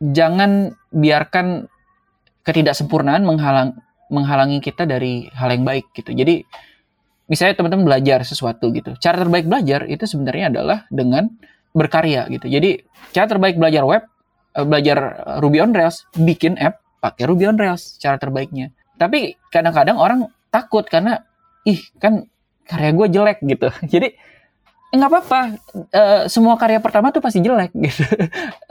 jangan 0.00 0.76
biarkan 0.92 1.68
ketidaksempurnaan 2.46 3.26
menghalang 3.26 3.74
menghalangi 4.06 4.62
kita 4.62 4.86
dari 4.86 5.26
hal 5.34 5.50
yang 5.50 5.66
baik 5.66 5.90
gitu. 5.96 6.14
Jadi 6.14 6.46
misalnya 7.26 7.58
teman-teman 7.58 7.84
belajar 7.90 8.22
sesuatu 8.22 8.70
gitu. 8.70 8.94
Cara 9.02 9.18
terbaik 9.18 9.50
belajar 9.50 9.86
itu 9.90 10.06
sebenarnya 10.06 10.54
adalah 10.54 10.86
dengan 10.88 11.26
berkarya 11.74 12.30
gitu. 12.30 12.46
Jadi 12.46 12.86
cara 13.10 13.26
terbaik 13.26 13.58
belajar 13.58 13.82
web, 13.82 14.02
eh, 14.54 14.66
belajar 14.66 14.98
Ruby 15.42 15.58
on 15.58 15.74
Rails, 15.74 16.06
bikin 16.14 16.54
app 16.62 16.80
pakai 17.02 17.26
Ruby 17.26 17.50
on 17.50 17.58
Rails 17.58 17.98
cara 17.98 18.16
terbaiknya. 18.16 18.70
Tapi 18.96 19.36
kadang-kadang 19.50 19.98
orang 19.98 20.30
takut 20.48 20.86
karena 20.86 21.20
ih 21.66 21.82
kan 21.98 22.24
karya 22.64 22.90
gue 22.94 23.06
jelek 23.10 23.38
gitu. 23.42 23.68
Jadi 23.92 24.14
nggak 24.96 25.10
apa-apa. 25.12 25.40
Uh, 25.92 26.22
semua 26.26 26.56
karya 26.56 26.80
pertama 26.80 27.12
tuh 27.12 27.20
pasti 27.20 27.44
jelek 27.44 27.72
gitu. 27.84 28.04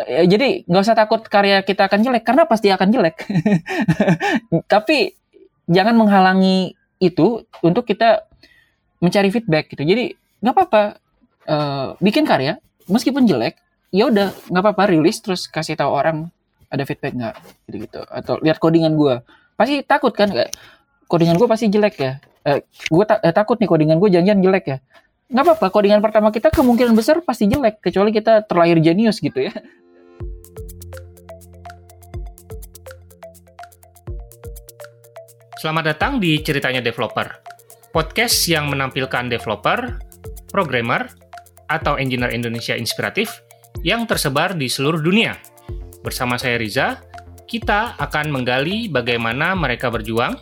Jadi 0.05 0.66
nggak 0.66 0.84
usah 0.84 0.98
takut 0.98 1.21
karya 1.25 1.62
kita 1.62 1.88
akan 1.88 2.00
jelek 2.02 2.24
karena 2.25 2.44
pasti 2.50 2.68
akan 2.74 2.89
jelek. 2.89 3.16
Tapi 4.74 5.14
jangan 5.69 5.96
menghalangi 5.97 6.74
itu 7.02 7.46
untuk 7.61 7.86
kita 7.86 8.25
mencari 9.00 9.30
feedback 9.30 9.69
gitu. 9.71 9.86
Jadi 9.86 10.14
nggak 10.42 10.54
apa-apa. 10.54 10.83
Uh, 11.46 11.93
bikin 12.02 12.25
karya 12.25 12.57
meskipun 12.89 13.30
jelek 13.30 13.61
ya 13.94 14.10
udah 14.10 14.33
nggak 14.50 14.64
apa-apa 14.66 14.89
rilis 14.89 15.21
terus 15.21 15.46
kasih 15.46 15.78
tahu 15.78 15.94
orang 15.94 16.33
ada 16.74 16.83
feedback 16.89 17.14
nggak 17.14 17.36
gitu 17.69 17.78
gitu 17.86 18.02
atau 18.10 18.42
lihat 18.42 18.57
codingan 18.57 18.97
gue 18.97 19.21
pasti 19.54 19.86
takut 19.86 20.10
kan 20.10 20.33
kayak 20.33 20.50
codingan 21.05 21.38
gue 21.38 21.46
pasti 21.46 21.69
jelek 21.69 21.96
ya. 22.02 22.18
Uh, 22.46 22.57
eh, 22.57 22.60
gue 22.66 23.04
ta 23.05 23.21
uh, 23.21 23.33
takut 23.33 23.57
nih 23.61 23.69
codingan 23.69 23.97
gue 24.02 24.10
jangan-jangan 24.10 24.42
jelek 24.42 24.66
ya 24.66 24.78
nggak 25.25 25.42
apa-apa 25.42 25.68
codingan 25.74 26.06
pertama 26.06 26.29
kita 26.29 26.54
kemungkinan 26.54 26.93
besar 26.93 27.18
pasti 27.25 27.50
jelek 27.50 27.82
kecuali 27.82 28.14
kita 28.14 28.46
terlahir 28.46 28.78
jenius 28.78 29.18
gitu 29.18 29.50
ya 29.50 29.54
Selamat 35.55 35.97
datang 35.97 36.22
di 36.22 36.38
Ceritanya 36.45 36.77
Developer, 36.77 37.41
podcast 37.89 38.38
yang 38.45 38.69
menampilkan 38.69 39.33
developer, 39.33 39.97
programmer, 40.53 41.09
atau 41.66 41.97
engineer 41.97 42.38
Indonesia 42.38 42.77
inspiratif 42.77 43.42
yang 43.81 44.05
tersebar 44.05 44.53
di 44.53 44.69
seluruh 44.69 45.02
dunia. 45.02 45.33
Bersama 46.05 46.38
saya 46.38 46.61
Riza, 46.61 47.02
kita 47.49 47.97
akan 47.97 48.30
menggali 48.30 48.94
bagaimana 48.94 49.58
mereka 49.58 49.89
berjuang, 49.89 50.38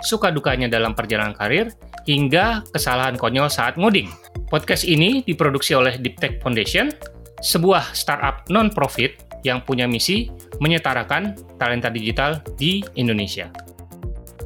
suka 0.00 0.32
dukanya 0.32 0.72
dalam 0.72 0.96
perjalanan 0.96 1.36
karir, 1.36 1.68
hingga 2.04 2.64
kesalahan 2.72 3.16
konyol 3.16 3.48
saat 3.48 3.76
ngoding. 3.80 4.08
Podcast 4.48 4.84
ini 4.84 5.24
diproduksi 5.24 5.74
oleh 5.74 5.96
Deep 5.98 6.20
Tech 6.20 6.38
Foundation, 6.44 6.92
sebuah 7.40 7.96
startup 7.96 8.44
non-profit 8.52 9.42
yang 9.44 9.60
punya 9.60 9.84
misi 9.84 10.32
menyetarakan 10.60 11.36
talenta 11.60 11.92
digital 11.92 12.40
di 12.56 12.80
Indonesia. 12.96 13.52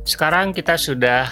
Sekarang 0.03 0.57
kita 0.57 0.75
sudah 0.75 1.29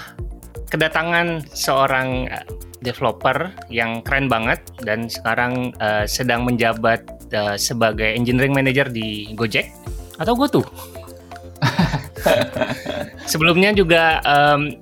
kedatangan 0.69 1.47
seorang 1.51 2.29
eh, 2.29 2.45
developer 2.85 3.51
yang 3.73 4.05
keren 4.05 4.29
banget 4.29 4.61
dan 4.85 5.09
sekarang 5.09 5.75
uh, 5.81 6.05
sedang 6.05 6.45
menjabat 6.45 7.03
uh, 7.33 7.57
sebagai 7.59 8.07
engineering 8.07 8.53
manager 8.53 8.87
di 8.87 9.33
Gojek 9.35 9.73
atau 10.21 10.37
GoTo. 10.37 10.63
Sebelumnya 13.33 13.73
juga 13.75 14.21
um, 14.23 14.77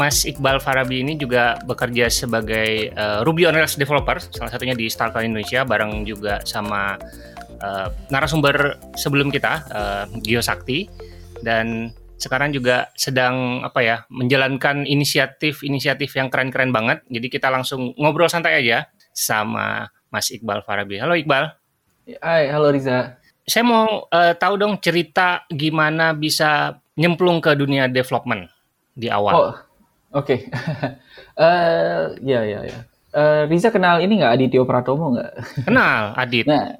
Mas 0.00 0.24
Iqbal 0.24 0.64
Farabi 0.64 1.04
ini 1.04 1.20
juga 1.20 1.60
bekerja 1.68 2.08
sebagai 2.08 2.88
uh, 2.96 3.20
Ruby 3.20 3.44
on 3.44 3.52
Rails 3.52 3.76
developer, 3.76 4.16
salah 4.16 4.48
satunya 4.48 4.72
di 4.72 4.88
Starcloud 4.88 5.28
Indonesia, 5.28 5.60
bareng 5.60 6.08
juga 6.08 6.40
sama 6.48 6.96
uh, 7.60 7.92
narasumber 8.08 8.80
sebelum 8.96 9.28
kita, 9.28 9.52
uh, 9.68 10.04
Gio 10.24 10.40
Sakti, 10.40 10.88
dan 11.44 11.92
sekarang 12.16 12.56
juga 12.56 12.88
sedang 12.96 13.60
apa 13.60 13.84
ya 13.84 13.96
menjalankan 14.08 14.88
inisiatif-inisiatif 14.88 16.16
yang 16.16 16.32
keren-keren 16.32 16.72
banget. 16.72 17.04
Jadi 17.12 17.28
kita 17.28 17.52
langsung 17.52 17.92
ngobrol 18.00 18.32
santai 18.32 18.56
aja 18.56 18.88
sama 19.12 19.84
Mas 20.08 20.32
Iqbal 20.32 20.64
Farabi. 20.64 20.96
Halo 20.96 21.12
Iqbal. 21.12 21.44
Hai, 22.24 22.48
halo 22.48 22.72
Riza. 22.72 23.20
Saya 23.44 23.68
mau 23.68 24.08
uh, 24.08 24.32
tahu 24.32 24.56
dong 24.56 24.80
cerita 24.80 25.44
gimana 25.52 26.16
bisa 26.16 26.80
nyemplung 26.96 27.44
ke 27.44 27.52
dunia 27.52 27.84
development 27.84 28.48
di 28.96 29.12
awal. 29.12 29.32
Oh, 29.36 29.52
Oke, 30.10 30.42
okay. 30.42 30.50
uh, 31.38 31.46
eh, 31.46 32.02
ya 32.26 32.40
ya 32.42 32.60
ya. 32.66 32.78
Uh, 33.10 33.42
Riza 33.50 33.74
kenal 33.74 33.98
ini 34.02 34.22
nggak 34.22 34.34
Adityo 34.38 34.62
Pratomo 34.66 35.14
nggak? 35.14 35.32
Kenal, 35.66 36.14
Adit. 36.18 36.46
Nah, 36.46 36.78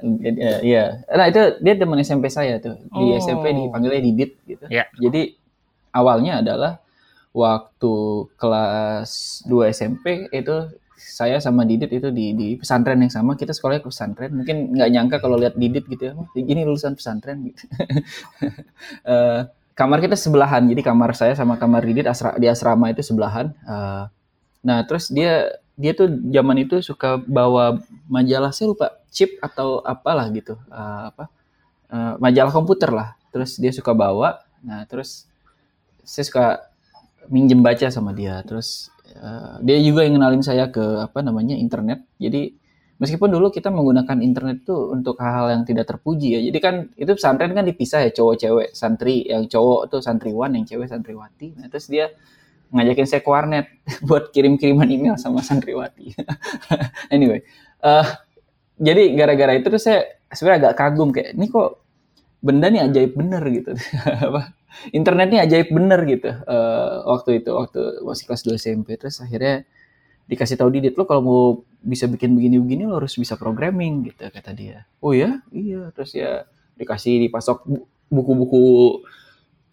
iya. 0.63 1.03
Nah 1.11 1.27
itu 1.31 1.59
dia 1.63 1.75
teman 1.79 2.03
SMP 2.03 2.31
saya 2.31 2.59
tuh. 2.59 2.79
Di 2.91 3.15
oh. 3.15 3.19
SMP 3.19 3.55
dipanggilnya 3.55 4.03
Didit 4.03 4.39
gitu. 4.47 4.67
Yeah. 4.67 4.87
Jadi 4.99 5.35
awalnya 5.95 6.43
adalah 6.43 6.83
waktu 7.31 7.95
kelas 8.35 9.43
2 9.47 9.75
SMP 9.75 10.27
itu 10.35 10.71
saya 10.99 11.39
sama 11.39 11.63
Didit 11.65 11.91
itu 11.91 12.11
di, 12.11 12.35
di 12.35 12.49
pesantren 12.59 13.01
yang 13.01 13.15
sama 13.15 13.39
kita 13.39 13.55
sekolahnya 13.55 13.83
ke 13.87 13.91
pesantren 13.91 14.31
mungkin 14.37 14.77
nggak 14.77 14.91
nyangka 14.93 15.17
kalau 15.23 15.41
lihat 15.41 15.57
Didit 15.57 15.89
gitu 15.89 16.13
ya 16.13 16.15
ini 16.37 16.67
lulusan 16.67 16.93
pesantren 16.93 17.41
gitu 17.49 17.65
uh, 19.09 19.49
kamar 19.75 19.99
kita 20.03 20.17
sebelahan. 20.19 20.67
Jadi 20.67 20.83
kamar 20.85 21.15
saya 21.17 21.33
sama 21.35 21.57
kamar 21.57 21.85
Didit 21.85 22.07
asra, 22.07 22.37
di 22.37 22.47
asrama 22.47 22.91
itu 22.93 23.03
sebelahan. 23.05 23.53
Uh, 23.65 24.07
nah 24.61 24.85
terus 24.85 25.09
dia 25.09 25.49
dia 25.81 25.97
tuh 25.97 26.13
zaman 26.13 26.61
itu 26.61 26.85
suka 26.85 27.17
bawa 27.25 27.81
majalah 28.05 28.53
saya 28.53 28.77
lupa 28.77 29.01
chip 29.09 29.41
atau 29.41 29.81
apalah 29.83 30.29
gitu. 30.31 30.57
Uh, 30.69 31.11
apa? 31.15 31.25
Uh, 31.91 32.15
majalah 32.21 32.53
komputer 32.53 32.91
lah. 32.93 33.17
Terus 33.33 33.57
dia 33.57 33.73
suka 33.73 33.97
bawa. 33.97 34.43
Nah 34.61 34.85
terus 34.85 35.25
saya 36.05 36.25
suka 36.27 36.47
minjem 37.33 37.65
baca 37.65 37.89
sama 37.89 38.13
dia. 38.13 38.43
Terus 38.45 38.93
uh, 39.17 39.57
dia 39.65 39.81
juga 39.81 40.05
yang 40.05 40.21
kenalin 40.21 40.45
saya 40.45 40.69
ke 40.69 40.83
apa 41.01 41.25
namanya 41.25 41.57
internet. 41.57 42.05
Jadi 42.21 42.55
meskipun 43.01 43.33
dulu 43.33 43.49
kita 43.49 43.73
menggunakan 43.73 44.21
internet 44.21 44.63
itu 44.63 44.77
untuk 44.93 45.17
hal-hal 45.19 45.57
yang 45.57 45.63
tidak 45.65 45.89
terpuji 45.89 46.37
ya. 46.37 46.41
Jadi 46.45 46.59
kan 46.61 46.75
itu 46.95 47.11
pesantren 47.17 47.57
kan 47.57 47.65
dipisah 47.65 48.05
ya 48.07 48.11
cowok 48.13 48.35
cewek 48.37 48.69
santri 48.77 49.25
yang 49.25 49.49
cowok 49.49 49.89
tuh 49.89 50.01
santriwan 50.05 50.53
yang 50.53 50.69
cewek 50.69 50.87
santriwati. 50.87 51.57
Nah, 51.57 51.67
terus 51.73 51.89
dia 51.89 52.13
ngajakin 52.71 53.07
saya 53.09 53.21
ke 53.25 53.31
warnet 53.33 53.67
buat 54.09 54.29
kirim-kiriman 54.31 54.87
email 54.87 55.17
sama 55.17 55.41
santriwati. 55.41 56.13
anyway, 57.17 57.41
uh, 57.81 58.05
jadi 58.77 59.17
gara-gara 59.17 59.57
itu 59.57 59.73
tuh 59.73 59.81
saya 59.81 60.21
sebenarnya 60.29 60.71
agak 60.71 60.75
kagum 60.77 61.09
kayak 61.11 61.35
ini 61.35 61.49
kok 61.49 61.81
benda 62.45 62.69
nih 62.69 62.85
ajaib 62.85 63.17
bener 63.17 63.43
gitu. 63.49 63.73
internet 64.99 65.29
nih 65.35 65.41
ajaib 65.43 65.69
bener 65.75 66.01
gitu 66.07 66.31
uh, 66.31 67.03
waktu 67.11 67.43
itu 67.43 67.51
waktu 67.51 68.07
masih 68.07 68.25
kelas 68.31 68.43
2 68.47 68.55
SMP 68.55 68.95
terus 68.95 69.19
akhirnya 69.19 69.67
dikasih 70.31 70.55
tahu 70.55 70.71
Didit 70.71 70.95
lo 70.95 71.03
kalau 71.11 71.23
mau 71.27 71.43
bisa 71.83 72.07
bikin 72.07 72.39
begini-begini 72.39 72.87
lo 72.87 73.03
harus 73.03 73.19
bisa 73.19 73.35
programming 73.35 74.07
gitu 74.07 74.31
kata 74.31 74.55
dia. 74.55 74.87
Oh 75.03 75.11
ya, 75.11 75.43
iya. 75.51 75.91
Terus 75.91 76.15
ya 76.15 76.47
dikasih 76.79 77.27
dipasok 77.27 77.67
buku-buku 78.07 78.63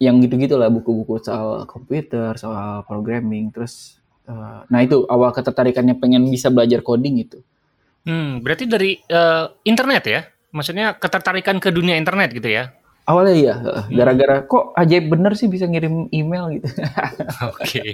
yang 0.02 0.18
gitu-gitu 0.18 0.58
lah, 0.58 0.66
buku-buku 0.70 1.22
soal 1.22 1.62
komputer, 1.70 2.34
soal 2.34 2.82
programming. 2.86 3.54
Terus, 3.54 4.02
uh, 4.26 4.66
nah 4.66 4.82
itu 4.82 5.06
awal 5.06 5.30
ketertarikannya 5.30 5.98
pengen 5.98 6.26
bisa 6.26 6.50
belajar 6.50 6.82
coding 6.82 7.22
itu. 7.22 7.38
Hmm, 8.06 8.42
berarti 8.42 8.66
dari 8.66 8.98
uh, 9.10 9.50
internet 9.62 10.02
ya? 10.06 10.20
Maksudnya 10.54 10.96
ketertarikan 10.98 11.62
ke 11.62 11.70
dunia 11.70 11.98
internet 11.98 12.34
gitu 12.34 12.50
ya? 12.50 12.74
Awalnya 13.08 13.34
iya, 13.40 13.54
hmm. 13.56 13.88
gara-gara 13.88 14.44
kok 14.44 14.76
ajaib 14.76 15.08
bener 15.08 15.32
sih 15.32 15.48
bisa 15.48 15.64
ngirim 15.64 16.12
email 16.12 16.60
gitu. 16.60 16.68
Oke. 17.48 17.56
Okay. 17.56 17.90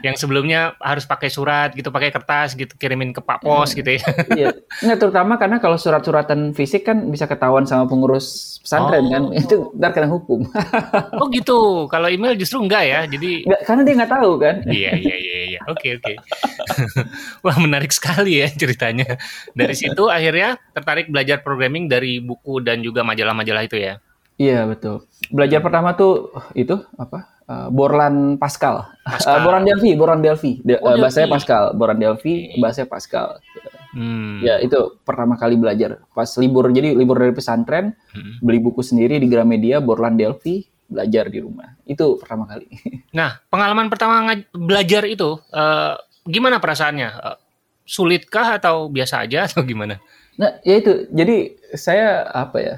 Yang 0.00 0.24
sebelumnya 0.24 0.80
harus 0.80 1.04
pakai 1.04 1.28
surat 1.28 1.76
gitu, 1.76 1.92
pakai 1.92 2.08
kertas 2.08 2.56
gitu, 2.56 2.72
kirimin 2.80 3.12
ke 3.12 3.20
Pak 3.20 3.44
Pos 3.44 3.76
hmm. 3.76 3.78
gitu 3.84 3.90
ya. 4.00 4.04
Iya. 4.36 4.48
Nggak, 4.80 4.98
terutama 5.00 5.36
karena 5.36 5.60
kalau 5.60 5.76
surat-suratan 5.76 6.56
fisik 6.56 6.88
kan 6.88 7.04
bisa 7.12 7.28
ketahuan 7.28 7.68
sama 7.68 7.84
pengurus 7.84 8.58
pesantren 8.64 9.12
kan. 9.12 9.28
oh. 9.28 9.36
kan, 9.36 9.44
itu 9.44 9.56
ntar 9.76 9.92
kena 9.92 10.08
hukum. 10.08 10.48
oh 11.20 11.28
gitu. 11.28 11.84
Kalau 11.92 12.08
email 12.08 12.32
justru 12.32 12.64
enggak 12.64 12.88
ya, 12.88 13.04
jadi. 13.04 13.44
Nggak, 13.44 13.60
karena 13.68 13.82
dia 13.84 13.94
nggak 14.00 14.12
tahu 14.16 14.32
kan. 14.40 14.56
iya 14.72 14.96
iya 14.96 15.16
iya 15.20 15.38
iya. 15.52 15.60
Oke 15.68 16.00
oke. 16.00 16.16
Wah 17.44 17.56
menarik 17.60 17.92
sekali 17.92 18.40
ya 18.40 18.48
ceritanya. 18.48 19.20
Dari 19.52 19.76
situ 19.76 20.08
akhirnya 20.08 20.56
tertarik 20.72 21.12
belajar 21.12 21.44
programming 21.44 21.92
dari 21.92 22.24
buku 22.24 22.64
dan 22.64 22.80
juga 22.80 23.04
majalah-majalah 23.04 23.65
itu 23.66 23.76
ya? 23.76 23.98
Iya 24.36 24.68
betul. 24.68 25.08
Belajar 25.32 25.60
pertama 25.64 25.96
tuh 25.96 26.32
itu 26.52 26.76
apa? 27.00 27.36
Uh, 27.46 27.68
Borland 27.70 28.36
Pascal. 28.42 28.90
Pascal. 29.06 29.38
Uh, 29.38 29.42
Boran 29.46 29.62
Delphi, 29.64 29.90
Boran 29.94 30.20
Delphi. 30.20 30.60
De, 30.66 30.76
oh, 30.82 30.92
uh, 30.92 30.98
bahasanya 30.98 31.28
Pascal, 31.30 31.64
Boran 31.78 31.98
Delphi, 32.02 32.52
okay. 32.52 32.60
bahasanya 32.60 32.88
Pascal. 32.90 33.28
Hmm. 33.96 34.44
Ya 34.44 34.60
itu 34.60 35.00
pertama 35.08 35.40
kali 35.40 35.56
belajar 35.56 36.04
pas 36.12 36.28
libur 36.36 36.68
jadi 36.68 36.92
libur 36.92 37.16
dari 37.16 37.32
pesantren 37.32 37.96
hmm. 38.12 38.44
beli 38.44 38.60
buku 38.60 38.84
sendiri 38.84 39.16
di 39.16 39.24
Gramedia 39.24 39.80
Borland 39.80 40.20
Delphi 40.20 40.68
belajar 40.84 41.32
di 41.32 41.40
rumah 41.40 41.72
itu 41.88 42.20
pertama 42.20 42.44
kali. 42.44 42.68
Nah 43.16 43.40
pengalaman 43.48 43.88
pertama 43.88 44.36
belajar 44.52 45.08
itu 45.08 45.40
uh, 45.48 45.96
gimana 46.28 46.60
perasaannya? 46.60 47.08
Uh, 47.24 47.38
sulitkah 47.88 48.60
atau 48.60 48.92
biasa 48.92 49.24
aja 49.24 49.48
atau 49.48 49.64
gimana? 49.64 49.96
Nah 50.36 50.60
ya 50.60 50.76
itu 50.76 51.08
jadi 51.08 51.56
saya 51.72 52.28
apa 52.28 52.58
ya 52.60 52.76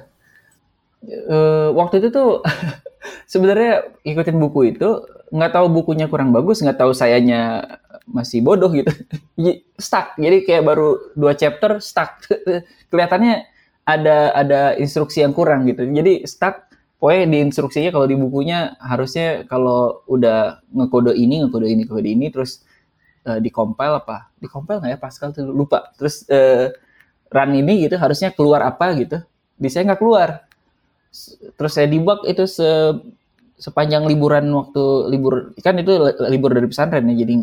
uh, 1.07 1.69
waktu 1.75 2.03
itu 2.03 2.09
tuh 2.11 2.43
sebenarnya 3.33 3.87
ikutin 4.03 4.37
buku 4.39 4.75
itu 4.75 5.05
nggak 5.29 5.53
tahu 5.53 5.67
bukunya 5.69 6.09
kurang 6.09 6.33
bagus, 6.33 6.65
nggak 6.65 6.81
tahu 6.81 6.93
sayanya 6.97 7.65
masih 8.09 8.41
bodoh 8.41 8.73
gitu, 8.73 8.89
stuck. 9.77 10.17
Jadi 10.17 10.49
kayak 10.49 10.65
baru 10.65 11.13
dua 11.13 11.37
chapter 11.37 11.79
stuck. 11.85 12.25
Kelihatannya 12.91 13.45
ada 13.85 14.33
ada 14.33 14.61
instruksi 14.81 15.21
yang 15.25 15.37
kurang 15.37 15.69
gitu. 15.69 15.85
Jadi 15.85 16.25
stuck. 16.25 16.69
Pokoknya 16.99 17.31
di 17.31 17.39
instruksinya 17.47 17.95
kalau 17.95 18.11
di 18.11 18.19
bukunya 18.19 18.75
harusnya 18.83 19.47
kalau 19.47 20.03
udah 20.11 20.67
ngekode 20.75 21.15
ini, 21.15 21.47
ngekode 21.47 21.71
ini, 21.71 21.87
ngekode 21.87 22.11
ini, 22.11 22.27
terus 22.27 22.67
uh, 23.23 23.39
di 23.39 23.55
compile 23.55 24.03
apa? 24.03 24.35
Di 24.35 24.51
compile 24.51 24.83
nggak 24.83 24.93
ya 24.97 24.99
Pascal 24.99 25.31
tuh 25.31 25.47
lupa. 25.47 25.95
Terus 25.95 26.27
uh, 26.27 26.75
run 27.31 27.53
ini 27.55 27.87
gitu 27.87 27.95
harusnya 28.03 28.35
keluar 28.35 28.67
apa 28.67 28.99
gitu. 28.99 29.23
Di 29.55 29.71
saya 29.71 29.87
nggak 29.87 30.01
keluar 30.03 30.48
terus 31.57 31.73
saya 31.73 31.89
debug 31.89 32.23
itu 32.29 32.45
se 32.45 32.69
sepanjang 33.59 34.07
liburan 34.07 34.47
waktu 34.55 35.11
libur 35.11 35.51
kan 35.59 35.75
itu 35.75 35.91
libur 36.31 36.55
dari 36.55 36.71
pesantren 36.71 37.11
ya 37.11 37.27
jadi 37.27 37.43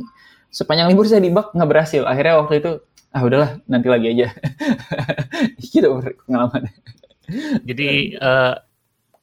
sepanjang 0.53 0.87
libur 0.87 1.03
saya 1.09 1.19
debug 1.19 1.51
nggak 1.51 1.69
berhasil. 1.69 2.07
Akhirnya 2.07 2.39
waktu 2.39 2.63
itu 2.63 2.71
ah 3.11 3.21
udahlah 3.23 3.51
nanti 3.67 3.87
lagi 3.91 4.07
aja. 4.11 4.27
Gitu 5.63 5.87
pengalaman 6.27 6.71
jadi 7.65 8.17
uh, 8.21 8.53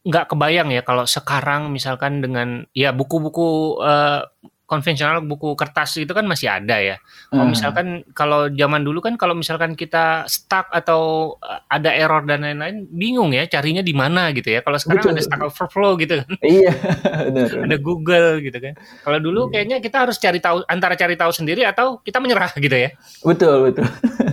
kebayang 0.02 0.74
ya 0.74 0.82
kalau 0.82 1.06
sekarang 1.06 1.70
misalkan 1.70 2.18
dengan 2.18 2.66
ya 2.74 2.90
buku-buku 2.90 3.78
uh, 3.78 4.26
konvensional 4.72 5.20
buku 5.20 5.52
kertas 5.52 6.00
itu 6.00 6.08
kan 6.16 6.24
masih 6.24 6.48
ada 6.48 6.80
ya. 6.80 6.96
Kalau 7.28 7.44
hmm. 7.44 7.52
misalkan 7.52 7.86
kalau 8.16 8.48
zaman 8.48 8.80
dulu 8.80 9.04
kan 9.04 9.20
kalau 9.20 9.36
misalkan 9.36 9.76
kita 9.76 10.24
stuck 10.24 10.72
atau 10.72 11.36
eh, 11.44 11.60
ada 11.68 11.92
error 11.92 12.24
dan 12.24 12.40
lain-lain 12.40 12.88
bingung 12.88 13.36
ya 13.36 13.44
carinya 13.44 13.84
di 13.84 13.92
mana 13.92 14.32
gitu 14.32 14.48
ya. 14.48 14.64
Kalau 14.64 14.80
sekarang 14.80 15.04
Betul. 15.04 15.12
ada 15.12 15.22
Stack 15.28 15.42
Overflow 15.44 15.92
gitu 16.00 16.24
kan. 16.24 16.32
Iya, 16.40 16.72
benar. 17.28 17.48
ada 17.68 17.76
Google 17.76 18.40
gitu 18.40 18.56
kan. 18.56 18.74
Kalau 19.04 19.18
dulu 19.20 19.40
iya. 19.46 19.60
kayaknya 19.60 19.76
kita 19.84 20.08
harus 20.08 20.16
cari 20.16 20.40
tahu 20.40 20.64
antara 20.64 20.96
cari 20.96 21.20
tahu 21.20 21.32
sendiri 21.36 21.68
atau 21.68 22.00
kita 22.00 22.16
menyerah 22.16 22.56
gitu 22.64 22.72
ya. 22.72 22.96
Betul, 23.20 23.68
betul. 23.68 23.84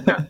nah, 0.08 0.24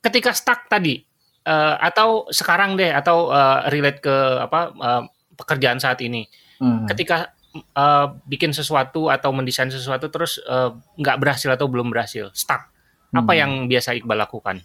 ketika 0.00 0.32
stuck 0.32 0.64
tadi 0.72 1.04
uh, 1.44 1.76
atau 1.76 2.24
sekarang 2.32 2.80
deh 2.80 2.88
atau 2.88 3.28
uh, 3.28 3.68
relate 3.68 4.00
ke 4.00 4.16
apa 4.40 4.60
uh, 4.80 5.02
pekerjaan 5.36 5.76
saat 5.76 6.00
ini. 6.00 6.24
Hmm. 6.56 6.88
Ketika 6.88 7.35
uh, 7.76 8.06
bikin 8.26 8.50
sesuatu 8.50 9.08
atau 9.08 9.30
mendesain 9.30 9.70
sesuatu 9.70 10.10
terus 10.10 10.40
uh, 10.48 10.74
nggak 10.98 11.16
berhasil 11.20 11.50
atau 11.52 11.70
belum 11.70 11.92
berhasil, 11.92 12.32
stuck. 12.32 12.68
Apa 13.14 13.32
hmm. 13.32 13.38
yang 13.38 13.52
biasa 13.70 13.96
Iqbal 13.96 14.18
lakukan? 14.18 14.56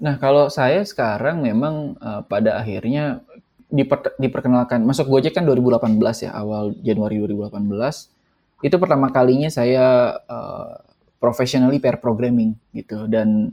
Nah, 0.00 0.16
kalau 0.16 0.48
saya 0.48 0.80
sekarang 0.84 1.44
memang 1.44 1.96
uh, 2.00 2.24
pada 2.24 2.56
akhirnya 2.56 3.20
diper, 3.68 4.16
diperkenalkan 4.16 4.80
masuk 4.84 5.08
Gojek 5.08 5.36
kan 5.36 5.44
2018 5.44 6.00
ya, 6.24 6.30
awal 6.32 6.72
Januari 6.80 7.20
2018. 7.20 8.64
Itu 8.64 8.76
pertama 8.76 9.08
kalinya 9.12 9.48
saya 9.48 10.16
uh, 10.24 10.80
professionally 11.20 11.78
pair 11.78 12.00
programming 12.00 12.56
gitu 12.72 13.04
dan 13.08 13.52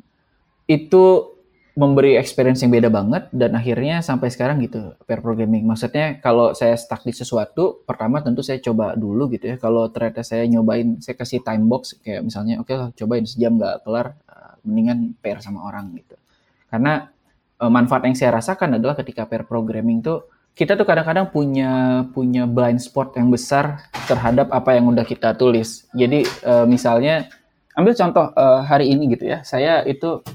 itu 0.68 1.37
memberi 1.77 2.18
experience 2.18 2.65
yang 2.65 2.74
beda 2.74 2.89
banget 2.89 3.29
dan 3.29 3.53
akhirnya 3.53 4.01
sampai 4.01 4.33
sekarang 4.33 4.57
gitu 4.65 4.97
pair 5.06 5.21
programming. 5.21 5.62
Maksudnya 5.62 6.18
kalau 6.25 6.57
saya 6.57 6.74
stuck 6.74 7.06
di 7.06 7.13
sesuatu, 7.13 7.85
pertama 7.85 8.18
tentu 8.25 8.41
saya 8.41 8.57
coba 8.57 8.97
dulu 8.97 9.29
gitu 9.29 9.53
ya. 9.53 9.56
Kalau 9.62 9.85
ternyata 9.94 10.25
saya 10.25 10.50
nyobain, 10.50 10.97
saya 10.97 11.13
kasih 11.13 11.45
time 11.45 11.69
box 11.69 11.94
kayak 12.01 12.25
misalnya 12.25 12.57
oke 12.57 12.74
okay, 12.74 12.97
cobain 12.97 13.29
sejam 13.29 13.62
nggak 13.62 13.85
kelar, 13.85 14.18
eh, 14.25 14.53
mendingan 14.65 15.13
pair 15.21 15.38
sama 15.38 15.69
orang 15.69 15.94
gitu. 15.94 16.18
Karena 16.74 17.13
uh, 17.62 17.69
manfaat 17.69 18.09
yang 18.09 18.18
saya 18.18 18.33
rasakan 18.41 18.81
adalah 18.81 18.97
ketika 18.97 19.29
pair 19.29 19.45
programming 19.45 20.01
tuh 20.01 20.25
kita 20.57 20.74
tuh 20.74 20.89
kadang-kadang 20.89 21.29
punya 21.29 22.01
punya 22.09 22.50
blind 22.50 22.81
spot 22.81 23.13
yang 23.13 23.29
besar 23.29 23.85
terhadap 24.09 24.50
apa 24.50 24.74
yang 24.74 24.89
udah 24.89 25.06
kita 25.06 25.38
tulis. 25.38 25.85
Jadi 25.94 26.25
uh, 26.41 26.65
misalnya 26.65 27.29
ambil 27.77 27.94
contoh 27.94 28.33
hari 28.65 28.89
ini 28.89 29.13
gitu 29.13 29.29
ya, 29.29 29.45
saya 29.45 29.85
itu 29.85 30.25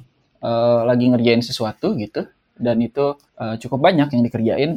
uh, 0.43 0.85
lagi 0.85 1.09
ngerjain 1.09 1.41
sesuatu 1.41 1.95
gitu 1.97 2.27
dan 2.59 2.77
itu 2.83 3.17
uh, 3.39 3.57
cukup 3.57 3.79
banyak 3.81 4.13
yang 4.13 4.23
dikerjain. 4.23 4.71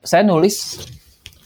Saya 0.00 0.24
nulis 0.24 0.80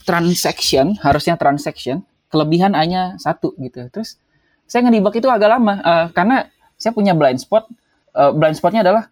transaction 0.07 0.95
harusnya 1.03 1.35
transaction 1.35 2.01
kelebihan 2.31 2.73
hanya 2.73 3.19
satu 3.19 3.53
gitu. 3.59 3.87
Terus 3.91 4.17
saya 4.65 4.87
ngedebug 4.87 5.13
itu 5.13 5.29
agak 5.29 5.59
lama 5.59 5.79
uh, 5.83 6.05
karena 6.15 6.49
saya 6.79 6.95
punya 6.95 7.13
blind 7.13 7.39
spot. 7.39 7.67
Uh, 8.15 8.31
blind 8.31 8.55
spotnya 8.55 8.79
adalah 8.79 9.11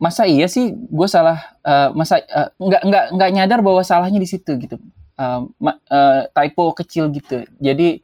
masa 0.00 0.26
iya 0.26 0.48
sih 0.48 0.74
gue 0.74 1.08
salah 1.08 1.38
uh, 1.62 1.92
masa 1.92 2.18
uh, 2.24 2.50
nggak 2.58 2.82
nggak 2.82 3.04
nggak 3.14 3.30
nyadar 3.36 3.60
bahwa 3.62 3.82
salahnya 3.86 4.18
di 4.18 4.28
situ 4.28 4.58
gitu. 4.58 4.76
Uh, 5.20 5.46
uh, 5.60 6.26
typo 6.32 6.72
kecil 6.74 7.12
gitu. 7.12 7.46
Jadi 7.60 8.00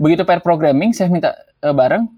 begitu 0.00 0.26
pair 0.26 0.40
programming 0.42 0.90
saya 0.90 1.12
minta 1.12 1.36
uh, 1.62 1.74
bareng 1.74 2.08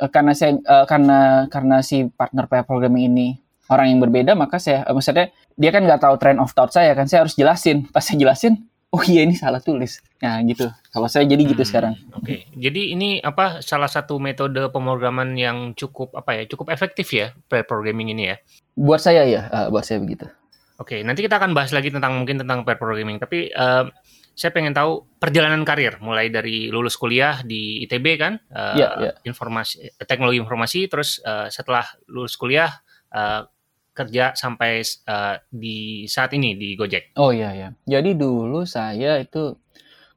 uh, 0.00 0.10
karena 0.10 0.32
saya 0.34 0.58
uh, 0.64 0.84
karena 0.88 1.46
karena 1.50 1.76
si 1.84 2.08
partner 2.10 2.50
pair 2.50 2.66
programming 2.66 3.10
ini 3.12 3.28
orang 3.72 3.96
yang 3.96 4.00
berbeda 4.02 4.32
maka 4.36 4.60
saya 4.60 4.84
uh, 4.88 4.94
maksudnya 4.94 5.30
dia 5.54 5.70
kan 5.70 5.86
nggak 5.86 6.02
tahu 6.02 6.14
trend 6.18 6.42
of 6.42 6.50
thought 6.52 6.74
saya 6.74 6.92
kan 6.96 7.06
saya 7.06 7.26
harus 7.26 7.38
jelasin. 7.38 7.86
Pas 7.90 8.02
saya 8.02 8.18
jelasin 8.18 8.58
oh 8.94 9.02
iya 9.02 9.26
ini 9.26 9.34
salah 9.34 9.58
tulis. 9.58 9.98
Nah 10.22 10.38
gitu. 10.46 10.70
Kalau 10.94 11.10
saya 11.10 11.26
jadi 11.26 11.42
gitu 11.42 11.66
hmm, 11.66 11.70
sekarang. 11.70 11.94
oke. 12.14 12.22
Okay. 12.22 12.46
jadi 12.54 12.94
ini 12.94 13.18
apa 13.18 13.58
salah 13.58 13.90
satu 13.90 14.22
metode 14.22 14.70
pemrograman 14.70 15.34
yang 15.34 15.74
cukup 15.74 16.14
apa 16.14 16.38
ya 16.38 16.42
cukup 16.46 16.70
efektif 16.70 17.10
ya 17.10 17.34
pair 17.50 17.66
programming 17.66 18.14
ini 18.14 18.30
ya? 18.30 18.36
Buat 18.78 19.02
saya 19.02 19.26
ya 19.26 19.50
uh, 19.50 19.66
buat 19.74 19.82
saya 19.82 19.98
begitu. 19.98 20.30
Oke 20.74 20.98
okay, 20.98 21.00
nanti 21.06 21.22
kita 21.22 21.38
akan 21.38 21.54
bahas 21.54 21.70
lagi 21.70 21.90
tentang 21.90 22.14
mungkin 22.14 22.38
tentang 22.38 22.62
pair 22.62 22.78
programming. 22.78 23.18
Tapi 23.18 23.50
uh, 23.54 23.90
saya 24.34 24.50
pengen 24.50 24.74
tahu 24.74 25.06
perjalanan 25.22 25.62
karir 25.62 26.02
mulai 26.02 26.26
dari 26.28 26.68
lulus 26.68 26.98
kuliah 26.98 27.40
di 27.46 27.86
ITB 27.86 28.06
kan 28.18 28.34
uh, 28.50 28.74
yeah, 28.74 28.92
yeah. 28.98 29.14
informasi 29.22 29.94
teknologi 30.10 30.42
informasi 30.42 30.90
terus 30.90 31.22
uh, 31.22 31.46
setelah 31.46 31.86
lulus 32.10 32.34
kuliah 32.34 32.70
uh, 33.14 33.46
kerja 33.94 34.34
sampai 34.34 34.82
uh, 35.06 35.38
di 35.46 36.04
saat 36.10 36.34
ini 36.34 36.58
di 36.58 36.74
Gojek. 36.74 37.14
Oh 37.14 37.30
iya 37.30 37.54
ya. 37.54 37.68
Jadi 37.86 38.18
dulu 38.18 38.66
saya 38.66 39.22
itu 39.22 39.54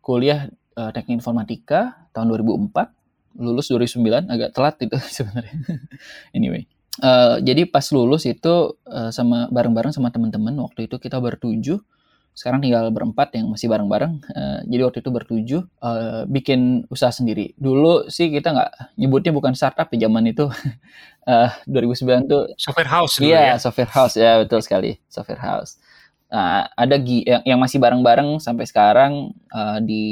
kuliah 0.02 0.50
uh, 0.74 0.90
teknik 0.90 1.22
informatika 1.22 2.10
tahun 2.10 2.34
2004, 2.34 2.74
lulus 3.38 3.70
2009 3.70 4.34
agak 4.34 4.50
telat 4.58 4.76
itu 4.82 4.98
sebenarnya. 5.22 5.54
anyway. 6.34 6.66
Uh, 6.98 7.38
jadi 7.46 7.70
pas 7.70 7.86
lulus 7.94 8.26
itu 8.26 8.74
uh, 8.90 9.14
sama 9.14 9.46
bareng-bareng 9.54 9.94
sama 9.94 10.10
teman-teman 10.10 10.58
waktu 10.58 10.90
itu 10.90 10.98
kita 10.98 11.22
bertujuh 11.22 11.78
sekarang 12.38 12.62
tinggal 12.62 12.94
berempat 12.94 13.34
yang 13.34 13.50
masih 13.50 13.66
bareng-bareng. 13.66 14.22
Uh, 14.30 14.62
jadi 14.70 14.86
waktu 14.86 15.02
itu 15.02 15.10
bertujuh 15.10 15.62
uh, 15.82 16.30
bikin 16.30 16.86
usaha 16.94 17.10
sendiri. 17.10 17.58
Dulu 17.58 18.14
sih 18.14 18.30
kita 18.30 18.54
nggak 18.54 18.94
nyebutnya 19.02 19.34
bukan 19.34 19.58
startup 19.58 19.90
ya 19.90 20.06
zaman 20.06 20.30
itu. 20.30 20.46
uh, 21.32 21.50
2009 21.66 22.30
tuh 22.30 22.54
software 22.54 22.94
house 22.94 23.18
iya, 23.18 23.52
ya. 23.52 23.56
software 23.58 23.90
house 23.90 24.14
ya 24.14 24.38
betul 24.46 24.62
sekali, 24.62 25.02
software 25.10 25.42
house. 25.42 25.82
Nah, 26.30 26.70
ada 26.78 26.96
Gi 27.02 27.26
yang, 27.26 27.42
yang 27.56 27.60
masih 27.60 27.82
bareng-bareng 27.82 28.38
sampai 28.38 28.70
sekarang 28.70 29.34
uh, 29.50 29.82
di 29.82 30.04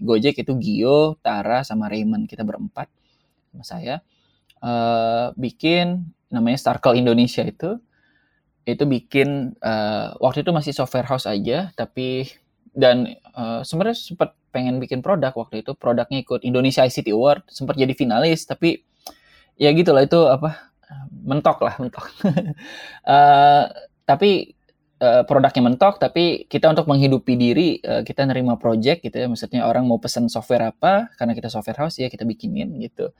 Gojek 0.00 0.40
itu 0.40 0.56
Gio, 0.56 1.20
Tara 1.20 1.68
sama 1.68 1.92
Raymond 1.92 2.24
kita 2.30 2.48
berempat 2.48 2.88
sama 3.52 3.64
saya 3.66 4.00
uh, 4.64 5.36
bikin 5.36 6.08
namanya 6.32 6.58
Starkle 6.58 6.96
Indonesia 6.96 7.44
itu 7.44 7.76
itu 8.64 8.84
bikin 8.88 9.52
uh, 9.60 10.16
waktu 10.20 10.40
itu 10.40 10.50
masih 10.52 10.72
software 10.72 11.04
house 11.04 11.28
aja 11.28 11.68
tapi 11.76 12.32
dan 12.72 13.14
uh, 13.36 13.60
sebenarnya 13.62 13.96
sempat 13.96 14.34
pengen 14.54 14.78
bikin 14.78 15.02
produk 15.02 15.34
waktu 15.34 15.66
itu. 15.66 15.74
Produknya 15.74 16.22
ikut 16.22 16.46
Indonesia 16.46 16.86
ICT 16.86 17.10
Award 17.10 17.50
sempat 17.50 17.74
jadi 17.74 17.94
finalis 17.94 18.46
tapi 18.46 18.82
ya 19.58 19.70
gitulah 19.74 20.06
itu 20.06 20.18
apa 20.30 20.74
mentok 21.10 21.58
lah 21.60 21.74
mentok. 21.82 22.06
Uh, 23.04 23.66
tapi 24.10 24.54
uh, 25.02 25.22
produknya 25.26 25.62
mentok 25.66 25.98
tapi 25.98 26.46
kita 26.46 26.70
untuk 26.70 26.86
menghidupi 26.86 27.34
diri 27.34 27.68
uh, 27.82 28.06
kita 28.06 28.24
nerima 28.24 28.56
project 28.56 29.02
gitu 29.02 29.16
ya. 29.18 29.26
Maksudnya 29.26 29.66
orang 29.66 29.84
mau 29.90 29.98
pesan 29.98 30.30
software 30.30 30.70
apa 30.74 31.10
karena 31.18 31.34
kita 31.34 31.50
software 31.50 31.84
house 31.84 31.98
ya 31.98 32.06
kita 32.06 32.22
bikinin 32.22 32.78
gitu. 32.80 33.10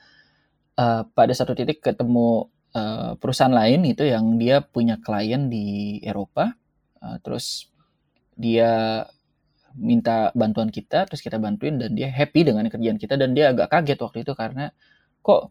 Uh, 0.75 1.07
pada 1.15 1.31
satu 1.31 1.55
titik 1.55 1.79
ketemu 1.79 2.51
uh, 2.75 3.17
perusahaan 3.17 3.55
lain 3.55 3.87
itu 3.87 4.05
yang 4.05 4.37
dia 4.37 4.61
punya 4.61 4.99
klien 5.01 5.49
di 5.49 5.99
Eropa, 6.03 6.53
uh, 7.01 7.17
terus 7.23 7.71
dia 8.35 9.03
minta 9.75 10.31
bantuan 10.39 10.71
kita, 10.71 11.07
terus 11.11 11.23
kita 11.23 11.39
bantuin 11.39 11.79
dan 11.79 11.95
dia 11.95 12.11
happy 12.11 12.47
dengan 12.47 12.67
kerjaan 12.71 12.99
kita 12.99 13.19
dan 13.19 13.35
dia 13.35 13.51
agak 13.51 13.71
kaget 13.71 13.99
waktu 14.03 14.19
itu 14.23 14.33
karena 14.39 14.71
kok 15.23 15.51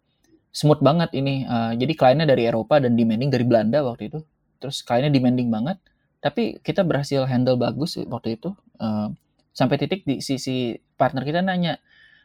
smooth 0.56 0.80
banget 0.80 1.12
ini. 1.18 1.44
Uh, 1.44 1.75
jadi 1.75 1.94
kliennya 1.96 2.27
dari 2.27 2.48
Eropa 2.48 2.80
dan 2.80 2.96
demanding 2.96 3.32
dari 3.34 3.44
Belanda 3.44 3.84
waktu 3.84 4.12
itu, 4.12 4.20
terus 4.63 4.80
kliennya 4.84 5.12
demanding 5.12 5.51
banget, 5.51 5.80
tapi 6.24 6.60
kita 6.63 6.88
berhasil 6.88 7.27
handle 7.27 7.60
bagus 7.60 8.00
waktu 8.08 8.39
itu. 8.39 8.56
Uh, 8.80 9.12
sampai 9.53 9.77
titik 9.77 10.01
di 10.08 10.18
sisi 10.18 10.74
partner 10.98 11.22
kita 11.27 11.44
nanya, 11.44 11.77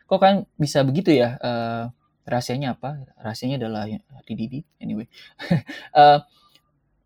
kok 0.08 0.22
kan 0.22 0.48
bisa 0.56 0.80
begitu 0.86 1.12
ya? 1.12 1.36
Uh, 1.42 1.84
rahasianya 2.28 2.76
apa? 2.76 3.08
Rahasianya 3.16 3.56
adalah 3.56 3.88
TDD 4.28 4.62
anyway. 4.78 5.08
Uh, 5.96 6.20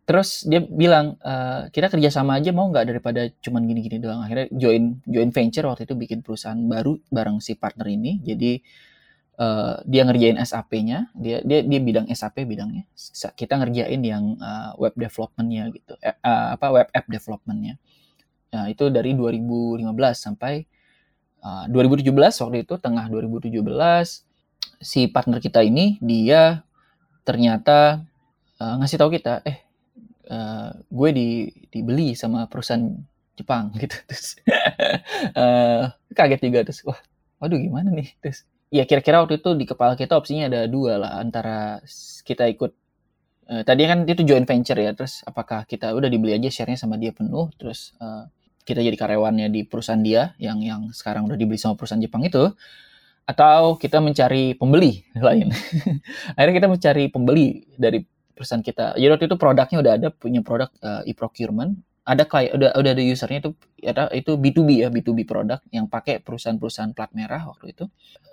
terus 0.02 0.42
dia 0.50 0.58
bilang 0.58 1.14
e, 1.22 1.34
kita 1.70 1.86
kerjasama 1.86 2.34
aja 2.34 2.50
mau 2.50 2.66
nggak 2.68 2.90
daripada 2.90 3.30
cuman 3.38 3.62
gini-gini 3.64 4.02
doang. 4.02 4.20
Akhirnya 4.26 4.50
join 4.50 4.98
join 5.06 5.30
venture 5.30 5.64
waktu 5.70 5.86
itu 5.86 5.94
bikin 5.94 6.26
perusahaan 6.26 6.58
baru 6.58 6.98
bareng 7.06 7.38
si 7.38 7.54
partner 7.54 7.86
ini. 7.86 8.18
Jadi 8.18 8.58
uh, 9.38 9.78
dia 9.86 10.02
ngerjain 10.02 10.36
SAP-nya 10.42 11.14
dia 11.14 11.40
dia 11.46 11.62
dia 11.62 11.80
bidang 11.80 12.10
SAP 12.10 12.44
bidangnya. 12.44 12.84
Kita 13.38 13.62
ngerjain 13.62 14.02
yang 14.02 14.36
uh, 14.42 14.74
web 14.76 14.92
development-nya 14.98 15.70
gitu. 15.70 15.94
Uh, 16.02 16.48
apa 16.58 16.66
web 16.74 16.88
app 16.90 17.06
development-nya. 17.06 17.78
Nah 18.52 18.68
itu 18.68 18.90
dari 18.92 19.16
2015 19.16 19.86
sampai 20.12 20.66
uh, 21.46 21.64
2017 21.70 22.10
waktu 22.12 22.58
itu 22.66 22.74
tengah 22.76 23.06
2017 23.08 23.54
si 24.82 25.06
partner 25.08 25.38
kita 25.38 25.62
ini 25.62 25.96
dia 26.02 26.66
ternyata 27.22 28.02
uh, 28.58 28.74
ngasih 28.82 28.98
tahu 28.98 29.14
kita 29.14 29.46
eh 29.46 29.62
uh, 30.28 30.74
gue 30.74 31.10
di 31.14 31.28
dibeli 31.70 32.18
sama 32.18 32.50
perusahaan 32.50 32.92
Jepang 33.38 33.72
gitu 33.82 33.96
terus 34.04 34.36
uh, 35.38 35.88
kaget 36.12 36.40
juga 36.44 36.60
terus 36.66 36.82
wah 36.84 37.00
waduh 37.42 37.58
gimana 37.58 37.90
nih? 37.90 38.14
Terus 38.22 38.46
ya 38.70 38.86
kira-kira 38.86 39.18
waktu 39.18 39.42
itu 39.42 39.50
di 39.58 39.66
kepala 39.66 39.98
kita 39.98 40.14
opsinya 40.14 40.46
ada 40.46 40.70
dua 40.70 41.02
lah 41.02 41.18
antara 41.18 41.82
kita 42.22 42.46
ikut 42.46 42.72
uh, 43.50 43.62
tadi 43.66 43.82
kan 43.90 44.06
itu 44.06 44.22
joint 44.22 44.46
venture 44.46 44.78
ya 44.78 44.94
terus 44.94 45.26
apakah 45.26 45.66
kita 45.66 45.90
udah 45.90 46.06
dibeli 46.06 46.38
aja 46.38 46.48
sharenya 46.48 46.78
sama 46.78 46.94
dia 46.96 47.10
penuh 47.10 47.50
terus 47.58 47.92
uh, 47.98 48.30
kita 48.62 48.78
jadi 48.78 48.94
karyawannya 48.94 49.50
di 49.50 49.66
perusahaan 49.66 49.98
dia 49.98 50.38
yang 50.38 50.62
yang 50.62 50.94
sekarang 50.94 51.26
udah 51.26 51.34
dibeli 51.34 51.58
sama 51.58 51.74
perusahaan 51.74 52.00
Jepang 52.00 52.22
itu 52.22 52.54
atau 53.22 53.78
kita 53.78 54.02
mencari 54.02 54.58
pembeli 54.58 55.06
lain. 55.26 55.50
Akhirnya 56.34 56.54
kita 56.58 56.68
mencari 56.68 57.04
pembeli 57.08 57.66
dari 57.78 58.02
perusahaan 58.32 58.64
kita. 58.64 58.98
Jadi 58.98 59.10
waktu 59.12 59.26
itu 59.30 59.36
produknya 59.38 59.78
udah 59.78 59.92
ada, 60.00 60.08
punya 60.10 60.40
produk 60.42 60.70
uh, 60.82 61.02
e-procurement, 61.06 61.78
ada 62.02 62.26
klien, 62.26 62.50
udah 62.50 62.74
udah 62.74 62.90
ada 62.98 63.02
usernya 63.02 63.38
itu 63.46 63.50
ada 63.86 64.10
itu 64.10 64.34
B2B 64.34 64.82
ya, 64.82 64.88
B2B 64.90 65.22
produk 65.22 65.62
yang 65.70 65.86
pakai 65.86 66.18
perusahaan-perusahaan 66.18 66.90
plat 66.90 67.14
merah 67.14 67.46
waktu 67.46 67.70
itu. 67.70 67.84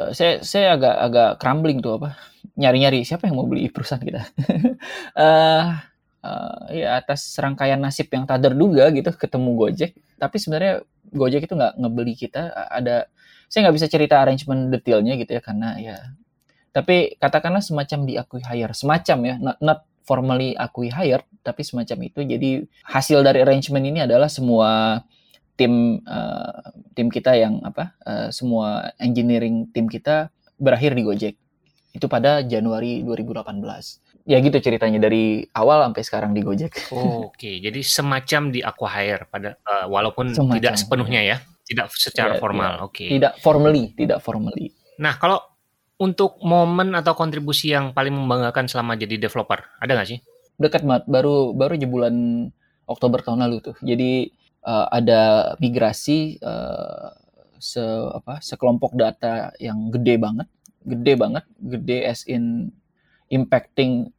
Uh, 0.01 0.09
saya 0.09 0.41
saya 0.41 0.73
agak 0.73 0.95
agak 0.97 1.29
crumbling 1.37 1.77
tuh 1.77 2.01
apa 2.01 2.17
nyari-nyari 2.57 3.05
siapa 3.05 3.29
yang 3.29 3.37
mau 3.37 3.45
beli 3.45 3.69
perusahaan 3.69 4.01
kita. 4.01 4.25
uh, 5.13 5.77
uh, 6.25 6.59
ya 6.73 6.97
atas 6.97 7.29
serangkaian 7.29 7.77
nasib 7.77 8.09
yang 8.09 8.25
tak 8.25 8.41
terduga 8.41 8.89
gitu 8.89 9.13
ketemu 9.13 9.49
Gojek, 9.53 9.91
tapi 10.17 10.35
sebenarnya 10.41 10.81
Gojek 11.13 11.45
itu 11.45 11.53
nggak 11.53 11.77
ngebeli 11.77 12.13
kita 12.17 12.49
ada 12.73 13.05
saya 13.49 13.67
nggak 13.67 13.75
bisa 13.81 13.87
cerita 13.89 14.21
arrangement 14.21 14.69
detailnya 14.69 15.17
gitu 15.17 15.35
ya 15.35 15.41
karena 15.41 15.75
ya 15.81 15.97
tapi 16.69 17.17
katakanlah 17.17 17.65
semacam 17.65 18.05
diakui 18.05 18.41
hire 18.45 18.73
semacam 18.77 19.17
ya 19.25 19.35
not, 19.41 19.57
not 19.59 19.79
formally 20.05 20.53
akui 20.53 20.93
hire 20.93 21.25
tapi 21.41 21.65
semacam 21.65 21.97
itu 22.05 22.19
jadi 22.23 22.49
hasil 22.85 23.25
dari 23.25 23.41
arrangement 23.41 23.83
ini 23.83 24.05
adalah 24.05 24.29
semua 24.29 25.01
tim 25.57 25.99
uh, 26.07 26.71
tim 26.95 27.11
kita 27.11 27.35
yang 27.35 27.59
apa 27.65 27.97
uh, 28.05 28.29
semua 28.29 28.93
engineering 29.01 29.67
tim 29.73 29.89
kita 29.89 30.31
berakhir 30.55 30.95
di 30.95 31.03
Gojek 31.03 31.35
itu 31.89 32.05
pada 32.05 32.45
Januari 32.45 33.01
2018 33.01 33.59
ya 34.29 34.37
gitu 34.37 34.57
ceritanya 34.61 35.01
dari 35.01 35.41
awal 35.57 35.89
sampai 35.89 36.03
sekarang 36.05 36.31
di 36.37 36.45
Gojek. 36.45 36.93
Oh, 36.93 37.33
Oke, 37.33 37.33
okay. 37.33 37.55
jadi 37.65 37.81
semacam 37.81 38.53
di 38.53 38.61
acquire 38.61 39.25
pada 39.25 39.57
uh, 39.65 39.89
walaupun 39.89 40.37
semacam, 40.37 40.55
tidak 40.61 40.73
sepenuhnya 40.77 41.21
ya. 41.25 41.37
Tidak 41.69 41.85
secara 41.93 42.35
ya, 42.35 42.41
formal, 42.41 42.81
ya. 42.81 42.85
oke. 42.89 42.93
Okay. 42.97 43.07
Tidak 43.13 43.33
formally, 43.45 43.93
tidak 43.93 44.19
formally. 44.25 44.73
Nah, 44.97 45.21
kalau 45.21 45.37
untuk 46.01 46.41
momen 46.41 46.97
atau 46.97 47.13
kontribusi 47.13 47.75
yang 47.75 47.93
paling 47.93 48.15
membanggakan 48.15 48.65
selama 48.65 48.97
jadi 48.97 49.21
developer, 49.21 49.61
ada 49.77 49.91
nggak 49.93 50.09
sih? 50.09 50.19
Dekat 50.57 50.81
banget, 50.81 51.05
baru 51.05 51.53
baru 51.53 51.77
di 51.77 51.85
bulan 51.85 52.15
Oktober 52.89 53.21
tahun 53.21 53.45
lalu 53.45 53.61
tuh. 53.61 53.77
Jadi 53.85 54.33
uh, 54.65 54.89
ada 54.89 55.53
migrasi 55.61 56.41
uh, 56.41 57.13
se 57.59 57.83
apa 58.15 58.39
sekelompok 58.39 58.95
data 58.95 59.53
yang 59.61 59.91
gede 59.93 60.17
banget, 60.17 60.47
gede 60.87 61.13
banget, 61.19 61.45
gede 61.59 62.07
as 62.07 62.25
in 62.25 62.73
impacting 63.29 64.09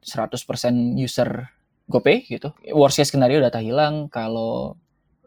100% 0.00 0.32
eh, 0.38 0.74
user 0.96 1.50
GoPay 1.90 2.30
gitu. 2.30 2.54
Worst 2.72 3.00
case 3.02 3.10
skenario 3.10 3.42
data 3.42 3.58
hilang, 3.58 4.08
kalau 4.08 4.78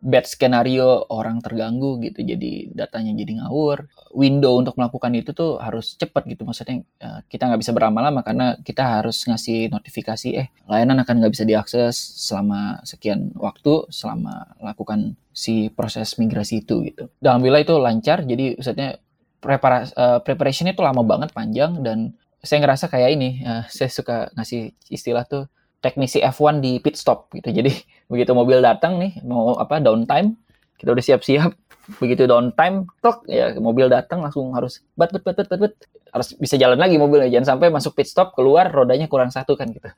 bad 0.01 0.25
skenario 0.25 1.05
orang 1.13 1.39
terganggu 1.45 2.01
gitu 2.01 2.25
jadi 2.25 2.73
datanya 2.73 3.13
jadi 3.13 3.45
ngawur. 3.45 3.85
Window 4.11 4.57
untuk 4.57 4.75
melakukan 4.75 5.13
itu 5.13 5.31
tuh 5.31 5.61
harus 5.61 5.95
cepat 5.95 6.25
gitu 6.27 6.43
maksudnya 6.43 6.81
ya, 6.97 7.21
kita 7.29 7.47
nggak 7.47 7.61
bisa 7.61 7.71
berlama-lama 7.71 8.25
karena 8.25 8.57
kita 8.59 8.99
harus 8.99 9.23
ngasih 9.29 9.69
notifikasi 9.71 10.29
eh 10.35 10.47
layanan 10.65 11.05
akan 11.05 11.21
nggak 11.21 11.33
bisa 11.37 11.45
diakses 11.45 11.95
selama 11.95 12.81
sekian 12.83 13.31
waktu 13.37 13.87
selama 13.93 14.57
lakukan 14.59 15.15
si 15.31 15.71
proses 15.71 16.17
migrasi 16.19 16.65
itu 16.65 16.83
gitu. 16.91 17.07
Alhamdulillah 17.23 17.63
itu 17.63 17.75
lancar 17.77 18.25
jadi 18.25 18.59
maksudnya 18.59 18.99
uh, 19.45 20.19
preparation 20.25 20.67
itu 20.67 20.81
lama 20.83 21.01
banget 21.05 21.31
panjang 21.31 21.79
dan 21.85 22.17
saya 22.41 22.65
ngerasa 22.65 22.89
kayak 22.89 23.09
ini 23.15 23.29
uh, 23.45 23.63
saya 23.75 23.89
suka 23.89 24.33
ngasih 24.35 24.73
istilah 24.89 25.23
tuh 25.29 25.45
teknisi 25.81 26.21
F1 26.21 26.61
di 26.61 26.77
pit 26.77 26.95
stop 26.95 27.33
gitu. 27.33 27.49
Jadi 27.49 27.73
begitu 28.11 28.31
mobil 28.31 28.61
datang 28.61 29.01
nih 29.01 29.19
mau 29.25 29.57
apa 29.57 29.81
downtime, 29.81 30.37
kita 30.77 30.93
udah 30.93 31.03
siap-siap. 31.03 31.51
Begitu 31.97 32.29
downtime, 32.29 32.87
tok 33.01 33.25
ya 33.25 33.57
mobil 33.57 33.89
datang 33.89 34.21
langsung 34.21 34.53
harus 34.53 34.85
bat 34.93 35.09
bat 35.11 35.25
bat 35.25 35.35
bat, 35.43 35.49
bat. 35.49 35.73
harus 36.11 36.37
bisa 36.37 36.55
jalan 36.55 36.77
lagi 36.77 36.95
mobilnya. 37.01 37.27
Jangan 37.27 37.57
sampai 37.57 37.67
masuk 37.73 37.97
pit 37.97 38.07
stop 38.07 38.37
keluar 38.37 38.69
rodanya 38.69 39.09
kurang 39.09 39.33
satu 39.33 39.57
kan 39.57 39.73
gitu. 39.73 39.89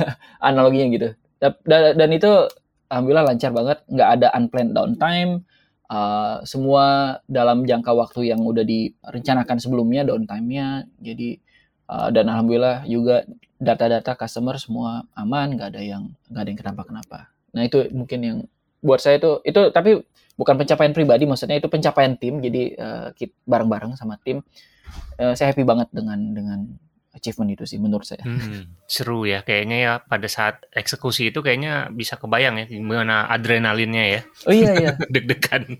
Analoginya 0.46 0.86
gitu. 0.94 1.08
Dan, 1.42 1.98
dan 1.98 2.10
itu 2.14 2.30
alhamdulillah 2.86 3.26
lancar 3.34 3.50
banget, 3.50 3.78
nggak 3.90 4.08
ada 4.20 4.28
unplanned 4.38 4.72
downtime. 4.72 5.42
Uh, 5.92 6.40
semua 6.48 7.20
dalam 7.28 7.68
jangka 7.68 7.92
waktu 7.92 8.32
yang 8.32 8.40
udah 8.40 8.64
direncanakan 8.64 9.60
sebelumnya 9.60 10.08
downtime-nya. 10.08 10.88
Jadi 11.02 11.36
uh, 11.88 12.08
dan 12.08 12.32
alhamdulillah 12.32 12.88
juga 12.88 13.28
data-data 13.62 14.18
customer 14.18 14.58
semua 14.58 15.06
aman, 15.14 15.54
nggak 15.54 15.68
ada 15.78 15.82
yang 15.82 16.10
nggak 16.26 16.42
ada 16.42 16.50
yang 16.50 16.60
kenapa-kenapa. 16.60 17.18
Nah 17.54 17.62
itu 17.62 17.86
mungkin 17.94 18.20
yang 18.20 18.38
buat 18.82 18.98
saya 18.98 19.22
itu 19.22 19.38
itu 19.46 19.70
tapi 19.70 20.02
bukan 20.34 20.58
pencapaian 20.58 20.90
pribadi, 20.90 21.22
maksudnya 21.30 21.62
itu 21.62 21.70
pencapaian 21.70 22.18
tim. 22.18 22.42
Jadi 22.42 22.74
uh, 22.74 23.14
bareng-bareng 23.46 23.94
sama 23.94 24.18
tim, 24.26 24.42
uh, 25.22 25.34
saya 25.38 25.54
happy 25.54 25.62
banget 25.62 25.86
dengan 25.94 26.18
dengan 26.34 26.58
achievement 27.12 27.52
itu 27.52 27.64
sih 27.68 27.76
menurut 27.76 28.08
saya. 28.08 28.24
Hmm, 28.24 28.72
seru 28.88 29.28
ya 29.28 29.44
kayaknya 29.44 29.76
ya 29.76 29.92
pada 30.00 30.24
saat 30.26 30.64
eksekusi 30.72 31.28
itu 31.28 31.44
kayaknya 31.44 31.92
bisa 31.92 32.16
kebayang 32.16 32.56
ya 32.56 32.64
gimana 32.64 33.28
adrenalinnya 33.28 34.04
ya. 34.08 34.20
Oh 34.48 34.54
iya 34.54 34.72
iya. 34.80 34.90
Deg-degan. 35.14 35.76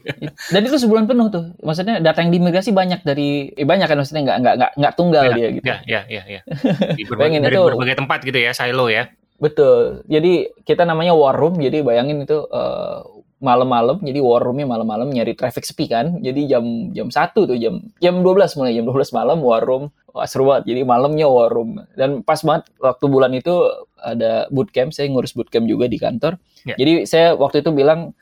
Dan 0.52 0.60
itu 0.68 0.76
sebulan 0.76 1.08
penuh 1.08 1.32
tuh. 1.32 1.44
Maksudnya 1.64 2.04
data 2.04 2.20
yang 2.20 2.30
diimigrasi 2.36 2.76
banyak 2.76 3.00
dari 3.00 3.48
eh, 3.56 3.64
banyak 3.64 3.88
kan 3.88 3.96
maksudnya 3.96 4.22
nggak 4.28 4.38
nggak 4.44 4.54
nggak 4.60 4.72
nggak 4.76 4.94
tunggal 4.94 5.24
ya, 5.24 5.34
dia 5.34 5.48
gitu. 5.56 5.64
Ya 5.64 5.76
ya 5.88 6.00
ya 6.06 6.22
ya. 6.28 6.40
Di 6.98 7.04
berbagai, 7.08 7.40
dari 7.40 7.56
itu, 7.56 7.64
berbagai 7.64 7.96
tempat 7.96 8.18
gitu 8.28 8.38
ya 8.38 8.52
silo 8.52 8.92
ya. 8.92 9.08
Betul. 9.40 10.06
Jadi 10.06 10.52
kita 10.62 10.84
namanya 10.84 11.16
war 11.16 11.34
room. 11.34 11.58
Jadi 11.58 11.80
bayangin 11.82 12.22
itu 12.22 12.44
uh, 12.46 13.02
malam-malam 13.42 13.98
jadi 14.00 14.22
war 14.22 14.40
roomnya 14.40 14.64
malam-malam 14.70 15.10
nyari 15.10 15.34
traffic 15.34 15.66
sepi 15.66 15.90
kan 15.90 16.22
jadi 16.22 16.56
jam 16.56 16.94
jam 16.94 17.10
satu 17.10 17.44
tuh 17.50 17.58
jam 17.58 17.82
jam 17.98 18.22
12 18.22 18.58
mulai 18.58 18.72
jam 18.78 18.86
12 18.86 19.18
malam 19.18 19.38
war 19.42 19.62
room 19.66 19.90
Wah, 20.12 20.28
seru 20.28 20.44
banget 20.46 20.70
jadi 20.70 20.80
malamnya 20.86 21.26
war 21.26 21.50
room 21.50 21.82
dan 21.98 22.22
pas 22.22 22.38
banget 22.44 22.70
waktu 22.78 23.04
bulan 23.10 23.32
itu 23.34 23.52
ada 23.98 24.46
bootcamp 24.54 24.94
saya 24.94 25.10
ngurus 25.10 25.34
bootcamp 25.34 25.66
juga 25.66 25.90
di 25.90 25.98
kantor 25.98 26.38
yeah. 26.62 26.78
jadi 26.78 27.08
saya 27.08 27.26
waktu 27.34 27.66
itu 27.66 27.74
bilang 27.74 28.14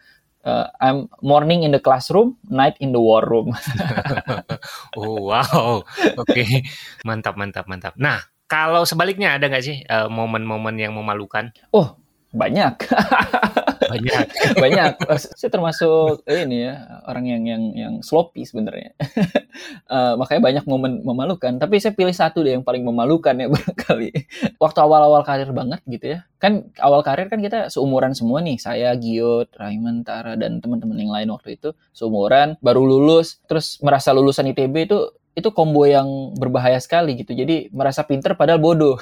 uh, 0.44 0.66
I'm 0.80 1.12
morning 1.20 1.66
in 1.68 1.72
the 1.74 1.82
classroom, 1.82 2.36
night 2.48 2.76
in 2.80 2.92
the 2.92 3.00
war 3.00 3.24
room. 3.24 3.52
oh 4.96 5.28
wow, 5.28 5.84
oke, 5.84 5.84
okay. 6.16 6.64
mantap 7.04 7.36
mantap 7.36 7.68
mantap. 7.68 7.94
Nah 8.00 8.24
kalau 8.50 8.82
sebaliknya 8.82 9.38
ada 9.38 9.46
nggak 9.46 9.64
sih 9.64 9.84
eh, 9.86 10.08
momen-momen 10.10 10.74
uh, 10.74 10.82
yang 10.82 10.92
memalukan? 10.96 11.54
Oh 11.70 11.94
banyak. 12.30 12.74
banyak. 13.90 14.26
banyak. 14.56 14.92
Saya 15.18 15.50
termasuk 15.50 16.22
ini 16.30 16.70
ya 16.70 17.02
orang 17.10 17.24
yang 17.26 17.42
yang 17.44 17.62
yang 17.74 17.94
sloppy 18.00 18.46
sebenarnya. 18.46 18.94
uh, 19.90 20.14
makanya 20.20 20.42
banyak 20.42 20.64
momen 20.70 20.92
memalukan. 21.02 21.58
Tapi 21.58 21.82
saya 21.82 21.92
pilih 21.92 22.14
satu 22.14 22.46
deh 22.46 22.54
yang 22.54 22.64
paling 22.64 22.86
memalukan 22.86 23.34
ya 23.34 23.50
barangkali. 23.54 24.10
Waktu 24.62 24.78
awal-awal 24.78 25.22
karir 25.26 25.50
banget 25.50 25.80
gitu 25.90 26.18
ya. 26.18 26.18
Kan 26.38 26.70
awal 26.80 27.02
karir 27.02 27.26
kan 27.26 27.42
kita 27.42 27.68
seumuran 27.68 28.14
semua 28.14 28.40
nih. 28.40 28.56
Saya, 28.56 28.94
Giot, 28.96 29.52
Raymond, 29.58 30.06
Tara 30.06 30.38
dan 30.38 30.62
teman-teman 30.62 30.96
yang 30.96 31.12
lain 31.12 31.28
waktu 31.34 31.58
itu 31.58 31.74
seumuran, 31.92 32.56
baru 32.64 32.86
lulus, 32.86 33.42
terus 33.44 33.76
merasa 33.84 34.14
lulusan 34.14 34.48
ITB 34.54 34.88
itu 34.88 34.98
itu 35.30 35.48
combo 35.54 35.86
yang 35.86 36.34
berbahaya 36.34 36.82
sekali 36.82 37.14
gitu. 37.14 37.32
Jadi 37.32 37.70
merasa 37.70 38.02
pinter 38.02 38.34
padahal 38.34 38.58
bodoh. 38.58 38.98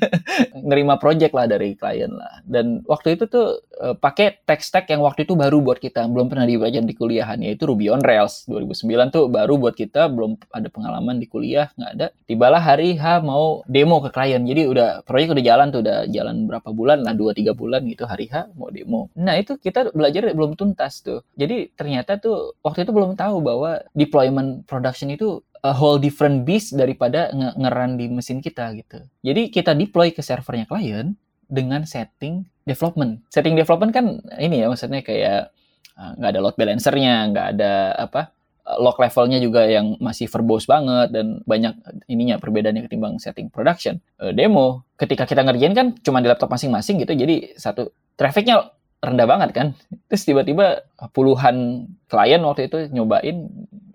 Nerima 0.70 0.98
project 0.98 1.30
lah 1.30 1.46
dari 1.46 1.78
klien 1.78 2.10
lah. 2.10 2.42
Dan 2.42 2.82
waktu 2.90 3.14
itu 3.14 3.30
tuh 3.30 3.62
uh, 3.78 3.94
pakai 3.94 4.42
tech 4.42 4.60
stack 4.60 4.90
yang 4.90 5.00
waktu 5.00 5.22
itu 5.24 5.38
baru 5.38 5.62
buat 5.62 5.78
kita, 5.78 6.10
belum 6.10 6.26
pernah 6.26 6.44
dipelajari 6.44 6.82
di 6.82 6.96
kuliahan 6.96 7.38
yaitu 7.40 7.70
Ruby 7.70 7.86
on 7.88 8.02
Rails 8.02 8.50
2009 8.50 9.14
tuh 9.14 9.24
baru 9.30 9.54
buat 9.56 9.78
kita, 9.78 10.10
belum 10.10 10.42
ada 10.50 10.68
pengalaman 10.68 11.22
di 11.22 11.26
kuliah, 11.30 11.70
nggak 11.78 11.92
ada. 11.96 12.06
Tibalah 12.26 12.62
hari 12.62 12.98
H 12.98 13.22
mau 13.22 13.62
demo 13.70 14.02
ke 14.02 14.10
klien. 14.10 14.42
Jadi 14.42 14.66
udah 14.66 15.06
proyek 15.06 15.38
udah 15.38 15.44
jalan 15.44 15.66
tuh, 15.70 15.80
udah 15.86 15.98
jalan 16.10 16.50
berapa 16.50 16.68
bulan 16.74 17.06
lah, 17.06 17.14
2 17.14 17.30
3 17.46 17.54
bulan 17.54 17.86
gitu 17.86 18.04
hari 18.10 18.26
H 18.26 18.50
mau 18.58 18.68
demo. 18.74 19.06
Nah, 19.14 19.38
itu 19.38 19.54
kita 19.56 19.94
belajar 19.94 20.34
belum 20.34 20.58
tuntas 20.58 21.04
tuh. 21.06 21.22
Jadi 21.38 21.70
ternyata 21.78 22.18
tuh 22.18 22.58
waktu 22.66 22.82
itu 22.82 22.92
belum 22.92 23.14
tahu 23.14 23.38
bahwa 23.40 23.80
deployment 23.94 24.66
production 24.66 25.12
itu 25.14 25.40
a 25.60 25.72
whole 25.76 26.00
different 26.00 26.48
beast 26.48 26.72
daripada 26.72 27.28
nge 27.32 27.50
ngeran 27.60 27.90
di 28.00 28.06
mesin 28.08 28.38
kita 28.40 28.72
gitu. 28.76 29.04
Jadi 29.20 29.52
kita 29.52 29.76
deploy 29.76 30.12
ke 30.12 30.24
servernya 30.24 30.64
klien 30.64 31.16
dengan 31.50 31.84
setting 31.84 32.46
development. 32.64 33.20
Setting 33.28 33.58
development 33.58 33.92
kan 33.92 34.06
ini 34.40 34.64
ya 34.64 34.66
maksudnya 34.72 35.04
kayak 35.04 35.52
uh, 35.98 36.12
nggak 36.16 36.30
uh, 36.30 36.32
ada 36.32 36.40
load 36.40 36.56
balancernya, 36.56 37.14
nggak 37.34 37.46
ada 37.56 37.72
apa 37.96 38.22
log 38.78 38.94
levelnya 39.02 39.42
juga 39.42 39.66
yang 39.66 39.98
masih 39.98 40.30
verbose 40.30 40.68
banget 40.70 41.10
dan 41.10 41.42
banyak 41.42 41.74
ininya 42.06 42.38
perbedaannya 42.38 42.86
ketimbang 42.86 43.18
setting 43.18 43.50
production. 43.50 43.98
Uh, 44.20 44.30
demo 44.30 44.86
ketika 44.94 45.26
kita 45.26 45.42
ngerjain 45.42 45.74
kan 45.74 45.86
cuma 46.04 46.22
di 46.22 46.28
laptop 46.30 46.52
masing-masing 46.52 47.02
gitu, 47.02 47.12
jadi 47.16 47.56
satu 47.58 47.90
trafficnya 48.14 48.70
rendah 49.00 49.26
banget 49.26 49.50
kan. 49.56 49.66
Terus 50.12 50.22
tiba-tiba 50.28 50.84
puluhan 51.16 51.88
klien 52.06 52.40
waktu 52.44 52.68
itu 52.68 52.78
nyobain. 52.92 53.48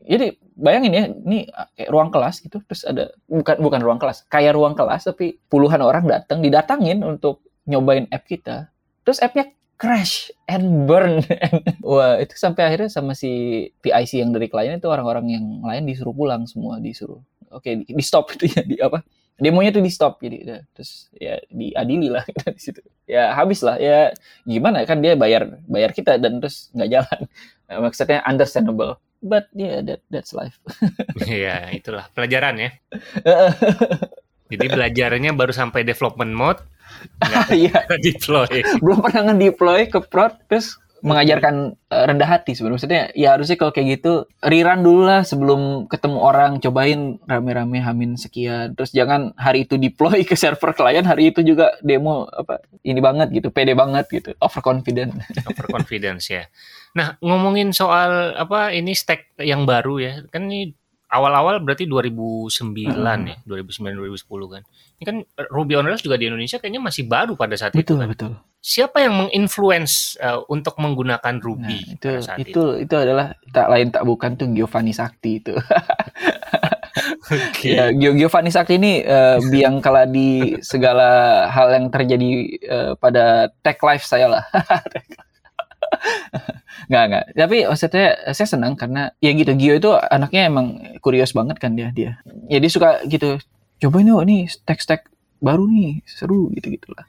Jadi 0.06 0.38
bayangin 0.56 0.92
ya, 0.96 1.06
ini 1.12 1.48
kayak 1.76 1.90
ruang 1.92 2.10
kelas 2.10 2.40
gitu, 2.40 2.64
terus 2.66 2.88
ada 2.88 3.12
bukan 3.28 3.60
bukan 3.60 3.80
ruang 3.84 4.00
kelas, 4.00 4.24
kayak 4.32 4.56
ruang 4.56 4.74
kelas 4.74 5.08
tapi 5.08 5.38
puluhan 5.52 5.84
orang 5.84 6.08
datang 6.08 6.40
didatangin 6.40 7.04
untuk 7.04 7.44
nyobain 7.68 8.08
app 8.10 8.26
kita. 8.26 8.72
Terus 9.06 9.22
appnya 9.22 9.52
crash 9.76 10.32
and 10.48 10.88
burn. 10.88 11.22
Wah, 11.86 12.18
itu 12.20 12.34
sampai 12.40 12.72
akhirnya 12.72 12.90
sama 12.90 13.14
si 13.14 13.66
PIC 13.84 14.24
yang 14.24 14.32
dari 14.32 14.48
klien 14.48 14.80
itu 14.80 14.88
orang-orang 14.88 15.28
yang 15.30 15.46
lain 15.62 15.84
disuruh 15.86 16.16
pulang 16.16 16.48
semua, 16.48 16.80
disuruh. 16.80 17.20
Oke, 17.52 17.84
di, 17.84 17.86
di 17.88 18.04
stop 18.04 18.34
itu 18.36 18.52
ya 18.52 18.64
di 18.64 18.80
apa? 18.80 19.04
Demonya 19.36 19.76
tuh 19.76 19.84
di 19.84 19.92
stop 19.92 20.24
jadi 20.24 20.38
ya, 20.48 20.58
terus 20.72 21.12
ya 21.12 21.36
diadili 21.52 22.08
lah 22.08 22.24
kita 22.32 22.56
di 22.56 22.62
situ. 22.62 22.82
Ya 23.04 23.36
habis 23.36 23.60
lah 23.60 23.76
ya 23.76 24.16
gimana 24.48 24.88
kan 24.88 25.04
dia 25.04 25.20
bayar 25.20 25.60
bayar 25.68 25.92
kita 25.92 26.16
dan 26.16 26.40
terus 26.40 26.72
nggak 26.72 26.90
jalan. 26.90 27.20
Maksudnya 27.68 28.24
understandable 28.24 28.96
but 29.26 29.50
yeah 29.58 29.82
that 29.82 30.06
that's 30.14 30.32
life 30.32 30.62
Iya, 31.26 31.72
itulah 31.74 32.06
pelajaran 32.12 32.56
ya. 32.60 32.70
Jadi 34.52 34.66
belajarnya 34.70 35.34
baru 35.34 35.50
sampai 35.50 35.82
development 35.82 36.30
mode, 36.30 36.62
nggak 37.18 37.50
iya. 37.66 37.82
deploy. 37.98 38.62
Belum 38.78 39.02
pernah 39.02 39.34
nge-deploy 39.34 39.90
ke 39.90 40.00
prod, 40.06 40.38
terus 40.46 40.78
mengajarkan 41.06 41.78
uh, 41.94 42.06
rendah 42.10 42.26
hati 42.26 42.58
sebenarnya. 42.58 42.76
Maksudnya 42.82 43.04
ya 43.14 43.38
harusnya 43.38 43.62
kalau 43.62 43.70
kayak 43.70 44.02
gitu 44.02 44.26
rerun 44.42 44.82
dulu 44.82 45.06
lah 45.06 45.22
sebelum 45.22 45.86
ketemu 45.86 46.18
orang, 46.18 46.58
cobain 46.58 47.22
rame-rame 47.30 47.78
hamin 47.78 48.18
sekian. 48.18 48.74
Terus 48.74 48.90
jangan 48.90 49.38
hari 49.38 49.70
itu 49.70 49.78
deploy 49.78 50.26
ke 50.26 50.34
server 50.34 50.74
klien, 50.74 51.06
hari 51.06 51.30
itu 51.30 51.46
juga 51.46 51.78
demo 51.86 52.26
apa 52.26 52.66
ini 52.82 52.98
banget 53.06 53.30
gitu, 53.30 53.54
pede 53.54 53.78
banget 53.78 54.10
gitu, 54.10 54.34
overconfident. 54.42 55.14
Overconfidence 55.50 56.34
ya. 56.34 56.50
Nah, 56.98 57.22
ngomongin 57.22 57.70
soal 57.70 58.34
apa 58.34 58.74
ini 58.74 58.98
stack 58.98 59.38
yang 59.46 59.70
baru 59.70 60.02
ya. 60.02 60.14
Kan 60.34 60.50
ini 60.50 60.74
awal-awal 61.16 61.64
berarti 61.64 61.88
2009 61.88 62.52
hmm. 62.92 63.24
ya, 63.32 63.36
2009 63.48 63.96
2010 64.20 64.54
kan. 64.54 64.62
Ini 65.00 65.04
kan 65.04 65.18
Ruby 65.48 65.74
on 65.80 65.88
Rails 65.88 66.04
juga 66.04 66.20
di 66.20 66.28
Indonesia 66.28 66.60
kayaknya 66.60 66.84
masih 66.84 67.08
baru 67.08 67.40
pada 67.40 67.56
saat 67.56 67.72
betul, 67.72 67.96
itu 67.98 68.02
kan. 68.04 68.08
Betul, 68.12 68.32
Siapa 68.66 68.98
yang 68.98 69.14
menginfluence 69.22 70.18
uh, 70.18 70.42
untuk 70.50 70.76
menggunakan 70.82 71.38
Ruby 71.38 71.80
nah, 71.86 71.96
itu, 71.96 72.10
saat 72.20 72.42
itu? 72.42 72.50
Itu 72.50 72.64
itu 72.82 72.96
adalah 72.98 73.38
tak 73.54 73.68
lain 73.70 73.88
tak 73.94 74.04
bukan 74.04 74.32
tuh 74.36 74.48
Giovanni 74.52 74.92
Sakti 74.92 75.32
itu. 75.38 75.54
okay. 77.30 77.78
Ya, 77.78 77.94
Giovanni 77.94 78.50
Sakti 78.50 78.82
ini 78.82 79.06
uh, 79.06 79.38
biang 79.54 79.80
kala 79.86 80.10
di 80.10 80.58
segala 80.66 81.46
hal 81.54 81.78
yang 81.78 81.94
terjadi 81.94 82.30
uh, 82.66 82.92
pada 82.98 83.54
tech 83.62 83.78
life 83.86 84.04
saya 84.04 84.28
lah. 84.28 84.44
nggak 86.86 87.04
nggak 87.10 87.26
tapi 87.34 87.58
maksudnya 87.66 88.08
saya 88.30 88.48
senang 88.48 88.78
karena 88.78 89.10
ya 89.18 89.34
gitu 89.34 89.58
Gio 89.58 89.74
itu 89.78 89.92
anaknya 89.96 90.50
emang 90.50 90.95
kurios 91.06 91.38
banget 91.38 91.62
kan 91.62 91.78
dia 91.78 91.94
dia. 91.94 92.18
Ya 92.50 92.58
dia 92.58 92.72
suka 92.74 93.06
gitu 93.06 93.38
coba 93.78 94.02
ini 94.02 94.12
nih 94.26 94.42
stack 94.50 94.80
stack 94.82 95.02
baru 95.38 95.70
nih 95.70 96.02
seru 96.10 96.50
gitu 96.58 96.74
gitulah 96.74 97.06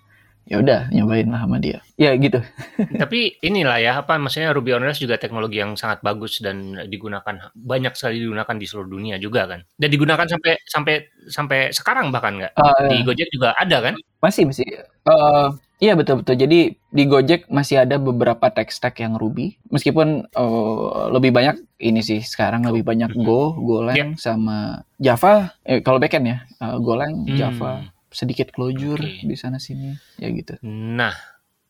ya 0.47 0.63
udah 0.63 0.81
nyobain 0.95 1.27
lah 1.27 1.43
sama 1.43 1.59
dia. 1.59 1.83
Ya 1.99 2.15
gitu. 2.15 2.39
Tapi 3.03 3.35
inilah 3.43 3.83
ya 3.83 3.93
apa 3.99 4.15
maksudnya 4.15 4.55
Ruby 4.55 4.79
on 4.79 4.87
Rails 4.87 5.03
juga 5.03 5.19
teknologi 5.19 5.59
yang 5.59 5.75
sangat 5.75 6.07
bagus 6.07 6.39
dan 6.39 6.87
digunakan 6.87 7.51
banyak 7.53 7.93
sekali 7.99 8.23
digunakan 8.23 8.55
di 8.55 8.67
seluruh 8.67 8.87
dunia 8.87 9.19
juga 9.19 9.51
kan? 9.51 9.61
Dan 9.75 9.91
digunakan 9.91 10.23
sampai 10.23 10.55
sampai 10.63 10.95
sampai 11.27 11.61
sekarang 11.75 12.15
bahkan 12.15 12.39
nggak? 12.39 12.55
Uh, 12.55 12.87
di 12.87 13.03
Gojek 13.03 13.29
juga 13.35 13.59
ada 13.59 13.91
kan? 13.91 13.95
Masih 14.23 14.47
masih. 14.47 14.67
Uh, 15.03 15.51
Iya 15.77 15.93
betul 15.93 16.25
betul. 16.25 16.41
Jadi 16.41 16.73
di 16.73 17.05
Gojek 17.05 17.53
masih 17.53 17.85
ada 17.85 18.01
beberapa 18.01 18.49
tech 18.49 18.73
stack 18.73 19.05
yang 19.05 19.21
Ruby. 19.21 19.61
Meskipun 19.69 20.25
uh, 20.33 21.13
lebih 21.13 21.37
banyak 21.37 21.61
ini 21.85 22.01
sih 22.01 22.25
sekarang 22.25 22.65
lebih 22.65 22.81
banyak 22.81 23.13
Go, 23.13 23.53
Golang 23.61 23.97
yeah. 23.97 24.11
sama 24.17 24.89
Java. 24.97 25.53
Eh, 25.69 25.85
kalau 25.85 26.01
backend 26.01 26.33
ya, 26.33 26.39
uh, 26.65 26.81
Golang, 26.81 27.29
hmm. 27.29 27.37
Java, 27.37 27.85
sedikit 28.09 28.57
Clojure 28.57 29.05
okay. 29.05 29.29
di 29.29 29.37
sana 29.37 29.61
sini, 29.61 29.93
ya 30.17 30.33
gitu. 30.33 30.57
Nah, 30.65 31.13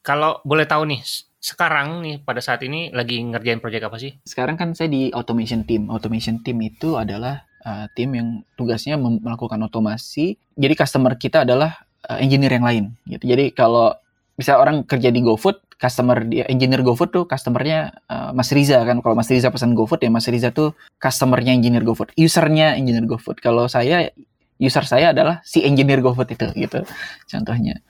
kalau 0.06 0.38
boleh 0.46 0.70
tahu 0.70 0.86
nih, 0.86 1.02
sekarang 1.42 2.06
nih 2.06 2.22
pada 2.22 2.38
saat 2.38 2.62
ini 2.62 2.94
lagi 2.94 3.18
ngerjain 3.18 3.58
proyek 3.58 3.90
apa 3.90 3.98
sih? 3.98 4.14
Sekarang 4.22 4.54
kan 4.54 4.78
saya 4.78 4.86
di 4.86 5.10
automation 5.10 5.66
team. 5.66 5.90
Automation 5.90 6.46
team 6.46 6.62
itu 6.62 6.94
adalah 6.94 7.42
uh, 7.66 7.90
tim 7.98 8.14
yang 8.14 8.28
tugasnya 8.54 8.94
melakukan 8.98 9.58
otomasi. 9.66 10.38
Jadi 10.54 10.74
customer 10.78 11.18
kita 11.18 11.42
adalah 11.42 11.85
uh, 12.06 12.18
engineer 12.20 12.52
yang 12.52 12.66
lain 12.66 12.84
gitu. 13.08 13.24
Jadi 13.24 13.52
kalau 13.56 13.96
bisa 14.36 14.60
orang 14.60 14.84
kerja 14.84 15.08
di 15.08 15.24
GoFood, 15.24 15.80
customer 15.80 16.20
dia 16.24 16.44
engineer 16.52 16.84
GoFood 16.84 17.10
tuh 17.12 17.24
customernya 17.24 17.96
uh, 18.12 18.30
Mas 18.36 18.52
Riza 18.52 18.84
kan. 18.84 19.00
Kalau 19.00 19.16
Mas 19.16 19.32
Riza 19.32 19.48
pesan 19.48 19.72
GoFood 19.72 20.04
ya 20.04 20.10
Mas 20.12 20.28
Riza 20.28 20.52
tuh 20.52 20.76
customernya 21.00 21.56
engineer 21.56 21.84
GoFood, 21.84 22.12
usernya 22.16 22.76
engineer 22.76 23.08
GoFood. 23.08 23.40
Kalau 23.40 23.68
saya 23.68 24.12
user 24.56 24.84
saya 24.88 25.12
adalah 25.12 25.44
si 25.44 25.64
engineer 25.64 26.00
GoFood 26.00 26.32
itu 26.32 26.46
gitu 26.56 26.80
contohnya. 27.28 27.80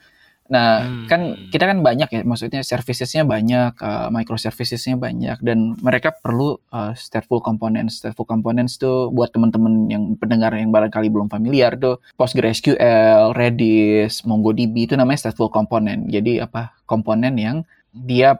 Nah, 0.47 0.83
hmm. 0.83 1.05
kan 1.11 1.21
kita 1.51 1.67
kan 1.67 1.83
banyak 1.83 2.09
ya, 2.11 2.21
maksudnya 2.23 2.63
servicesnya 2.63 3.27
banyak, 3.27 3.75
uh, 3.79 4.07
microservicesnya 4.07 4.95
banyak, 4.95 5.43
dan 5.43 5.75
mereka 5.83 6.15
perlu 6.15 6.55
uh, 6.71 6.95
stateful 6.95 7.43
components. 7.43 8.03
Stateful 8.03 8.27
components 8.27 8.79
tuh 8.79 9.11
buat 9.11 9.31
teman-teman 9.35 9.91
yang 9.91 10.03
pendengar 10.15 10.55
yang 10.55 10.71
barangkali 10.71 11.11
belum 11.11 11.27
familiar 11.27 11.75
tuh 11.75 11.99
PostgreSQL, 12.15 13.35
Redis, 13.35 14.23
MongoDB 14.23 14.87
itu 14.87 14.95
namanya 14.95 15.27
stateful 15.27 15.51
component. 15.51 16.07
Jadi 16.07 16.39
apa? 16.39 16.75
Komponen 16.87 17.35
yang 17.35 17.57
dia 17.91 18.39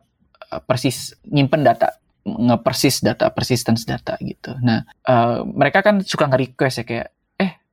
uh, 0.52 0.62
persis 0.63 1.12
nyimpen 1.28 1.67
data 1.67 2.00
nge-persis 2.28 3.00
data, 3.00 3.32
persistence 3.32 3.88
data 3.88 4.20
gitu. 4.20 4.52
Nah, 4.60 4.84
uh, 5.08 5.48
mereka 5.48 5.80
kan 5.80 6.04
suka 6.04 6.28
nge-request 6.28 6.84
ya 6.84 6.86
kayak 6.86 7.08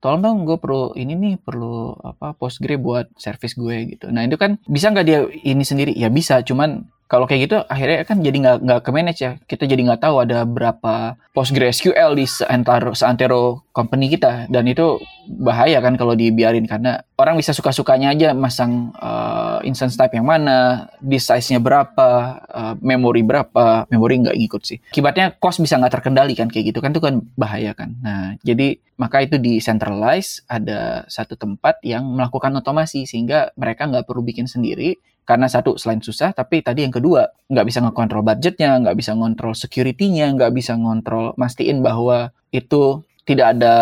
tolong 0.04 0.20
dong 0.20 0.38
gue 0.44 0.60
perlu 0.60 0.92
ini 0.92 1.16
nih 1.16 1.34
perlu 1.40 1.96
apa 2.04 2.36
Postgre 2.36 2.76
buat 2.76 3.08
service 3.16 3.56
gue 3.56 3.96
gitu. 3.96 4.12
Nah 4.12 4.28
itu 4.28 4.36
kan 4.36 4.60
bisa 4.68 4.92
nggak 4.92 5.06
dia 5.08 5.24
ini 5.48 5.64
sendiri? 5.64 5.96
Ya 5.96 6.12
bisa, 6.12 6.44
cuman 6.44 6.84
kalau 7.08 7.24
kayak 7.28 7.40
gitu 7.48 7.56
akhirnya 7.68 8.04
kan 8.04 8.20
jadi 8.24 8.36
nggak 8.36 8.56
nggak 8.64 8.80
ke 8.80 8.90
manage 8.90 9.20
ya 9.20 9.32
kita 9.44 9.68
jadi 9.68 9.80
nggak 9.86 10.02
tahu 10.02 10.24
ada 10.24 10.42
berapa 10.48 11.14
PostgreSQL 11.36 12.16
di 12.16 12.24
seantero 12.24 12.96
seantero 12.96 13.42
company 13.76 14.08
kita 14.08 14.48
dan 14.48 14.64
itu 14.64 14.98
bahaya 15.28 15.84
kan 15.84 16.00
kalau 16.00 16.16
dibiarin 16.16 16.64
karena 16.64 17.04
orang 17.14 17.38
bisa 17.38 17.54
suka-sukanya 17.54 18.10
aja 18.10 18.28
masang 18.34 18.90
uh, 18.98 19.62
instance 19.62 19.94
type 19.94 20.14
yang 20.18 20.26
mana 20.26 20.90
di 20.98 21.18
size-nya 21.18 21.62
berapa 21.62 22.08
uh, 22.42 22.74
memori 22.82 23.22
berapa 23.22 23.86
memori 23.86 24.24
nggak 24.26 24.36
ngikut 24.38 24.62
sih. 24.66 24.78
Akibatnya 24.90 25.34
cost 25.38 25.62
bisa 25.62 25.78
nggak 25.78 26.00
terkendali 26.00 26.34
kan 26.34 26.50
kayak 26.50 26.74
gitu 26.74 26.78
kan 26.82 26.90
itu 26.90 27.02
kan 27.02 27.22
bahaya 27.38 27.70
kan. 27.72 27.94
Nah 28.02 28.34
jadi 28.42 28.82
maka 28.98 29.22
itu 29.22 29.38
di 29.38 29.62
centralize 29.62 30.42
ada 30.50 31.06
satu 31.06 31.38
tempat 31.38 31.82
yang 31.86 32.02
melakukan 32.02 32.54
otomasi 32.58 33.06
sehingga 33.06 33.54
mereka 33.54 33.86
nggak 33.86 34.06
perlu 34.06 34.22
bikin 34.26 34.50
sendiri 34.50 34.98
karena 35.24 35.48
satu 35.48 35.80
selain 35.80 36.04
susah, 36.04 36.36
tapi 36.36 36.60
tadi 36.60 36.84
yang 36.84 36.92
kedua 36.92 37.24
nggak 37.48 37.64
bisa 37.64 37.80
ngekontrol 37.80 38.20
budgetnya, 38.20 38.76
nggak 38.84 38.96
bisa 39.00 39.16
ngontrol 39.16 39.56
security-nya, 39.56 40.36
nggak 40.36 40.52
bisa 40.52 40.76
ngontrol 40.76 41.32
mastiin 41.40 41.80
bahwa 41.80 42.28
itu 42.52 43.00
tidak 43.24 43.56
ada 43.56 43.74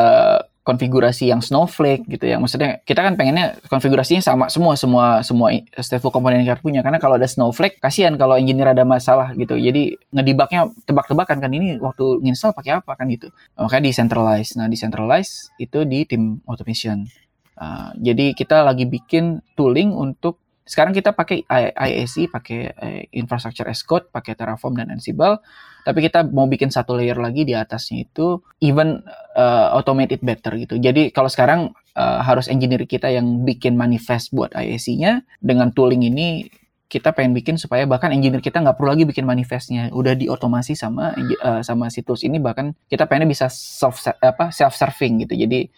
konfigurasi 0.63 1.35
yang 1.35 1.43
snowflake 1.43 2.07
gitu 2.07 2.23
ya. 2.31 2.39
Maksudnya 2.39 2.79
kita 2.87 3.03
kan 3.03 3.19
pengennya 3.19 3.59
konfigurasinya 3.67 4.23
sama 4.23 4.47
semua 4.47 4.79
semua 4.79 5.05
semua 5.27 5.51
stateful 5.83 6.15
komponen 6.15 6.43
yang 6.43 6.55
kita 6.55 6.63
punya 6.63 6.81
karena 6.87 7.03
kalau 7.03 7.19
ada 7.19 7.27
snowflake 7.27 7.83
kasihan 7.83 8.15
kalau 8.15 8.39
engineer 8.39 8.71
ada 8.71 8.87
masalah 8.87 9.35
gitu. 9.35 9.59
Jadi 9.59 9.99
ngedibaknya 10.15 10.71
tebak-tebakan 10.87 11.43
kan 11.43 11.51
ini 11.51 11.83
waktu 11.83 12.23
install 12.23 12.55
pakai 12.55 12.79
apa 12.79 12.95
kan 12.95 13.11
gitu. 13.11 13.35
Makanya 13.59 13.91
decentralize. 13.91 14.55
Nah, 14.55 14.71
decentralize 14.71 15.51
itu 15.59 15.83
di 15.83 16.07
tim 16.07 16.39
automation. 16.47 17.11
Uh, 17.59 17.91
jadi 17.99 18.33
kita 18.33 18.63
lagi 18.63 18.87
bikin 18.87 19.43
tooling 19.59 19.91
untuk 19.93 20.43
sekarang 20.63 20.95
kita 20.95 21.11
pakai 21.11 21.43
IAC, 21.75 22.31
pakai 22.31 22.71
eh, 22.71 23.03
infrastructure 23.19 23.67
as 23.67 23.83
code, 23.83 24.07
pakai 24.15 24.39
Terraform 24.39 24.79
dan 24.79 24.95
Ansible. 24.95 25.43
Tapi 25.83 25.99
kita 26.07 26.27
mau 26.31 26.47
bikin 26.47 26.71
satu 26.71 26.95
layer 26.95 27.19
lagi 27.19 27.43
di 27.43 27.59
atasnya 27.59 28.07
itu 28.07 28.39
even 28.63 29.03
uh, 29.35 29.75
automate 29.75 30.19
better 30.23 30.55
gitu. 30.59 30.79
Jadi 30.79 31.11
kalau 31.11 31.27
sekarang 31.27 31.75
uh, 31.99 32.21
harus 32.23 32.47
engineer 32.47 32.87
kita 32.87 33.11
yang 33.11 33.43
bikin 33.43 33.75
manifest 33.75 34.31
buat 34.31 34.55
IAC-nya 34.55 35.27
dengan 35.43 35.75
tooling 35.75 36.07
ini 36.07 36.47
kita 36.93 37.17
pengen 37.17 37.33
bikin 37.33 37.57
supaya 37.57 37.89
bahkan 37.89 38.13
engineer 38.13 38.45
kita 38.45 38.61
nggak 38.61 38.77
perlu 38.77 38.93
lagi 38.93 39.09
bikin 39.09 39.25
manifestnya. 39.25 39.89
Udah 39.97 40.13
diotomasi 40.13 40.77
sama 40.77 41.17
uh, 41.41 41.65
sama 41.65 41.89
situs 41.89 42.23
ini 42.23 42.37
bahkan 42.37 42.77
kita 42.93 43.09
pengennya 43.09 43.33
bisa 43.33 43.47
self 43.49 44.05
apa 44.21 44.53
self 44.53 44.77
serving 44.77 45.25
gitu. 45.25 45.35
Jadi 45.35 45.73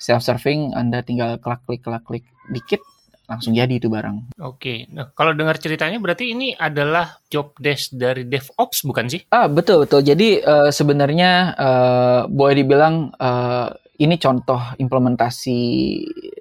self 0.00 0.24
serving 0.24 0.72
anda 0.72 1.04
tinggal 1.04 1.36
klik 1.36 1.60
klik 1.68 1.84
klik 1.84 2.02
klik 2.08 2.24
dikit 2.48 2.80
langsung 3.24 3.56
jadi 3.56 3.72
itu 3.72 3.88
barang. 3.88 4.36
Oke, 4.40 4.88
nah 4.92 5.08
kalau 5.12 5.32
dengar 5.32 5.56
ceritanya 5.56 5.96
berarti 6.00 6.32
ini 6.32 6.52
adalah 6.52 7.20
job 7.32 7.56
desk 7.56 7.96
dari 7.96 8.28
DevOps 8.28 8.84
bukan 8.84 9.08
sih? 9.08 9.20
Ah 9.32 9.48
betul 9.48 9.84
betul. 9.84 10.04
Jadi 10.04 10.40
uh, 10.44 10.68
sebenarnya 10.68 11.56
uh, 11.56 12.20
boleh 12.28 12.54
dibilang 12.60 13.12
uh, 13.16 13.68
ini 13.94 14.18
contoh 14.18 14.58
implementasi 14.74 15.58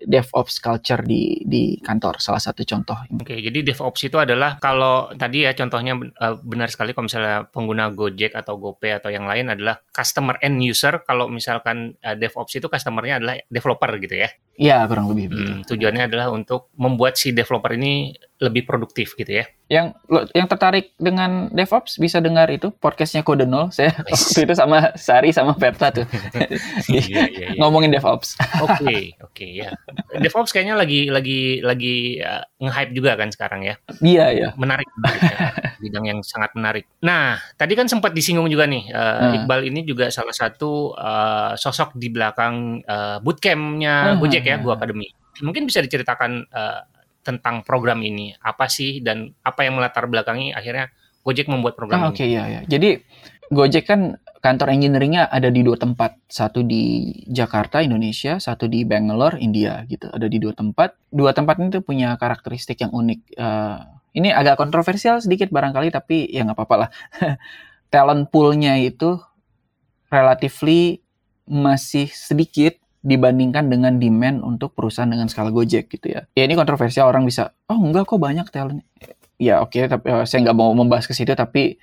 DevOps 0.03 0.57
culture 0.57 1.05
di 1.05 1.37
di 1.45 1.77
kantor 1.77 2.17
salah 2.17 2.41
satu 2.41 2.65
contoh. 2.65 2.97
Oke, 3.13 3.37
jadi 3.37 3.61
DevOps 3.61 4.01
itu 4.09 4.17
adalah 4.17 4.57
kalau 4.57 5.13
tadi 5.13 5.45
ya 5.45 5.53
contohnya 5.53 5.93
uh, 5.95 6.35
benar 6.41 6.73
sekali 6.73 6.97
kalau 6.97 7.05
misalnya 7.05 7.45
pengguna 7.47 7.93
Gojek 7.93 8.33
atau 8.33 8.57
GoPay 8.57 8.97
atau 8.97 9.13
yang 9.13 9.29
lain 9.29 9.53
adalah 9.53 9.77
customer 9.93 10.41
end 10.41 10.65
user. 10.65 11.05
Kalau 11.05 11.29
misalkan 11.29 11.93
uh, 12.01 12.17
DevOps 12.17 12.57
itu 12.57 12.65
customernya 12.65 13.21
adalah 13.21 13.35
developer 13.47 13.91
gitu 14.01 14.15
ya? 14.25 14.29
Iya 14.53 14.85
kurang 14.85 15.09
lebih. 15.13 15.33
Hmm, 15.33 15.61
tujuannya 15.65 16.09
adalah 16.09 16.29
untuk 16.29 16.73
membuat 16.77 17.17
si 17.17 17.33
developer 17.33 17.73
ini 17.73 18.13
lebih 18.43 18.67
produktif 18.67 19.15
gitu 19.15 19.39
ya. 19.39 19.47
Yang 19.71 19.95
yang 20.35 20.47
tertarik 20.51 20.91
dengan 20.99 21.47
DevOps 21.55 21.95
bisa 21.95 22.19
dengar 22.19 22.51
itu 22.51 22.75
podcastnya 22.75 23.23
Kode 23.23 23.47
Nol. 23.47 23.71
Saya 23.71 23.95
waktu 24.11 24.43
itu 24.43 24.53
sama 24.59 24.91
Sari 24.99 25.31
sama 25.31 25.55
Verta 25.55 25.95
tuh 25.95 26.03
iya, 26.91 27.03
iya, 27.07 27.23
iya. 27.31 27.47
ngomongin 27.55 27.95
DevOps. 27.95 28.35
Oke 28.59 28.83
okay, 28.83 29.01
oke 29.25 29.31
okay, 29.31 29.49
ya. 29.63 29.71
DevOps 30.19 30.51
kayaknya 30.51 30.75
lagi 30.75 31.07
lagi 31.07 31.63
lagi 31.63 32.19
uh, 32.19 32.43
nge-hype 32.59 32.91
juga 32.91 33.15
kan 33.15 33.31
sekarang 33.31 33.63
ya. 33.63 33.75
Iya 34.03 34.25
iya. 34.35 34.49
Menarik 34.59 34.87
ya. 34.99 35.55
bidang 35.79 36.05
yang 36.11 36.19
sangat 36.19 36.51
menarik. 36.59 36.83
Nah 36.99 37.39
tadi 37.55 37.73
kan 37.79 37.87
sempat 37.87 38.11
disinggung 38.11 38.51
juga 38.51 38.67
nih 38.67 38.91
uh, 38.91 39.31
hmm. 39.31 39.35
Iqbal 39.43 39.61
ini 39.71 39.87
juga 39.87 40.11
salah 40.11 40.35
satu 40.35 40.91
uh, 40.99 41.55
sosok 41.55 41.95
di 41.95 42.11
belakang 42.11 42.83
uh, 42.83 43.23
bootcampnya 43.23 44.13
hmm. 44.13 44.19
Gojek 44.19 44.43
ya, 44.43 44.59
Go 44.59 44.75
Academy. 44.75 45.07
Mungkin 45.41 45.65
bisa 45.65 45.81
diceritakan 45.81 46.45
uh, 46.53 46.81
tentang 47.23 47.63
program 47.63 48.03
ini 48.03 48.35
apa 48.43 48.67
sih 48.67 48.99
dan 48.99 49.31
apa 49.41 49.63
yang 49.63 49.79
melatar 49.79 50.05
belakangi 50.05 50.51
akhirnya 50.51 50.91
Gojek 51.23 51.47
membuat 51.47 51.79
program 51.79 52.03
oh, 52.03 52.11
Oke 52.11 52.27
okay, 52.27 52.35
ya 52.35 52.43
ya. 52.51 52.61
Jadi 52.67 52.99
Gojek 53.47 53.87
kan 53.87 54.19
kantor 54.43 54.75
engineeringnya 54.75 55.31
ada 55.31 55.47
di 55.47 55.63
dua 55.63 55.79
tempat, 55.79 56.19
satu 56.27 56.67
di 56.67 57.15
Jakarta 57.31 57.79
Indonesia, 57.79 58.43
satu 58.43 58.67
di 58.67 58.83
Bangalore 58.83 59.39
India 59.39 59.87
gitu. 59.87 60.11
Ada 60.11 60.27
di 60.27 60.35
dua 60.43 60.51
tempat. 60.51 60.99
Dua 61.07 61.31
tempat 61.31 61.63
ini 61.63 61.71
tuh 61.71 61.79
punya 61.79 62.19
karakteristik 62.19 62.83
yang 62.83 62.91
unik. 62.91 63.39
Uh, 63.39 63.79
ini 64.19 64.35
agak 64.35 64.59
kontroversial 64.59 65.23
sedikit 65.23 65.47
barangkali 65.47 65.95
tapi 65.95 66.27
ya 66.27 66.43
nggak 66.43 66.59
apa-apa 66.59 66.75
lah. 66.75 66.89
Talent 67.93 68.27
poolnya 68.27 68.75
itu 68.83 69.15
relatively 70.11 70.99
masih 71.47 72.11
sedikit 72.11 72.82
dibandingkan 73.03 73.67
dengan 73.67 73.99
demand 73.99 74.39
untuk 74.41 74.71
perusahaan 74.73 75.11
dengan 75.11 75.27
skala 75.27 75.51
Gojek 75.51 75.91
gitu 75.91 76.15
ya. 76.15 76.23
Ya 76.39 76.43
ini 76.47 76.55
kontroversial 76.55 77.11
orang 77.11 77.27
bisa, 77.27 77.51
oh 77.67 77.77
enggak 77.77 78.07
kok 78.07 78.17
banyak 78.17 78.47
talent. 78.47 78.81
Ya 79.35 79.59
oke, 79.59 79.75
okay, 79.75 79.91
tapi 79.91 80.07
uh, 80.07 80.23
saya 80.23 80.47
nggak 80.47 80.57
mau 80.57 80.71
membahas 80.71 81.03
ke 81.03 81.11
situ, 81.11 81.35
tapi 81.35 81.75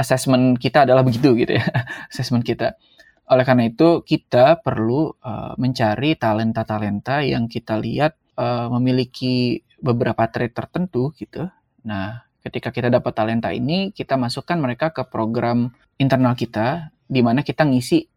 assessment 0.00 0.56
kita 0.56 0.88
adalah 0.88 1.04
begitu 1.04 1.36
gitu 1.36 1.60
ya, 1.60 1.64
assessment 2.10 2.42
kita. 2.42 2.80
Oleh 3.28 3.44
karena 3.44 3.68
itu 3.68 4.00
kita 4.00 4.64
perlu 4.64 5.12
uh, 5.20 5.52
mencari 5.60 6.16
talenta-talenta 6.16 7.20
yang 7.20 7.46
kita 7.52 7.76
lihat 7.76 8.16
uh, 8.40 8.72
memiliki 8.72 9.60
beberapa 9.84 10.24
trait 10.32 10.56
tertentu 10.56 11.12
gitu. 11.20 11.52
Nah, 11.84 12.24
ketika 12.40 12.72
kita 12.72 12.88
dapat 12.88 13.12
talenta 13.12 13.52
ini, 13.52 13.92
kita 13.92 14.16
masukkan 14.16 14.56
mereka 14.56 14.94
ke 14.94 15.04
program 15.04 15.74
internal 16.00 16.32
kita, 16.32 16.92
di 17.12 17.20
mana 17.20 17.44
kita 17.44 17.68
ngisi 17.68 18.11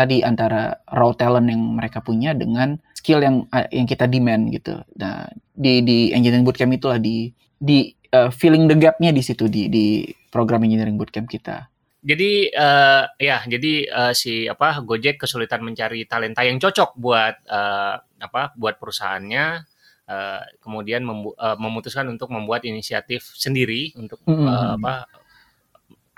tadi 0.00 0.24
antara 0.24 0.80
raw 0.96 1.12
talent 1.12 1.52
yang 1.52 1.76
mereka 1.76 2.00
punya 2.00 2.32
dengan 2.32 2.80
skill 2.96 3.20
yang 3.20 3.44
uh, 3.52 3.68
yang 3.68 3.84
kita 3.84 4.08
demand 4.08 4.48
gitu. 4.48 4.80
Nah, 4.96 5.28
di 5.52 5.84
di 5.84 5.98
engineering 6.16 6.48
bootcamp 6.48 6.72
itulah 6.72 6.96
di 6.96 7.28
di 7.60 7.92
uh, 8.16 8.32
filling 8.32 8.64
the 8.64 8.80
gapnya 8.80 9.12
di 9.12 9.20
situ 9.20 9.44
di 9.52 9.68
di 9.68 10.08
program 10.32 10.64
engineering 10.64 10.96
bootcamp 10.96 11.28
kita. 11.28 11.68
Jadi 12.00 12.48
uh, 12.56 13.04
ya, 13.20 13.44
jadi 13.44 13.72
uh, 13.92 14.12
si 14.16 14.48
apa 14.48 14.80
Gojek 14.80 15.20
kesulitan 15.20 15.60
mencari 15.60 16.08
talenta 16.08 16.40
yang 16.48 16.56
cocok 16.56 16.96
buat 16.96 17.44
uh, 17.44 18.00
apa 18.00 18.56
buat 18.56 18.80
perusahaannya. 18.80 19.68
Uh, 20.10 20.42
kemudian 20.58 21.06
uh, 21.06 21.54
memutuskan 21.54 22.02
untuk 22.10 22.34
membuat 22.34 22.66
inisiatif 22.66 23.30
sendiri 23.38 23.94
untuk 23.94 24.18
mm 24.26 24.34
-hmm. 24.34 24.42
uh, 24.42 24.70
apa 24.74 25.06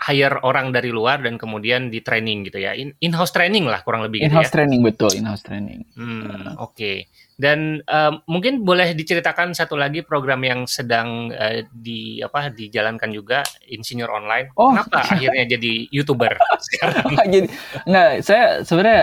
hire 0.03 0.43
orang 0.43 0.75
dari 0.75 0.91
luar 0.91 1.23
dan 1.23 1.39
kemudian 1.39 1.87
di 1.87 2.03
training 2.03 2.51
gitu 2.51 2.59
ya. 2.59 2.75
In, 2.75 3.13
house 3.15 3.31
training 3.31 3.71
lah 3.71 3.87
kurang 3.87 4.03
lebih 4.03 4.27
in 4.27 4.35
house 4.35 4.51
gitu 4.51 4.51
ya. 4.51 4.55
training 4.59 4.81
betul, 4.83 5.11
in 5.15 5.27
house 5.27 5.45
training. 5.47 5.87
Hmm, 5.95 6.27
uh. 6.27 6.59
oke. 6.59 6.75
Okay. 6.75 7.07
Dan 7.39 7.83
uh, 7.87 8.23
mungkin 8.31 8.63
boleh 8.63 8.95
diceritakan 8.95 9.55
satu 9.55 9.75
lagi 9.75 10.07
program 10.07 10.43
yang 10.47 10.67
sedang 10.67 11.31
uh, 11.35 11.63
di 11.71 12.23
apa 12.23 12.55
dijalankan 12.55 13.11
juga 13.11 13.43
Insinyur 13.67 14.11
Online. 14.11 14.51
Oh. 14.59 14.71
Kenapa 14.71 15.07
akhirnya 15.07 15.47
jadi 15.59 15.91
YouTuber 15.91 16.35
sekarang? 16.71 17.07
jadi 17.35 17.49
enggak, 17.87 18.11
saya 18.23 18.45
sebenarnya 18.63 19.03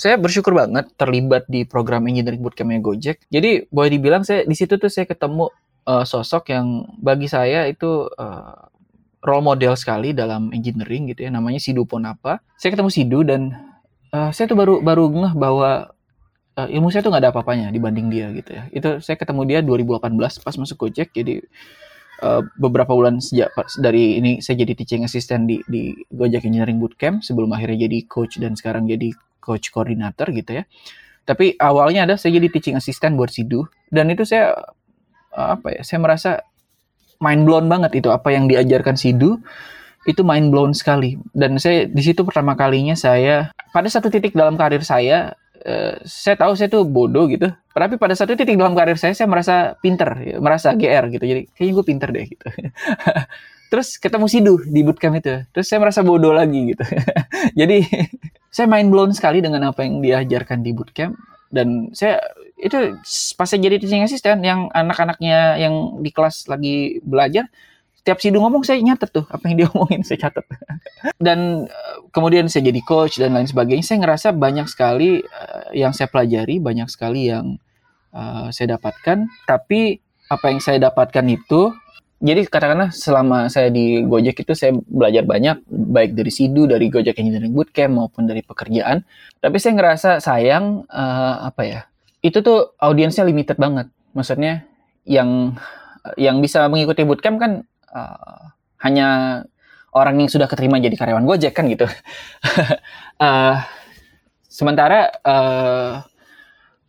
saya 0.00 0.16
bersyukur 0.16 0.56
banget 0.56 0.88
terlibat 0.96 1.44
di 1.50 1.68
program 1.68 2.08
engineering 2.08 2.40
bootcampnya 2.40 2.80
Gojek. 2.80 3.26
Jadi 3.28 3.68
boleh 3.68 3.90
dibilang 3.92 4.22
saya 4.24 4.46
di 4.48 4.56
situ 4.56 4.80
tuh 4.80 4.88
saya 4.88 5.04
ketemu 5.04 5.50
uh, 5.84 6.04
sosok 6.06 6.54
yang 6.54 6.86
bagi 7.02 7.26
saya 7.26 7.66
itu 7.66 8.06
uh, 8.06 8.69
role 9.20 9.44
model 9.44 9.76
sekali 9.76 10.16
dalam 10.16 10.48
engineering 10.50 11.12
gitu 11.12 11.28
ya 11.28 11.30
namanya 11.32 11.60
Sidu 11.60 11.84
Ponapa. 11.84 12.40
Saya 12.56 12.72
ketemu 12.72 12.90
Sidu 12.90 13.20
dan 13.24 13.52
uh, 14.16 14.32
saya 14.32 14.48
tuh 14.48 14.56
baru 14.56 14.80
baru 14.80 15.12
ngeh 15.12 15.34
bahwa 15.36 15.92
uh, 16.56 16.68
ilmu 16.68 16.88
saya 16.88 17.04
tuh 17.04 17.12
nggak 17.12 17.22
ada 17.28 17.30
apa-apanya 17.32 17.68
dibanding 17.68 18.08
dia 18.08 18.32
gitu 18.32 18.50
ya. 18.56 18.62
Itu 18.72 18.88
saya 19.04 19.20
ketemu 19.20 19.42
dia 19.44 19.58
2018 19.60 20.00
pas 20.16 20.54
masuk 20.56 20.76
Gojek 20.88 21.12
jadi 21.12 21.44
uh, 22.24 22.40
beberapa 22.56 22.96
bulan 22.96 23.20
sejak 23.20 23.52
dari 23.76 24.16
ini 24.16 24.40
saya 24.40 24.64
jadi 24.64 24.72
teaching 24.72 25.04
assistant 25.04 25.44
di 25.44 25.60
di 25.68 25.92
Gojek 26.08 26.48
Engineering 26.48 26.80
Bootcamp 26.80 27.20
sebelum 27.20 27.52
akhirnya 27.52 27.88
jadi 27.88 28.08
coach 28.08 28.40
dan 28.40 28.56
sekarang 28.56 28.88
jadi 28.88 29.12
coach 29.40 29.68
koordinator 29.68 30.32
gitu 30.32 30.64
ya. 30.64 30.64
Tapi 31.28 31.60
awalnya 31.60 32.08
ada 32.08 32.14
saya 32.16 32.40
jadi 32.40 32.48
teaching 32.48 32.74
assistant 32.80 33.20
buat 33.20 33.28
Sidu 33.28 33.68
dan 33.92 34.08
itu 34.08 34.24
saya 34.24 34.56
apa 35.30 35.78
ya 35.78 35.82
saya 35.86 36.02
merasa 36.02 36.42
mind 37.20 37.44
blown 37.44 37.68
banget 37.68 38.00
itu 38.00 38.08
apa 38.08 38.32
yang 38.32 38.48
diajarkan 38.48 38.96
Sidu 38.96 39.38
itu 40.08 40.24
mind 40.24 40.48
blown 40.48 40.72
sekali. 40.72 41.20
Dan 41.36 41.60
saya 41.60 41.84
di 41.86 42.00
situ 42.00 42.24
pertama 42.24 42.56
kalinya 42.56 42.96
saya 42.96 43.52
pada 43.70 43.86
satu 43.86 44.08
titik 44.08 44.32
dalam 44.32 44.56
karir 44.56 44.80
saya 44.80 45.36
uh, 45.62 45.94
saya 46.02 46.34
tahu 46.40 46.56
saya 46.56 46.72
tuh 46.72 46.88
bodoh 46.88 47.28
gitu. 47.28 47.52
Tapi 47.70 47.96
pada 47.96 48.16
satu 48.16 48.36
titik 48.36 48.56
dalam 48.56 48.72
karir 48.72 48.96
saya 48.96 49.12
saya 49.12 49.28
merasa 49.28 49.76
pinter 49.78 50.40
merasa 50.40 50.72
gr 50.72 51.12
gitu. 51.12 51.24
Jadi 51.24 51.42
kayaknya 51.52 51.72
gue 51.76 51.84
pinter 51.84 52.08
deh 52.10 52.24
gitu. 52.26 52.46
Terus 53.70 54.02
ketemu 54.02 54.26
Sidu 54.26 54.54
di 54.66 54.80
bootcamp 54.82 55.22
itu. 55.22 55.46
Terus 55.54 55.66
saya 55.70 55.78
merasa 55.78 56.02
bodoh 56.02 56.34
lagi 56.34 56.74
gitu. 56.74 56.82
Jadi 57.60 57.86
saya 58.56 58.66
mind 58.66 58.90
blown 58.90 59.12
sekali 59.14 59.38
dengan 59.38 59.70
apa 59.70 59.86
yang 59.86 60.02
diajarkan 60.02 60.64
di 60.64 60.74
bootcamp. 60.74 61.14
Dan 61.50 61.94
saya 61.94 62.18
itu 62.60 63.00
pas 63.40 63.48
saya 63.48 63.60
jadi 63.64 63.80
teaching 63.80 64.04
assistant 64.04 64.44
yang 64.44 64.68
anak-anaknya 64.76 65.56
yang 65.56 66.04
di 66.04 66.12
kelas 66.12 66.44
lagi 66.46 67.00
belajar 67.00 67.48
setiap 68.00 68.16
sidu 68.16 68.40
ngomong 68.40 68.64
saya 68.64 68.80
nyatet 68.80 69.12
tuh 69.12 69.28
apa 69.28 69.44
yang 69.48 69.64
dia 69.64 69.68
omongin 69.76 70.00
saya 70.00 70.28
catat 70.28 70.44
dan 71.20 71.68
uh, 71.68 71.96
kemudian 72.12 72.48
saya 72.48 72.68
jadi 72.72 72.80
coach 72.80 73.20
dan 73.20 73.36
lain 73.36 73.48
sebagainya 73.48 73.84
saya 73.84 74.00
ngerasa 74.00 74.28
banyak 74.32 74.66
sekali 74.68 75.20
uh, 75.20 75.68
yang 75.76 75.92
saya 75.92 76.08
pelajari 76.08 76.56
banyak 76.60 76.88
sekali 76.88 77.28
yang 77.28 77.60
uh, 78.16 78.48
saya 78.52 78.80
dapatkan 78.80 79.28
tapi 79.44 80.00
apa 80.32 80.46
yang 80.48 80.60
saya 80.64 80.80
dapatkan 80.80 81.26
itu 81.28 81.76
jadi 82.20 82.44
katakanlah 82.44 82.92
selama 82.92 83.48
saya 83.48 83.72
di 83.72 84.04
Gojek 84.04 84.44
itu 84.44 84.52
saya 84.52 84.76
belajar 84.76 85.24
banyak 85.24 85.64
baik 85.72 86.12
dari 86.12 86.28
Sidu, 86.28 86.68
dari 86.68 86.92
Gojek 86.92 87.16
Engineering 87.16 87.56
Bootcamp 87.56 87.96
maupun 87.96 88.28
dari 88.28 88.44
pekerjaan. 88.44 89.08
Tapi 89.40 89.56
saya 89.56 89.72
ngerasa 89.72 90.20
sayang 90.20 90.84
apa 91.40 91.62
ya? 91.64 91.80
Itu 92.20 92.44
tuh 92.44 92.76
audiensnya 92.80 93.24
limited 93.24 93.56
banget. 93.56 93.88
Maksudnya 94.12 94.68
yang 95.08 95.56
yang 96.16 96.40
bisa 96.40 96.64
mengikuti 96.68 97.04
bootcamp 97.04 97.36
kan 97.40 97.52
uh, 97.92 98.52
hanya 98.80 99.08
orang 99.92 100.22
yang 100.22 100.30
sudah 100.30 100.48
keterima 100.48 100.80
jadi 100.80 100.96
karyawan 100.96 101.26
Gojek 101.26 101.52
kan 101.52 101.68
gitu. 101.68 101.84
uh, 103.20 103.56
sementara 104.48 105.10
uh, 105.24 106.04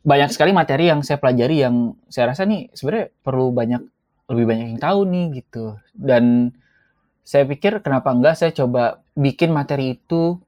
banyak 0.01 0.33
sekali 0.33 0.51
materi 0.51 0.89
yang 0.89 1.05
saya 1.05 1.21
pelajari 1.21 1.61
yang 1.61 1.93
saya 2.09 2.33
rasa 2.33 2.45
nih 2.45 2.73
sebenarnya 2.73 3.13
perlu 3.21 3.53
banyak 3.53 3.81
lebih 4.31 4.45
banyak 4.47 4.67
yang 4.75 4.81
tahu 4.81 4.99
nih 5.09 5.25
gitu. 5.43 5.77
Dan 5.93 6.55
saya 7.21 7.45
pikir 7.45 7.83
kenapa 7.85 8.09
enggak 8.11 8.39
saya 8.39 8.51
coba 8.55 9.03
bikin 9.13 9.53
materi 9.53 9.99
itu 9.99 10.41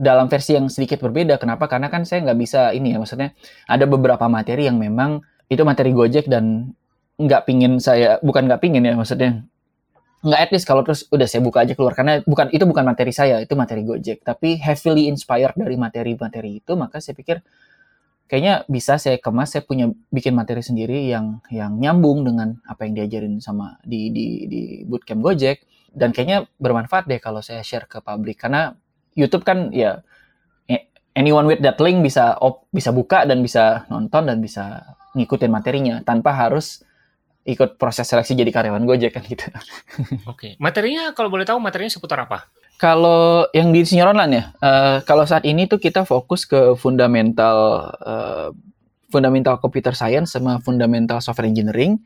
dalam 0.00 0.32
versi 0.32 0.56
yang 0.56 0.72
sedikit 0.72 1.04
berbeda. 1.04 1.36
Kenapa? 1.36 1.68
Karena 1.68 1.92
kan 1.92 2.08
saya 2.08 2.24
nggak 2.24 2.38
bisa 2.40 2.72
ini 2.72 2.96
ya, 2.96 2.98
maksudnya 2.98 3.36
ada 3.68 3.84
beberapa 3.84 4.24
materi 4.32 4.64
yang 4.64 4.80
memang 4.80 5.20
itu 5.52 5.60
materi 5.60 5.92
Gojek 5.92 6.24
dan 6.24 6.72
nggak 7.20 7.44
pingin 7.44 7.76
saya, 7.76 8.16
bukan 8.24 8.48
nggak 8.48 8.64
pingin 8.64 8.88
ya, 8.88 8.96
maksudnya 8.96 9.44
nggak 10.20 10.40
etis 10.48 10.68
kalau 10.68 10.84
terus 10.84 11.08
udah 11.08 11.24
saya 11.24 11.40
buka 11.40 11.64
aja 11.64 11.72
keluar 11.72 11.96
karena 11.96 12.20
bukan 12.28 12.52
itu 12.52 12.68
bukan 12.68 12.84
materi 12.84 13.08
saya 13.08 13.40
itu 13.40 13.56
materi 13.56 13.88
Gojek 13.88 14.20
tapi 14.20 14.60
heavily 14.60 15.08
inspired 15.08 15.56
dari 15.56 15.80
materi-materi 15.80 16.60
itu 16.60 16.76
maka 16.76 17.00
saya 17.00 17.16
pikir 17.16 17.40
kayaknya 18.28 18.68
bisa 18.68 19.00
saya 19.00 19.16
kemas 19.16 19.56
saya 19.56 19.64
punya 19.64 19.88
bikin 20.12 20.36
materi 20.36 20.60
sendiri 20.60 21.08
yang 21.08 21.40
yang 21.48 21.80
nyambung 21.80 22.20
dengan 22.28 22.60
apa 22.68 22.84
yang 22.84 23.00
diajarin 23.00 23.40
sama 23.40 23.80
di 23.80 24.12
di 24.12 24.44
di 24.44 24.60
bootcamp 24.84 25.24
Gojek 25.24 25.64
dan 25.96 26.12
kayaknya 26.12 26.44
bermanfaat 26.60 27.08
deh 27.08 27.16
kalau 27.16 27.40
saya 27.40 27.64
share 27.64 27.88
ke 27.88 28.04
publik 28.04 28.44
karena 28.44 28.76
YouTube 29.18 29.42
kan 29.44 29.74
ya 29.74 30.02
anyone 31.18 31.46
with 31.46 31.60
that 31.62 31.78
link 31.82 32.00
bisa 32.00 32.38
op, 32.38 32.66
bisa 32.70 32.94
buka 32.94 33.26
dan 33.26 33.42
bisa 33.42 33.84
nonton 33.90 34.26
dan 34.30 34.38
bisa 34.38 34.94
ngikutin 35.18 35.50
materinya 35.50 35.94
tanpa 36.06 36.30
harus 36.32 36.86
ikut 37.48 37.80
proses 37.80 38.06
seleksi 38.06 38.36
jadi 38.36 38.52
karyawan 38.52 38.84
Gojek 38.84 39.16
kan 39.16 39.24
gitu. 39.26 39.48
Oke, 40.32 40.54
materinya 40.60 41.10
kalau 41.16 41.32
boleh 41.32 41.48
tahu 41.48 41.58
materinya 41.58 41.90
seputar 41.90 42.28
apa? 42.28 42.46
Kalau 42.80 43.44
yang 43.52 43.74
di 43.76 43.84
senior 43.84 44.12
online 44.12 44.32
ya, 44.32 44.44
uh, 44.64 44.96
kalau 45.04 45.28
saat 45.28 45.44
ini 45.44 45.68
tuh 45.68 45.76
kita 45.76 46.08
fokus 46.08 46.48
ke 46.48 46.76
fundamental 46.80 47.90
uh, 48.00 48.48
fundamental 49.12 49.58
computer 49.58 49.92
science 49.92 50.32
sama 50.32 50.62
fundamental 50.62 51.18
software 51.20 51.48
engineering. 51.48 52.00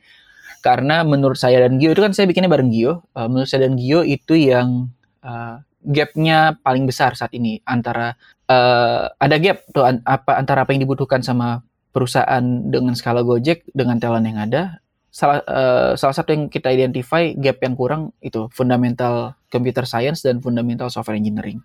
Karena 0.64 1.04
menurut 1.04 1.36
saya 1.36 1.60
dan 1.60 1.76
Gio 1.76 1.92
itu 1.92 2.00
kan 2.00 2.16
saya 2.16 2.24
bikinnya 2.24 2.48
bareng 2.48 2.72
Gio. 2.72 3.04
Uh, 3.12 3.28
menurut 3.28 3.46
saya 3.46 3.68
dan 3.68 3.76
Gio 3.76 4.00
itu 4.00 4.34
yang 4.34 4.88
uh, 5.20 5.60
gapnya 5.84 6.56
paling 6.64 6.88
besar 6.88 7.14
saat 7.14 7.30
ini 7.36 7.60
antara 7.68 8.16
uh, 8.48 9.12
ada 9.20 9.36
gap 9.38 9.68
tuh 9.70 9.84
an 9.84 10.00
apa 10.08 10.40
antara 10.40 10.64
apa 10.64 10.72
yang 10.72 10.88
dibutuhkan 10.88 11.20
sama 11.20 11.60
perusahaan 11.94 12.42
dengan 12.66 12.96
skala 12.96 13.22
Gojek 13.22 13.68
dengan 13.70 14.00
talent 14.02 14.26
yang 14.26 14.40
ada 14.40 14.82
salah 15.14 15.38
uh, 15.46 15.92
salah 15.94 16.10
satu 16.10 16.34
yang 16.34 16.50
kita 16.50 16.74
identify 16.74 17.30
gap 17.38 17.62
yang 17.62 17.78
kurang 17.78 18.10
itu 18.18 18.50
fundamental 18.50 19.38
computer 19.46 19.86
science 19.86 20.26
dan 20.26 20.42
fundamental 20.42 20.90
software 20.90 21.14
engineering. 21.14 21.62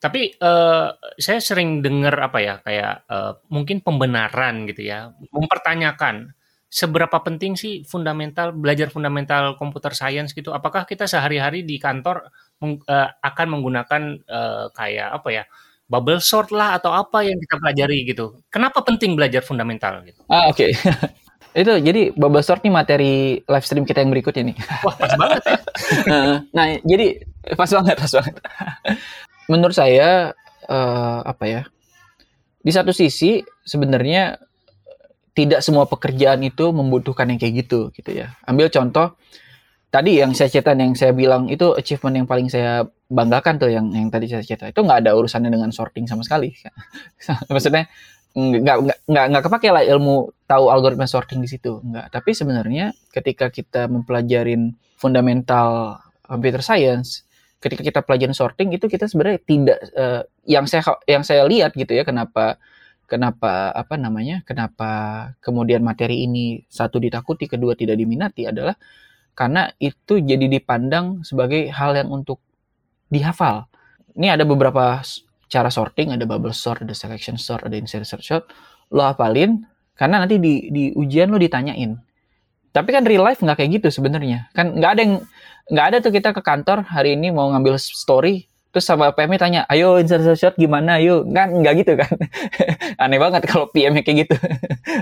Tapi 0.00 0.32
uh, 0.40 0.96
saya 1.20 1.40
sering 1.44 1.84
dengar 1.84 2.16
apa 2.16 2.38
ya 2.40 2.54
kayak 2.64 3.04
uh, 3.04 3.36
mungkin 3.52 3.84
pembenaran 3.84 4.64
gitu 4.64 4.88
ya, 4.88 5.12
mempertanyakan 5.28 6.32
seberapa 6.72 7.20
penting 7.20 7.54
sih 7.56 7.84
fundamental 7.84 8.56
belajar 8.56 8.88
fundamental 8.88 9.60
computer 9.60 9.92
science 9.92 10.32
gitu. 10.32 10.56
Apakah 10.56 10.88
kita 10.88 11.04
sehari-hari 11.04 11.68
di 11.68 11.76
kantor 11.76 12.32
meng, 12.62 12.80
uh, 12.88 13.08
akan 13.20 13.46
menggunakan 13.58 14.02
uh, 14.28 14.64
kayak 14.72 15.08
apa 15.22 15.30
ya? 15.32 15.44
bubble 15.86 16.18
sort 16.18 16.50
lah 16.50 16.74
atau 16.82 16.90
apa 16.90 17.22
yang 17.22 17.38
kita 17.38 17.62
pelajari 17.62 17.98
gitu. 18.10 18.42
Kenapa 18.50 18.82
penting 18.82 19.14
belajar 19.14 19.42
fundamental 19.46 20.02
gitu? 20.02 20.18
Ah 20.26 20.50
oke. 20.50 20.66
Okay. 20.66 20.70
Itu 21.62 21.72
jadi 21.80 22.12
bubble 22.12 22.44
sort 22.44 22.60
nih 22.66 22.74
materi 22.74 23.40
live 23.40 23.64
stream 23.64 23.88
kita 23.88 24.04
yang 24.04 24.12
berikutnya 24.12 24.52
nih. 24.52 24.56
Wah, 24.84 24.92
pas 24.92 25.12
banget 25.16 25.42
ya. 25.46 25.58
nah, 26.56 26.66
jadi 26.84 27.06
pas 27.56 27.70
banget, 27.72 27.96
pas 27.96 28.12
banget. 28.12 28.34
Menurut 29.52 29.72
saya 29.72 30.36
uh, 30.68 31.20
apa 31.24 31.44
ya? 31.48 31.62
Di 32.60 32.74
satu 32.74 32.92
sisi 32.92 33.40
sebenarnya 33.64 34.36
tidak 35.32 35.64
semua 35.64 35.88
pekerjaan 35.88 36.44
itu 36.44 36.68
membutuhkan 36.76 37.30
yang 37.32 37.40
kayak 37.40 37.64
gitu 37.64 37.88
gitu 37.96 38.10
ya. 38.12 38.36
Ambil 38.44 38.68
contoh 38.68 39.16
tadi 39.90 40.20
yang 40.20 40.36
saya 40.36 40.50
cerita 40.50 40.76
yang 40.76 40.94
saya 40.98 41.12
bilang 41.16 41.48
itu 41.48 41.72
achievement 41.72 42.24
yang 42.24 42.28
paling 42.28 42.48
saya 42.52 42.84
banggakan 43.06 43.54
tuh 43.56 43.70
yang 43.70 43.86
yang 43.94 44.10
tadi 44.10 44.26
saya 44.26 44.42
cerita 44.42 44.68
itu 44.68 44.80
nggak 44.82 45.06
ada 45.06 45.14
urusannya 45.14 45.48
dengan 45.48 45.70
sorting 45.70 46.04
sama 46.10 46.26
sekali. 46.26 46.52
Maksudnya 47.52 47.86
nggak 48.36 48.76
nggak 49.08 49.26
nggak 49.32 49.44
kepake 49.48 49.72
lah 49.72 49.80
ilmu 49.80 50.28
tahu 50.44 50.68
algoritma 50.68 51.08
sorting 51.08 51.40
di 51.40 51.48
situ 51.48 51.80
nggak 51.80 52.12
tapi 52.12 52.36
sebenarnya 52.36 52.92
ketika 53.08 53.48
kita 53.48 53.88
mempelajarin 53.88 54.76
fundamental 55.00 55.96
computer 56.20 56.60
science 56.60 57.24
ketika 57.64 57.80
kita 57.80 58.00
pelajarin 58.04 58.36
sorting 58.36 58.76
itu 58.76 58.92
kita 58.92 59.08
sebenarnya 59.08 59.40
tidak 59.40 59.80
uh, 59.96 60.20
yang 60.44 60.68
saya 60.68 60.84
yang 61.08 61.24
saya 61.24 61.48
lihat 61.48 61.72
gitu 61.72 61.96
ya 61.96 62.04
kenapa 62.04 62.60
kenapa 63.08 63.72
apa 63.72 63.96
namanya 63.96 64.44
kenapa 64.44 65.32
kemudian 65.40 65.80
materi 65.80 66.28
ini 66.28 66.60
satu 66.68 67.00
ditakuti 67.00 67.48
kedua 67.48 67.72
tidak 67.72 67.96
diminati 67.96 68.44
adalah 68.44 68.76
karena 69.36 69.68
itu 69.78 70.18
jadi 70.18 70.48
dipandang 70.48 71.22
sebagai 71.22 71.68
hal 71.68 71.92
yang 71.92 72.08
untuk 72.08 72.40
dihafal 73.12 73.68
ini 74.16 74.32
ada 74.32 74.48
beberapa 74.48 75.04
cara 75.46 75.68
sorting, 75.70 76.16
ada 76.16 76.24
bubble 76.24 76.56
sort, 76.56 76.82
ada 76.82 76.96
selection 76.96 77.36
sort, 77.36 77.68
ada 77.68 77.76
insertion 77.76 78.18
sort, 78.18 78.48
lo 78.90 79.04
hafalin 79.04 79.62
karena 79.94 80.24
nanti 80.24 80.40
di 80.40 80.72
di 80.72 80.90
ujian 80.96 81.30
lo 81.30 81.38
ditanyain. 81.38 82.00
Tapi 82.72 82.88
kan 82.92 83.04
real 83.04 83.24
life 83.24 83.40
nggak 83.40 83.60
kayak 83.60 83.80
gitu 83.80 83.88
sebenarnya. 84.00 84.48
Kan 84.56 84.76
nggak 84.76 84.90
ada 84.96 85.00
yang 85.00 85.14
nggak 85.68 85.86
ada 85.92 85.96
tuh 86.00 86.12
kita 86.12 86.32
ke 86.32 86.40
kantor 86.40 86.84
hari 86.88 87.14
ini 87.14 87.30
mau 87.30 87.52
ngambil 87.52 87.76
story 87.78 88.48
terus 88.74 88.84
sama 88.84 89.08
PM 89.16 89.32
tanya, 89.40 89.64
ayo 89.72 89.96
insertion 89.96 90.36
sort 90.36 90.56
gimana, 90.60 91.00
ayo 91.00 91.24
kan 91.28 91.48
nggak 91.48 91.74
gitu 91.80 91.92
kan. 91.96 92.12
Aneh 93.04 93.16
banget 93.16 93.48
kalau 93.48 93.68
PM 93.72 93.96
kayak 94.00 94.28
gitu. 94.28 94.36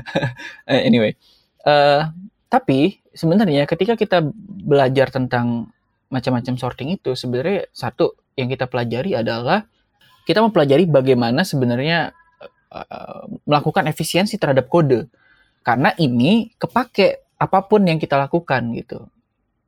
anyway, 0.70 1.18
uh, 1.66 2.06
tapi 2.46 3.02
sebenarnya 3.14 3.64
ketika 3.64 3.94
kita 3.94 4.20
belajar 4.66 5.08
tentang 5.14 5.70
macam-macam 6.10 6.54
sorting 6.58 6.94
itu 6.94 7.14
sebenarnya 7.14 7.70
satu 7.70 8.14
yang 8.34 8.50
kita 8.50 8.66
pelajari 8.66 9.14
adalah 9.14 9.64
kita 10.26 10.42
mempelajari 10.42 10.88
bagaimana 10.88 11.46
sebenarnya 11.46 12.12
uh, 12.72 13.24
melakukan 13.46 13.86
efisiensi 13.86 14.36
terhadap 14.36 14.66
kode. 14.66 15.06
Karena 15.64 15.96
ini 15.96 16.52
kepake 16.60 17.38
apa 17.40 17.64
pun 17.64 17.84
yang 17.88 17.96
kita 17.96 18.20
lakukan 18.20 18.72
gitu. 18.76 19.08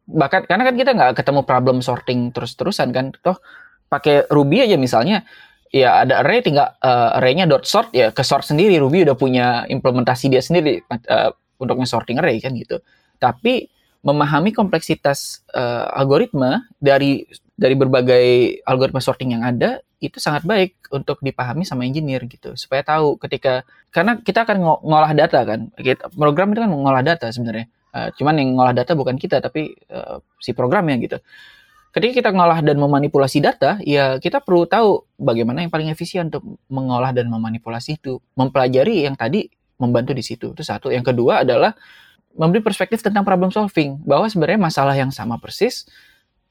Bahkan 0.06 0.46
karena 0.46 0.62
kan 0.68 0.76
kita 0.76 0.90
nggak 0.92 1.12
ketemu 1.18 1.40
problem 1.44 1.80
sorting 1.80 2.30
terus-terusan 2.30 2.92
kan. 2.92 3.12
Toh 3.20 3.38
pakai 3.87 4.26
Ruby 4.28 4.66
aja 4.66 4.76
misalnya 4.76 5.22
ya 5.70 6.02
ada 6.02 6.22
array 6.22 6.42
tinggal 6.42 6.74
uh, 6.82 7.18
array-nya 7.18 7.46
dot 7.46 7.66
sort 7.66 7.90
ya 7.94 8.11
ke 8.11 8.22
sort 8.22 8.46
sendiri 8.46 8.78
Ruby 8.78 9.06
udah 9.06 9.16
punya 9.18 9.46
implementasi 9.66 10.30
dia 10.30 10.42
sendiri 10.42 10.82
uh, 10.90 11.30
untuk 11.59 11.80
sorting 11.85 12.18
array 12.18 12.38
kan 12.38 12.54
gitu. 12.56 12.80
Tapi 13.18 13.68
memahami 14.07 14.55
kompleksitas 14.55 15.42
uh, 15.50 15.90
algoritma 15.98 16.62
dari 16.79 17.26
dari 17.59 17.74
berbagai 17.74 18.61
algoritma 18.62 19.02
sorting 19.02 19.35
yang 19.35 19.42
ada 19.42 19.83
itu 19.98 20.20
sangat 20.20 20.44
baik 20.44 20.76
untuk 20.92 21.18
dipahami 21.24 21.64
sama 21.64 21.88
engineer 21.88 22.22
gitu. 22.29 22.52
Supaya 22.55 22.85
tahu 22.85 23.16
ketika 23.18 23.64
karena 23.90 24.20
kita 24.20 24.44
akan 24.44 24.62
ngolah 24.85 25.12
data 25.16 25.40
kan. 25.42 25.72
Kita, 25.74 26.12
program 26.12 26.52
itu 26.52 26.61
kan 26.62 26.70
ngolah 26.70 27.02
data 27.02 27.26
sebenarnya. 27.33 27.66
Uh, 27.96 28.12
cuman 28.14 28.37
yang 28.38 28.48
ngolah 28.55 28.76
data 28.76 28.92
bukan 28.92 29.16
kita 29.16 29.40
tapi 29.40 29.74
uh, 29.88 30.20
si 30.38 30.52
programnya 30.52 31.00
gitu. 31.00 31.18
Ketika 31.96 32.12
kita 32.20 32.31
ngolah 32.37 32.61
dan 32.61 32.76
memanipulasi 32.76 33.40
data 33.40 33.81
ya 33.81 34.20
kita 34.20 34.44
perlu 34.44 34.68
tahu 34.68 35.09
bagaimana 35.16 35.64
yang 35.64 35.72
paling 35.72 35.88
efisien 35.88 36.29
untuk 36.29 36.44
mengolah 36.68 37.11
dan 37.16 37.26
memanipulasi 37.33 37.96
itu. 37.96 38.20
Mempelajari 38.37 39.09
yang 39.09 39.16
tadi 39.16 39.48
membantu 39.81 40.12
di 40.12 40.20
situ. 40.20 40.52
Itu 40.52 40.61
satu. 40.61 40.92
Yang 40.92 41.16
kedua 41.16 41.40
adalah 41.42 41.72
memberi 42.37 42.61
perspektif 42.61 43.01
tentang 43.01 43.25
problem 43.25 43.49
solving 43.49 44.01
bahwa 44.05 44.29
sebenarnya 44.29 44.61
masalah 44.61 44.94
yang 44.94 45.09
sama 45.11 45.40
persis 45.40 45.88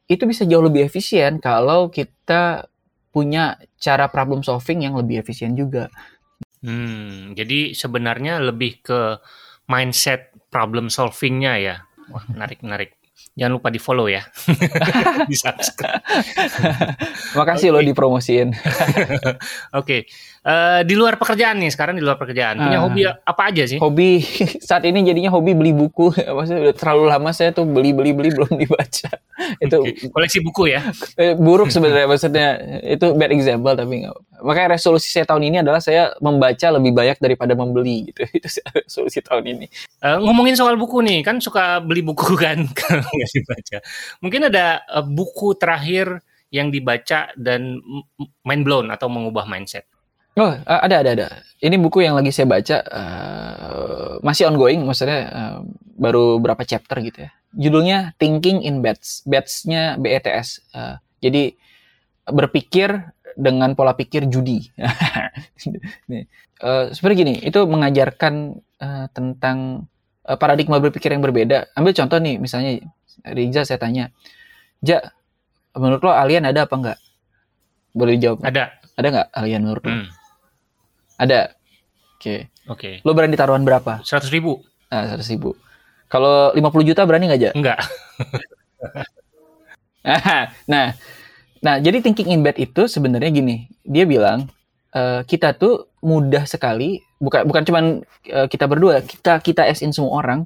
itu 0.06 0.26
bisa 0.26 0.46
jauh 0.46 0.66
lebih 0.66 0.86
efisien 0.86 1.42
kalau 1.42 1.90
kita 1.90 2.70
punya 3.10 3.56
cara 3.80 4.12
problem 4.12 4.44
solving 4.44 4.84
yang 4.84 4.94
lebih 5.00 5.24
efisien 5.24 5.56
juga. 5.56 5.88
Hmm, 6.66 7.32
jadi 7.38 7.72
sebenarnya 7.72 8.42
lebih 8.42 8.84
ke 8.84 9.22
mindset 9.72 10.34
problem 10.52 10.92
solvingnya 10.92 11.54
ya. 11.62 11.76
Wah, 12.12 12.26
menarik 12.28 12.60
menarik. 12.66 12.92
Jangan 13.36 13.52
lupa 13.60 13.68
di 13.68 13.84
follow 13.84 14.08
ya. 14.08 14.24
di 15.30 15.36
subscribe. 15.36 16.00
Makasih 17.38 17.68
okay. 17.68 17.76
lo 17.76 17.80
dipromosiin. 17.84 18.48
Oke. 18.56 19.28
okay. 19.76 20.02
Uh, 20.46 20.80
eh, 20.80 20.82
di 20.88 20.96
luar 20.96 21.20
pekerjaan 21.20 21.60
nih, 21.60 21.68
sekarang 21.68 22.00
di 22.00 22.04
luar 22.06 22.16
pekerjaan. 22.16 22.56
Punya 22.56 22.80
uh, 22.80 22.84
hobi 22.88 23.02
apa 23.04 23.42
aja 23.52 23.68
sih? 23.68 23.76
Hobi 23.76 24.24
saat 24.64 24.88
ini 24.88 25.04
jadinya 25.04 25.36
hobi 25.36 25.52
beli 25.52 25.76
buku. 25.76 26.16
Maksudnya 26.16 26.72
udah 26.72 26.76
terlalu 26.80 27.04
lama 27.12 27.36
saya 27.36 27.52
tuh 27.52 27.68
beli-beli-beli 27.68 28.32
belum 28.32 28.56
dibaca. 28.56 29.12
itu 29.60 29.78
okay. 29.84 30.08
koleksi 30.16 30.40
buku 30.40 30.72
ya. 30.72 30.80
Eh, 31.20 31.36
buruk 31.36 31.76
sebenarnya 31.76 32.08
maksudnya. 32.08 32.48
Itu 32.88 33.20
bad 33.20 33.36
example 33.36 33.76
tapi 33.76 34.08
nggak 34.08 34.16
Makanya 34.46 34.78
resolusi 34.78 35.10
saya 35.10 35.26
tahun 35.26 35.48
ini 35.48 35.58
adalah 35.66 35.82
saya 35.82 36.14
membaca 36.22 36.68
lebih 36.78 36.92
banyak 36.94 37.18
daripada 37.18 37.58
membeli 37.58 38.14
gitu. 38.14 38.24
Itu 38.30 38.48
resolusi 38.86 39.20
tahun 39.26 39.44
ini. 39.50 39.66
Uh, 40.04 40.22
ngomongin 40.22 40.54
soal 40.54 40.78
buku 40.78 41.02
nih, 41.02 41.26
kan 41.26 41.42
suka 41.42 41.82
beli 41.82 42.06
buku 42.06 42.38
kan 42.38 42.68
nggak 43.26 43.36
dibaca. 43.42 43.78
Mungkin 44.22 44.42
ada 44.54 44.86
uh, 44.86 45.06
buku 45.06 45.58
terakhir 45.58 46.22
yang 46.54 46.70
dibaca 46.70 47.34
dan 47.36 47.82
mind 48.46 48.64
blown 48.64 48.94
atau 48.94 49.10
mengubah 49.10 49.50
mindset. 49.50 49.90
Oh, 50.36 50.52
ada 50.68 51.00
ada 51.00 51.10
ada. 51.16 51.28
Ini 51.64 51.80
buku 51.80 52.04
yang 52.04 52.20
lagi 52.20 52.28
saya 52.30 52.44
baca 52.44 52.84
uh, 52.84 54.20
masih 54.20 54.52
ongoing, 54.52 54.84
maksudnya 54.84 55.20
uh, 55.32 55.58
baru 55.96 56.44
berapa 56.44 56.60
chapter 56.68 57.00
gitu 57.00 57.24
ya. 57.24 57.32
Judulnya 57.56 58.12
Thinking 58.20 58.60
in 58.68 58.84
Bets. 58.84 59.24
Bets-nya 59.24 59.96
BETS. 59.96 60.76
Uh, 60.76 61.00
jadi 61.24 61.56
berpikir 62.28 63.16
dengan 63.40 63.80
pola 63.80 63.96
pikir 63.96 64.28
judi. 64.28 64.68
uh, 66.68 66.92
seperti 66.92 67.14
gini, 67.16 67.36
itu 67.40 67.64
mengajarkan 67.64 68.60
uh, 68.84 69.08
tentang 69.16 69.88
uh, 70.28 70.36
paradigma 70.36 70.84
berpikir 70.84 71.16
yang 71.16 71.24
berbeda. 71.24 71.72
Ambil 71.80 71.96
contoh 71.96 72.20
nih, 72.20 72.44
misalnya 72.44 72.84
Riza 73.24 73.64
saya 73.64 73.80
tanya, 73.80 74.12
Ja, 74.84 75.02
menurut 75.78 76.04
lo 76.04 76.12
alien 76.12 76.46
ada 76.46 76.68
apa 76.68 76.76
enggak? 76.76 77.00
Boleh 77.96 78.20
dijawab? 78.20 78.44
Ada. 78.44 78.76
Ada 78.96 79.08
nggak 79.12 79.28
alien 79.34 79.62
menurut 79.64 79.84
lo? 79.88 79.92
Hmm. 79.92 80.08
Ada. 81.16 81.40
Oke. 82.16 82.20
Okay. 82.20 82.40
Oke. 82.68 82.80
Okay. 83.00 83.08
Lo 83.08 83.16
berani 83.16 83.40
taruhan 83.40 83.64
berapa? 83.64 84.04
Seratus 84.04 84.30
ribu. 84.30 84.62
Ah, 84.92 85.08
seratus 85.10 85.32
ribu. 85.32 85.56
Kalau 86.12 86.54
50 86.54 86.90
juta 86.90 87.02
berani 87.08 87.32
nggak 87.32 87.40
aja? 87.40 87.52
Enggak. 87.56 87.80
nah, 90.72 90.94
Nah, 91.66 91.82
jadi 91.82 91.98
thinking 91.98 92.30
in 92.30 92.46
bed 92.46 92.62
itu 92.62 92.86
sebenarnya 92.86 93.34
gini, 93.34 93.66
dia 93.82 94.06
bilang 94.06 94.46
uh, 94.94 95.26
kita 95.26 95.58
tuh 95.58 95.90
mudah 96.06 96.46
sekali, 96.46 97.02
bukan 97.18 97.50
bukan 97.50 97.64
cuman 97.66 97.86
uh, 98.30 98.46
kita 98.46 98.70
berdua, 98.70 99.02
kita 99.02 99.42
kita 99.42 99.66
as 99.66 99.82
in 99.82 99.90
semua 99.90 100.22
orang 100.22 100.46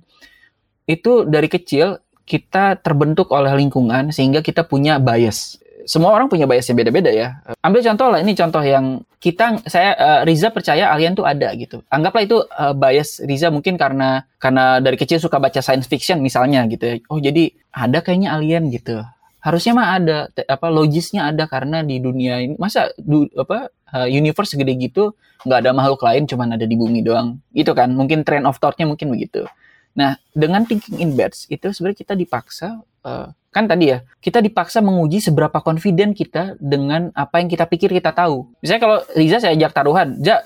itu 0.88 1.27
dari 1.27 1.51
kecil 1.51 1.99
kita 2.30 2.78
terbentuk 2.78 3.34
oleh 3.34 3.50
lingkungan 3.58 4.13
sehingga 4.13 4.46
kita 4.46 4.62
punya 4.70 5.02
bias. 5.02 5.58
Semua 5.89 6.13
orang 6.13 6.30
punya 6.30 6.46
bias 6.46 6.70
yang 6.70 6.78
beda-beda 6.78 7.10
ya. 7.10 7.42
Ambil 7.65 7.82
contoh 7.82 8.13
lah, 8.13 8.22
ini 8.22 8.38
contoh 8.38 8.62
yang 8.62 9.02
kita 9.18 9.65
saya 9.65 9.98
uh, 9.98 10.22
Riza 10.22 10.54
percaya 10.54 10.94
alien 10.94 11.18
tuh 11.18 11.26
ada 11.26 11.50
gitu. 11.58 11.82
Anggaplah 11.89 12.22
itu 12.22 12.38
uh, 12.46 12.78
bias 12.78 13.26
Riza 13.26 13.50
mungkin 13.50 13.74
karena 13.74 14.30
karena 14.38 14.78
dari 14.78 15.02
kecil 15.02 15.18
suka 15.18 15.42
baca 15.42 15.65
science 15.65 15.89
fiction 15.89 16.22
misalnya 16.22 16.70
gitu 16.70 16.86
ya. 16.86 16.96
Oh, 17.10 17.18
jadi 17.18 17.50
ada 17.74 18.06
kayaknya 18.06 18.38
alien 18.38 18.70
gitu 18.70 19.02
harusnya 19.39 19.72
mah 19.72 19.88
ada 19.96 20.18
apa 20.52 20.68
logisnya 20.68 21.32
ada 21.32 21.48
karena 21.48 21.80
di 21.80 22.04
dunia 22.04 22.44
ini 22.44 22.60
masa 22.60 22.92
du, 23.00 23.24
apa 23.39 23.72
uh, 23.96 24.08
universe 24.08 24.52
segede 24.52 24.76
gitu 24.76 25.15
nggak 25.48 25.60
ada 25.63 25.72
makhluk 25.72 26.04
lain 26.04 26.28
cuman 26.28 26.60
ada 26.60 26.68
di 26.68 26.76
bumi 26.76 27.00
doang 27.00 27.39
itu 27.56 27.72
kan 27.72 27.88
mungkin 27.96 28.28
trend 28.28 28.44
of 28.44 28.60
thoughtnya 28.60 28.84
mungkin 28.84 29.08
begitu 29.08 29.48
nah 29.93 30.15
dengan 30.32 30.63
thinking 30.63 31.02
in 31.02 31.17
beds 31.17 31.49
itu 31.49 31.69
sebenarnya 31.73 31.99
kita 32.06 32.13
dipaksa 32.13 32.82
uh, 33.04 33.34
kan 33.49 33.65
tadi 33.65 33.91
ya 33.93 34.06
kita 34.21 34.39
dipaksa 34.39 34.80
menguji 34.80 35.19
seberapa 35.19 35.60
confident 35.65 36.13
kita 36.13 36.56
dengan 36.62 37.10
apa 37.17 37.41
yang 37.41 37.49
kita 37.49 37.65
pikir 37.65 37.89
kita 37.89 38.13
tahu 38.13 38.45
misalnya 38.62 38.82
kalau 38.86 38.97
Riza 39.17 39.38
saya 39.41 39.58
ajak 39.58 39.73
taruhan 39.73 40.21
ja 40.21 40.45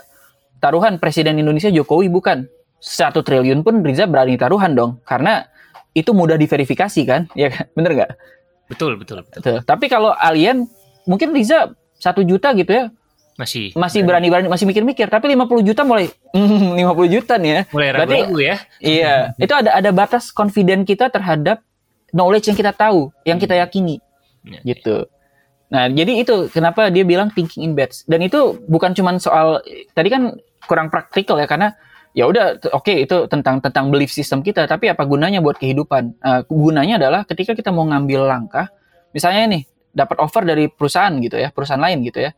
taruhan 0.64 0.98
presiden 0.98 1.38
Indonesia 1.38 1.68
Jokowi 1.68 2.08
bukan 2.08 2.48
satu 2.80 3.20
triliun 3.22 3.62
pun 3.62 3.84
Riza 3.84 4.08
berani 4.08 4.40
taruhan 4.40 4.72
dong 4.74 5.04
karena 5.04 5.44
itu 5.94 6.16
mudah 6.16 6.40
diverifikasi 6.40 7.02
kan 7.04 7.28
ya 7.40 7.52
kan 7.52 7.68
bener 7.76 7.92
nggak 8.00 8.12
Betul, 8.74 8.96
betul, 8.98 9.22
betul. 9.22 9.40
betul. 9.40 9.58
Tapi 9.64 9.86
kalau 9.92 10.12
alien 10.16 10.66
mungkin 11.06 11.36
Riza 11.36 11.72
satu 12.00 12.24
juta 12.24 12.56
gitu 12.56 12.72
ya. 12.72 12.86
Masih. 13.34 13.74
Masih 13.74 14.06
berani-berani, 14.06 14.46
masih 14.46 14.70
mikir-mikir. 14.70 15.10
Tapi 15.10 15.34
50 15.34 15.66
juta 15.66 15.82
mulai, 15.82 16.10
50 16.38 17.14
juta 17.14 17.34
nih 17.42 17.52
ya. 17.52 17.62
Mulai 17.74 17.90
ragu-ragu 17.94 18.38
ya. 18.40 18.56
Iya, 18.78 19.16
itu 19.44 19.54
ada 19.54 19.74
ada 19.74 19.90
batas 19.90 20.30
confident 20.30 20.86
kita 20.86 21.10
terhadap 21.10 21.66
knowledge 22.14 22.54
yang 22.54 22.58
kita 22.58 22.72
tahu, 22.72 23.10
yang 23.26 23.42
kita 23.42 23.58
yakini. 23.58 23.98
Ya, 24.46 24.60
gitu. 24.62 25.10
Nah, 25.74 25.90
jadi 25.90 26.22
itu 26.22 26.54
kenapa 26.54 26.94
dia 26.94 27.02
bilang 27.02 27.34
thinking 27.34 27.66
in 27.66 27.74
bets. 27.74 28.06
Dan 28.06 28.22
itu 28.22 28.62
bukan 28.70 28.94
cuma 28.94 29.18
soal 29.18 29.66
tadi 29.98 30.14
kan 30.14 30.38
kurang 30.70 30.94
praktikal 30.94 31.42
ya 31.42 31.50
karena 31.50 31.74
ya 32.14 32.30
udah 32.30 32.62
oke 32.72 32.86
okay, 32.86 33.04
itu 33.04 33.26
tentang 33.26 33.58
tentang 33.60 33.90
belief 33.90 34.14
system 34.14 34.46
kita 34.46 34.70
tapi 34.70 34.88
apa 34.88 35.02
gunanya 35.04 35.42
buat 35.42 35.58
kehidupan 35.58 36.22
uh, 36.22 36.42
gunanya 36.46 37.02
adalah 37.02 37.26
ketika 37.26 37.58
kita 37.58 37.74
mau 37.74 37.84
ngambil 37.90 38.30
langkah 38.30 38.70
misalnya 39.12 39.58
nih 39.58 39.64
dapat 39.92 40.22
offer 40.22 40.46
dari 40.46 40.70
perusahaan 40.70 41.10
gitu 41.18 41.42
ya 41.42 41.50
perusahaan 41.50 41.82
lain 41.82 42.06
gitu 42.06 42.22
ya 42.22 42.32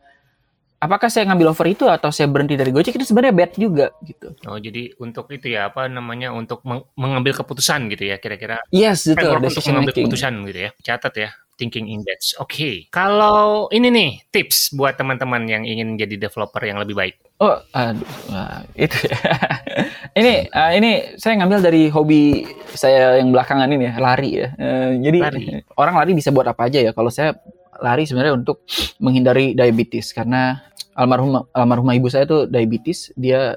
apakah 0.80 1.08
saya 1.08 1.26
ngambil 1.28 1.52
offer 1.56 1.66
itu 1.72 1.84
atau 1.88 2.12
saya 2.12 2.28
berhenti 2.28 2.54
dari 2.54 2.70
Gojek 2.72 2.96
itu 2.96 3.06
sebenarnya 3.08 3.34
bad 3.34 3.52
juga 3.56 3.86
gitu 4.04 4.36
oh 4.46 4.58
jadi 4.60 4.92
untuk 5.00 5.28
itu 5.32 5.52
ya 5.52 5.72
apa 5.72 5.88
namanya 5.88 6.32
untuk 6.32 6.60
meng 6.62 6.84
mengambil 6.94 7.32
keputusan 7.36 7.88
gitu 7.92 8.08
ya 8.08 8.16
kira-kira 8.20 8.60
yes 8.70 9.08
betul 9.08 9.40
untuk 9.40 9.64
mengambil 9.72 9.92
making. 9.92 10.04
keputusan 10.06 10.32
gitu 10.48 10.58
ya 10.68 10.70
catat 10.84 11.14
ya 11.16 11.30
thinking 11.56 11.88
index. 11.88 12.36
Oke, 12.36 12.52
okay. 12.52 12.74
kalau 12.92 13.66
ini 13.72 13.88
nih 13.88 14.10
tips 14.28 14.76
buat 14.76 14.94
teman-teman 14.94 15.48
yang 15.48 15.64
ingin 15.64 15.96
jadi 15.96 16.28
developer 16.28 16.60
yang 16.62 16.78
lebih 16.78 16.94
baik. 16.94 17.16
Oh, 17.40 17.56
aduh, 17.72 18.04
nah, 18.32 18.64
itu 18.76 19.08
ya. 19.08 19.18
ini 20.20 20.48
uh, 20.52 20.72
ini 20.76 21.16
saya 21.20 21.40
ngambil 21.40 21.58
dari 21.64 21.88
hobi 21.88 22.44
saya 22.72 23.20
yang 23.20 23.32
belakangan 23.32 23.68
ini 23.72 23.92
ya, 23.92 23.94
lari 23.96 24.30
ya. 24.36 24.48
Uh, 24.56 24.90
jadi 25.00 25.18
lari. 25.20 25.44
orang 25.76 25.94
lari 25.96 26.12
bisa 26.16 26.32
buat 26.32 26.48
apa 26.48 26.68
aja 26.68 26.80
ya. 26.80 26.92
Kalau 26.92 27.08
saya 27.08 27.36
lari 27.80 28.04
sebenarnya 28.08 28.34
untuk 28.38 28.64
menghindari 29.00 29.52
diabetes 29.52 30.12
karena 30.14 30.60
almarhum 30.96 31.44
almarhumah 31.52 31.94
ibu 31.94 32.08
saya 32.08 32.24
tuh 32.24 32.48
diabetes, 32.48 33.12
dia 33.14 33.56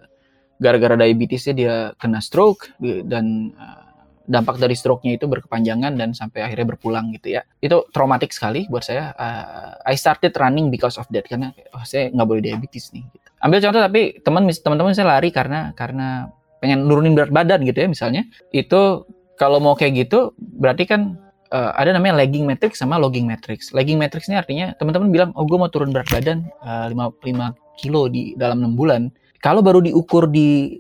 gara-gara 0.60 1.00
diabetesnya 1.00 1.54
dia 1.56 1.76
kena 1.96 2.20
stroke 2.20 2.68
dan 2.84 3.56
uh, 3.56 3.90
dampak 4.30 4.62
dari 4.62 4.78
stroke-nya 4.78 5.18
itu 5.18 5.26
berkepanjangan 5.26 5.98
dan 5.98 6.14
sampai 6.14 6.46
akhirnya 6.46 6.76
berpulang 6.76 7.10
gitu 7.16 7.40
ya. 7.40 7.42
Itu 7.64 7.90
traumatik 7.90 8.30
sekali 8.30 8.70
buat 8.70 8.86
saya. 8.86 9.16
Uh, 9.18 9.74
I 9.88 9.98
started 9.98 10.36
running 10.38 10.70
because 10.70 11.00
of 11.02 11.10
that 11.10 11.26
karena 11.26 11.56
oh, 11.74 11.82
saya 11.88 12.14
nggak 12.14 12.28
boleh 12.28 12.44
diabetes 12.44 12.94
nih. 12.94 13.08
Gitu. 13.10 13.28
Ambil 13.42 13.60
contoh 13.64 13.82
tapi 13.82 14.02
teman 14.22 14.44
teman-teman 14.52 14.94
saya 14.94 15.08
lari 15.18 15.34
karena 15.34 15.74
karena 15.74 16.30
pengen 16.60 16.86
nurunin 16.86 17.16
berat 17.16 17.32
badan 17.34 17.66
gitu 17.66 17.80
ya 17.82 17.90
misalnya. 17.90 18.28
Itu 18.54 19.10
kalau 19.40 19.58
mau 19.64 19.74
kayak 19.74 20.06
gitu 20.06 20.36
berarti 20.38 20.84
kan 20.86 21.16
uh, 21.54 21.72
ada 21.76 21.94
namanya 21.94 22.22
lagging 22.22 22.46
matrix 22.46 22.82
sama 22.82 22.98
logging 23.02 23.26
matrix. 23.26 23.74
Lagging 23.74 23.98
matrix 23.98 24.30
ini 24.30 24.38
artinya 24.38 24.74
teman-teman 24.78 25.10
bilang, 25.10 25.30
oh 25.36 25.46
gue 25.46 25.58
mau 25.58 25.70
turun 25.70 25.90
berat 25.94 26.10
badan 26.10 26.46
uh, 26.64 26.88
5, 26.90 27.26
5 27.26 27.82
kilo 27.82 28.08
di 28.10 28.34
dalam 28.38 28.62
6 28.64 28.80
bulan. 28.80 29.02
Kalau 29.40 29.64
baru 29.64 29.80
diukur 29.80 30.28
di 30.28 30.76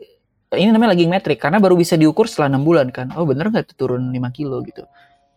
ini 0.50 0.74
namanya 0.74 0.98
lagi 0.98 1.06
metrik 1.06 1.38
karena 1.38 1.62
baru 1.62 1.78
bisa 1.78 1.94
diukur 1.94 2.26
setelah 2.26 2.58
enam 2.58 2.66
bulan 2.66 2.90
kan. 2.90 3.14
Oh 3.14 3.24
bener 3.24 3.54
nggak 3.54 3.78
turun 3.78 4.10
5 4.10 4.18
kilo 4.38 4.66
gitu. 4.66 4.84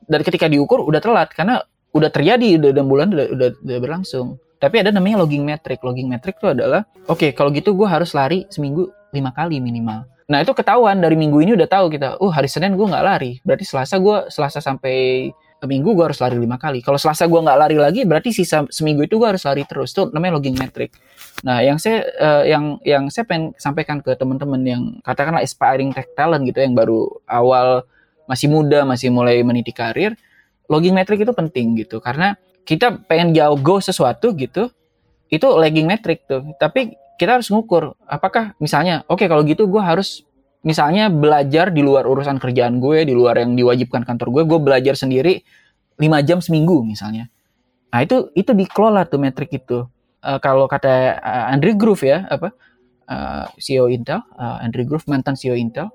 Dan 0.09 0.25
ketika 0.25 0.49
diukur 0.49 0.81
udah 0.83 1.01
telat 1.05 1.31
karena 1.37 1.61
udah 1.92 2.09
terjadi 2.09 2.57
udah 2.57 2.71
enam 2.73 2.88
bulan 2.88 3.12
udah, 3.12 3.27
udah, 3.29 3.49
udah 3.61 3.79
berlangsung. 3.79 4.40
Tapi 4.57 4.81
ada 4.81 4.95
namanya 4.95 5.21
logging 5.21 5.45
metric. 5.45 5.83
Logging 5.85 6.09
metric 6.09 6.40
itu 6.40 6.49
adalah 6.49 6.88
oke 7.07 7.18
okay, 7.18 7.31
kalau 7.37 7.53
gitu 7.53 7.77
gue 7.77 7.85
harus 7.87 8.16
lari 8.16 8.49
seminggu 8.49 8.88
lima 9.12 9.31
kali 9.37 9.61
minimal. 9.61 10.09
Nah 10.31 10.43
itu 10.43 10.53
ketahuan 10.55 11.03
dari 11.03 11.19
minggu 11.19 11.43
ini 11.43 11.59
udah 11.59 11.69
tahu 11.71 11.91
kita. 11.91 12.21
Uh 12.23 12.31
hari 12.31 12.47
Senin 12.47 12.79
gue 12.79 12.87
nggak 12.87 13.05
lari. 13.05 13.39
Berarti 13.43 13.65
Selasa 13.67 13.99
gue 13.99 14.31
Selasa 14.31 14.63
sampai 14.63 15.31
minggu 15.63 15.95
gue 15.95 16.05
harus 16.11 16.19
lari 16.19 16.35
lima 16.43 16.59
kali. 16.59 16.83
Kalau 16.83 16.99
Selasa 16.99 17.31
gue 17.31 17.39
nggak 17.39 17.59
lari 17.59 17.79
lagi, 17.79 18.03
berarti 18.03 18.35
sisa 18.35 18.67
seminggu 18.67 19.07
itu 19.07 19.15
gue 19.15 19.29
harus 19.31 19.47
lari 19.47 19.63
terus. 19.63 19.95
Itu 19.95 20.11
namanya 20.11 20.43
logging 20.43 20.59
metric. 20.59 20.91
Nah, 21.47 21.63
yang 21.63 21.79
saya 21.79 22.03
uh, 22.19 22.43
yang 22.43 22.83
yang 22.83 23.07
saya 23.15 23.27
pengen 23.31 23.55
sampaikan 23.55 24.03
ke 24.03 24.11
teman-teman 24.19 24.59
yang 24.67 24.83
katakanlah 25.07 25.39
aspiring 25.39 25.95
tech 25.95 26.11
talent 26.19 26.43
gitu, 26.51 26.59
yang 26.59 26.75
baru 26.75 27.07
awal 27.31 27.87
masih 28.27 28.51
muda, 28.51 28.83
masih 28.83 29.15
mulai 29.15 29.39
meniti 29.47 29.71
karir, 29.71 30.19
logging 30.67 30.99
metric 30.99 31.23
itu 31.23 31.31
penting 31.31 31.79
gitu. 31.79 32.03
Karena 32.03 32.35
kita 32.67 32.99
pengen 33.07 33.31
jauh 33.31 33.59
go 33.63 33.79
sesuatu 33.79 34.35
gitu, 34.35 34.67
itu 35.31 35.47
lagging 35.47 35.87
metric 35.87 36.27
tuh. 36.27 36.43
Tapi 36.59 36.99
kita 37.23 37.39
harus 37.39 37.47
ngukur 37.55 37.95
apakah 38.11 38.59
misalnya, 38.59 39.07
oke 39.07 39.23
okay, 39.23 39.27
kalau 39.31 39.47
gitu 39.47 39.71
gue 39.71 39.79
harus 39.79 40.27
misalnya 40.67 41.07
belajar 41.07 41.71
di 41.71 41.79
luar 41.79 42.03
urusan 42.03 42.43
kerjaan 42.43 42.83
gue, 42.83 43.07
di 43.07 43.15
luar 43.15 43.39
yang 43.39 43.55
diwajibkan 43.55 44.03
kantor 44.03 44.35
gue, 44.35 44.43
gue 44.43 44.59
belajar 44.59 44.99
sendiri 44.99 45.47
5 46.03 46.27
jam 46.27 46.43
seminggu 46.43 46.83
misalnya. 46.83 47.31
Nah 47.95 48.03
itu 48.03 48.35
itu 48.35 48.51
dikelola 48.51 49.07
tuh 49.07 49.23
metrik 49.23 49.55
itu. 49.55 49.87
Uh, 50.19 50.39
kalau 50.43 50.67
kata 50.67 51.23
uh, 51.23 51.55
Andrew 51.55 51.79
Groove 51.79 52.03
ya 52.03 52.27
apa 52.27 52.51
uh, 53.07 53.47
CEO 53.63 53.87
Intel, 53.87 54.19
uh, 54.35 54.59
Andrew 54.59 54.83
Groove 54.83 55.07
mantan 55.07 55.39
CEO 55.39 55.55
Intel, 55.55 55.95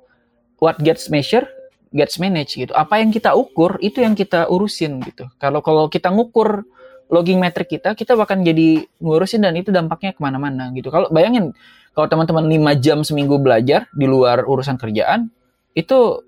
what 0.63 0.79
gets 0.79 1.11
measured 1.11 1.51
gets 1.91 2.15
managed 2.19 2.55
gitu. 2.55 2.71
Apa 2.71 3.03
yang 3.03 3.11
kita 3.11 3.35
ukur 3.35 3.79
itu 3.83 3.99
yang 3.99 4.15
kita 4.15 4.47
urusin 4.47 5.03
gitu. 5.03 5.27
Kalau 5.39 5.59
kalau 5.59 5.91
kita 5.91 6.07
ngukur 6.07 6.63
logging 7.07 7.39
metric 7.39 7.79
kita, 7.79 7.95
kita 7.95 8.13
bahkan 8.19 8.43
jadi 8.43 8.83
ngurusin 8.99 9.43
dan 9.43 9.55
itu 9.55 9.71
dampaknya 9.71 10.11
ke 10.11 10.19
mana-mana 10.19 10.71
gitu. 10.75 10.91
Kalau 10.91 11.07
bayangin 11.07 11.55
kalau 11.95 12.07
teman-teman 12.11 12.45
5 12.45 12.83
jam 12.83 13.01
seminggu 13.01 13.41
belajar 13.41 13.89
di 13.95 14.05
luar 14.05 14.45
urusan 14.45 14.77
kerjaan, 14.77 15.31
itu 15.73 16.21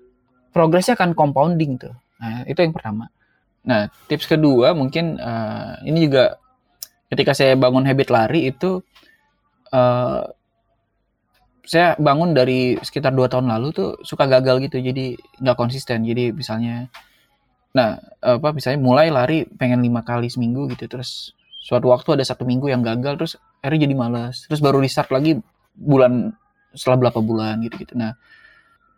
progresnya 0.50 0.98
akan 0.98 1.14
compounding 1.14 1.78
tuh. 1.78 1.94
Nah, 2.18 2.42
itu 2.48 2.58
yang 2.58 2.74
pertama. 2.74 3.12
Nah, 3.62 3.86
tips 4.08 4.26
kedua 4.26 4.72
mungkin 4.72 5.20
uh, 5.20 5.78
ini 5.84 6.08
juga 6.08 6.40
ketika 7.12 7.36
saya 7.36 7.54
bangun 7.54 7.84
habit 7.84 8.08
lari 8.08 8.50
itu 8.50 8.80
uh, 9.74 10.22
saya 11.66 11.94
bangun 12.02 12.34
dari 12.34 12.74
sekitar 12.82 13.14
dua 13.14 13.30
tahun 13.30 13.46
lalu 13.46 13.68
tuh 13.70 13.88
suka 14.02 14.26
gagal 14.26 14.58
gitu 14.66 14.82
jadi 14.82 15.14
nggak 15.38 15.54
konsisten 15.54 16.02
jadi 16.02 16.34
misalnya 16.34 16.90
nah 17.70 18.02
apa 18.18 18.50
misalnya 18.50 18.82
mulai 18.82 19.08
lari 19.14 19.46
pengen 19.46 19.78
lima 19.78 20.02
kali 20.02 20.26
seminggu 20.26 20.66
gitu 20.74 20.90
terus 20.90 21.38
suatu 21.62 21.92
waktu 21.94 22.18
ada 22.18 22.24
satu 22.26 22.42
minggu 22.42 22.66
yang 22.66 22.82
gagal 22.82 23.14
terus 23.14 23.32
akhirnya 23.62 23.86
jadi 23.86 23.94
malas 23.94 24.48
terus 24.50 24.58
baru 24.58 24.82
restart 24.82 25.12
lagi 25.14 25.38
bulan 25.76 26.34
setelah 26.74 27.08
berapa 27.08 27.20
bulan 27.22 27.62
gitu 27.66 27.82
gitu. 27.82 27.94
Nah 27.98 28.14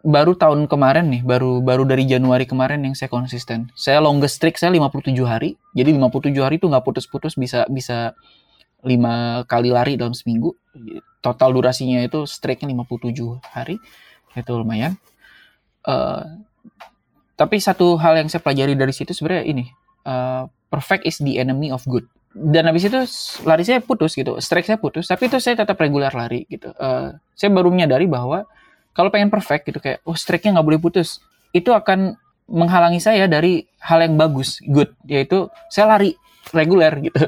baru 0.02 0.34
tahun 0.34 0.66
kemarin 0.66 1.14
nih 1.14 1.22
baru 1.22 1.62
baru 1.62 1.86
dari 1.86 2.04
Januari 2.04 2.44
kemarin 2.44 2.82
yang 2.82 2.94
saya 2.98 3.08
konsisten. 3.08 3.70
Saya 3.78 4.02
longest 4.02 4.42
streak 4.42 4.58
saya 4.58 4.74
57 4.74 5.14
hari 5.24 5.54
jadi 5.72 5.94
57 5.94 6.34
hari 6.42 6.58
itu 6.58 6.66
nggak 6.68 6.84
putus-putus 6.84 7.38
bisa 7.38 7.64
bisa 7.70 8.12
lima 8.82 9.46
kali 9.46 9.70
lari 9.70 9.94
dalam 9.94 10.12
seminggu. 10.12 10.58
Total 11.22 11.54
durasinya 11.54 12.02
itu 12.02 12.26
streaknya 12.26 12.74
57 12.74 13.38
hari 13.54 13.78
itu 14.34 14.52
lumayan. 14.52 14.98
Uh, 15.82 16.42
tapi 17.42 17.58
satu 17.58 17.98
hal 17.98 18.22
yang 18.22 18.30
saya 18.30 18.38
pelajari 18.38 18.78
dari 18.78 18.94
situ 18.94 19.10
sebenarnya 19.10 19.50
ini 19.50 19.64
uh, 20.06 20.46
perfect 20.70 21.02
is 21.02 21.18
the 21.18 21.42
enemy 21.42 21.74
of 21.74 21.82
good. 21.90 22.06
Dan 22.32 22.70
habis 22.70 22.86
itu 22.86 22.96
lari 23.42 23.66
saya 23.66 23.82
putus 23.82 24.14
gitu 24.14 24.38
strike 24.38 24.64
saya 24.64 24.78
putus 24.78 25.10
tapi 25.10 25.26
itu 25.26 25.42
saya 25.42 25.58
tetap 25.58 25.74
regular 25.82 26.14
lari 26.14 26.46
gitu. 26.46 26.70
Uh, 26.78 27.18
saya 27.34 27.50
baru 27.50 27.74
menyadari 27.74 28.06
bahwa 28.06 28.46
kalau 28.94 29.10
pengen 29.10 29.26
perfect 29.26 29.66
gitu 29.66 29.82
kayak 29.82 29.98
oh 30.06 30.14
strike-nya 30.14 30.54
nggak 30.54 30.66
boleh 30.70 30.78
putus 30.78 31.18
itu 31.50 31.74
akan 31.74 32.14
menghalangi 32.46 33.02
saya 33.02 33.26
dari 33.26 33.66
hal 33.82 34.06
yang 34.06 34.14
bagus 34.14 34.62
good. 34.70 34.94
Yaitu 35.10 35.50
saya 35.66 35.98
lari 35.98 36.14
reguler 36.54 36.94
gitu. 37.02 37.26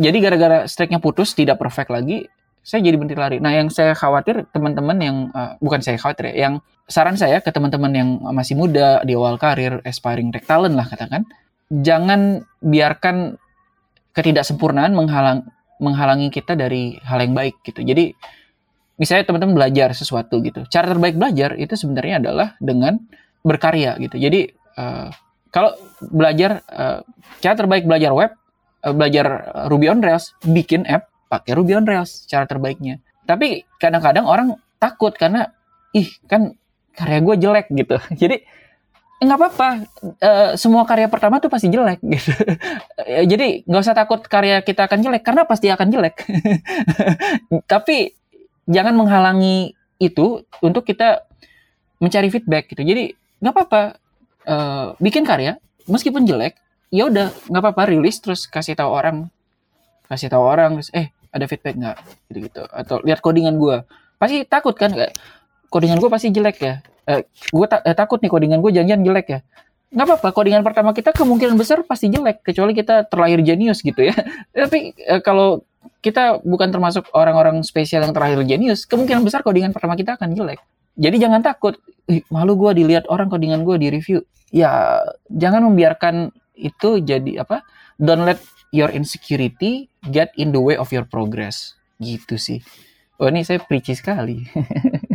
Jadi 0.00 0.16
gara-gara 0.24 0.64
strike-nya 0.64 1.04
putus 1.04 1.36
tidak 1.36 1.60
perfect 1.60 1.92
lagi 1.92 2.26
saya 2.64 2.80
jadi 2.80 2.96
berhenti 2.96 3.14
lari. 3.14 3.38
Nah, 3.38 3.52
yang 3.52 3.68
saya 3.68 3.92
khawatir 3.92 4.48
teman-teman 4.50 4.96
yang 4.96 5.16
uh, 5.36 5.54
bukan 5.60 5.84
saya 5.84 6.00
khawatir 6.00 6.32
ya, 6.32 6.48
yang 6.48 6.54
saran 6.88 7.14
saya 7.14 7.44
ke 7.44 7.52
teman-teman 7.52 7.92
yang 7.92 8.08
masih 8.32 8.56
muda 8.56 9.04
di 9.04 9.12
awal 9.12 9.36
karir, 9.36 9.84
aspiring 9.84 10.32
tech 10.32 10.48
talent 10.48 10.72
lah 10.74 10.88
katakan, 10.88 11.28
jangan 11.68 12.42
biarkan 12.64 13.36
ketidaksempurnaan 14.16 14.96
menghalang 14.96 15.44
menghalangi 15.78 16.32
kita 16.32 16.56
dari 16.56 16.96
hal 17.04 17.20
yang 17.20 17.36
baik 17.36 17.60
gitu. 17.62 17.84
Jadi 17.84 18.16
misalnya 18.96 19.28
teman-teman 19.28 19.54
belajar 19.60 19.92
sesuatu 19.92 20.40
gitu. 20.40 20.64
Cara 20.72 20.88
terbaik 20.88 21.20
belajar 21.20 21.54
itu 21.60 21.76
sebenarnya 21.76 22.24
adalah 22.24 22.56
dengan 22.58 22.96
berkarya 23.44 24.00
gitu. 24.00 24.16
Jadi 24.16 24.48
uh, 24.80 25.12
kalau 25.52 25.76
belajar 26.00 26.64
uh, 26.72 27.04
cara 27.44 27.54
terbaik 27.54 27.84
belajar 27.84 28.16
web 28.16 28.32
Eh, 28.84 28.92
belajar 28.92 29.26
Ruby 29.72 29.88
on 29.88 30.04
Rails, 30.04 30.36
bikin 30.44 30.84
app 30.84 31.08
pakai 31.34 31.58
Ruby 31.58 31.74
on 31.74 31.82
Rails 31.82 32.30
cara 32.30 32.46
terbaiknya. 32.46 33.02
Tapi 33.26 33.66
kadang-kadang 33.82 34.22
orang 34.30 34.54
takut 34.78 35.10
karena 35.18 35.50
ih 35.90 36.06
kan 36.30 36.54
karya 36.94 37.18
gue 37.18 37.34
jelek 37.42 37.66
gitu. 37.74 37.98
Jadi 38.22 38.38
nggak 39.18 39.38
apa-apa. 39.40 39.68
Uh, 40.22 40.50
semua 40.54 40.86
karya 40.86 41.10
pertama 41.10 41.42
tuh 41.42 41.50
pasti 41.50 41.66
jelek 41.66 41.98
gitu. 42.14 42.30
Jadi 43.26 43.66
nggak 43.66 43.82
usah 43.82 43.96
takut 43.98 44.22
karya 44.22 44.62
kita 44.62 44.86
akan 44.86 45.02
jelek 45.02 45.26
karena 45.26 45.42
pasti 45.42 45.66
akan 45.74 45.90
jelek. 45.90 46.22
Tapi 47.72 48.14
jangan 48.70 48.94
menghalangi 48.94 49.74
itu 49.98 50.46
untuk 50.62 50.86
kita 50.86 51.26
mencari 51.98 52.30
feedback 52.30 52.70
gitu. 52.70 52.86
Jadi 52.86 53.10
nggak 53.42 53.52
apa-apa 53.52 53.82
uh, 54.46 54.86
bikin 55.02 55.26
karya 55.26 55.58
meskipun 55.88 56.24
jelek 56.24 56.56
ya 56.94 57.10
udah 57.10 57.28
nggak 57.50 57.62
apa-apa 57.62 57.82
rilis 57.90 58.22
terus 58.22 58.46
kasih 58.46 58.78
tahu 58.78 58.88
orang 58.88 59.28
kasih 60.08 60.30
tahu 60.30 60.44
orang 60.44 60.78
terus 60.78 60.90
eh 60.94 61.10
ada 61.34 61.44
feedback 61.50 61.74
nggak? 61.74 61.96
Gitu 62.30 62.38
gitu 62.46 62.62
atau 62.70 63.02
lihat 63.02 63.18
codingan 63.18 63.58
gue 63.58 63.82
pasti 64.16 64.46
takut 64.46 64.78
kan 64.78 64.94
kayak 64.94 65.12
codingan 65.68 65.98
gue 65.98 66.10
pasti 66.10 66.30
jelek 66.30 66.56
ya. 66.62 66.74
Eh, 67.04 67.26
gue 67.26 67.66
ta 67.66 67.82
eh, 67.82 67.92
takut 67.92 68.22
nih 68.22 68.30
codingan 68.30 68.62
gue 68.62 68.70
janjian 68.70 69.02
jelek 69.02 69.26
ya. 69.26 69.40
Nggak 69.90 70.06
apa-apa 70.06 70.28
codingan 70.30 70.62
pertama 70.62 70.94
kita 70.94 71.10
kemungkinan 71.10 71.58
besar 71.58 71.82
pasti 71.82 72.06
jelek 72.08 72.46
kecuali 72.46 72.72
kita 72.72 73.10
terlahir 73.10 73.42
jenius 73.42 73.82
gitu 73.82 74.06
ya. 74.06 74.14
Tapi 74.54 74.94
eh, 74.94 75.20
kalau 75.20 75.66
kita 76.00 76.40
bukan 76.46 76.70
termasuk 76.72 77.10
orang-orang 77.12 77.60
spesial 77.66 78.06
yang 78.06 78.14
terlahir 78.14 78.40
jenius 78.46 78.86
kemungkinan 78.86 79.26
besar 79.26 79.42
codingan 79.42 79.74
pertama 79.74 79.98
kita 79.98 80.14
akan 80.14 80.32
jelek. 80.32 80.62
Jadi 80.94 81.16
jangan 81.18 81.42
takut 81.42 81.74
Ih, 82.04 82.20
malu 82.28 82.52
gue 82.60 82.84
dilihat 82.84 83.08
orang 83.08 83.32
codingan 83.32 83.64
gue 83.64 83.80
di 83.80 83.88
review. 83.88 84.20
Ya 84.52 85.00
jangan 85.32 85.64
membiarkan 85.64 86.36
itu 86.52 87.00
jadi 87.00 87.42
apa? 87.42 87.64
Don't 87.96 88.28
let 88.28 88.38
your 88.76 88.92
insecurity 88.92 89.88
get 90.10 90.32
in 90.36 90.52
the 90.52 90.60
way 90.60 90.76
of 90.76 90.90
your 90.90 91.06
progress. 91.06 91.76
Gitu 92.00 92.36
sih. 92.36 92.60
Oh 93.22 93.30
ini 93.30 93.46
saya 93.46 93.62
preachy 93.62 93.94
sekali. 93.94 94.42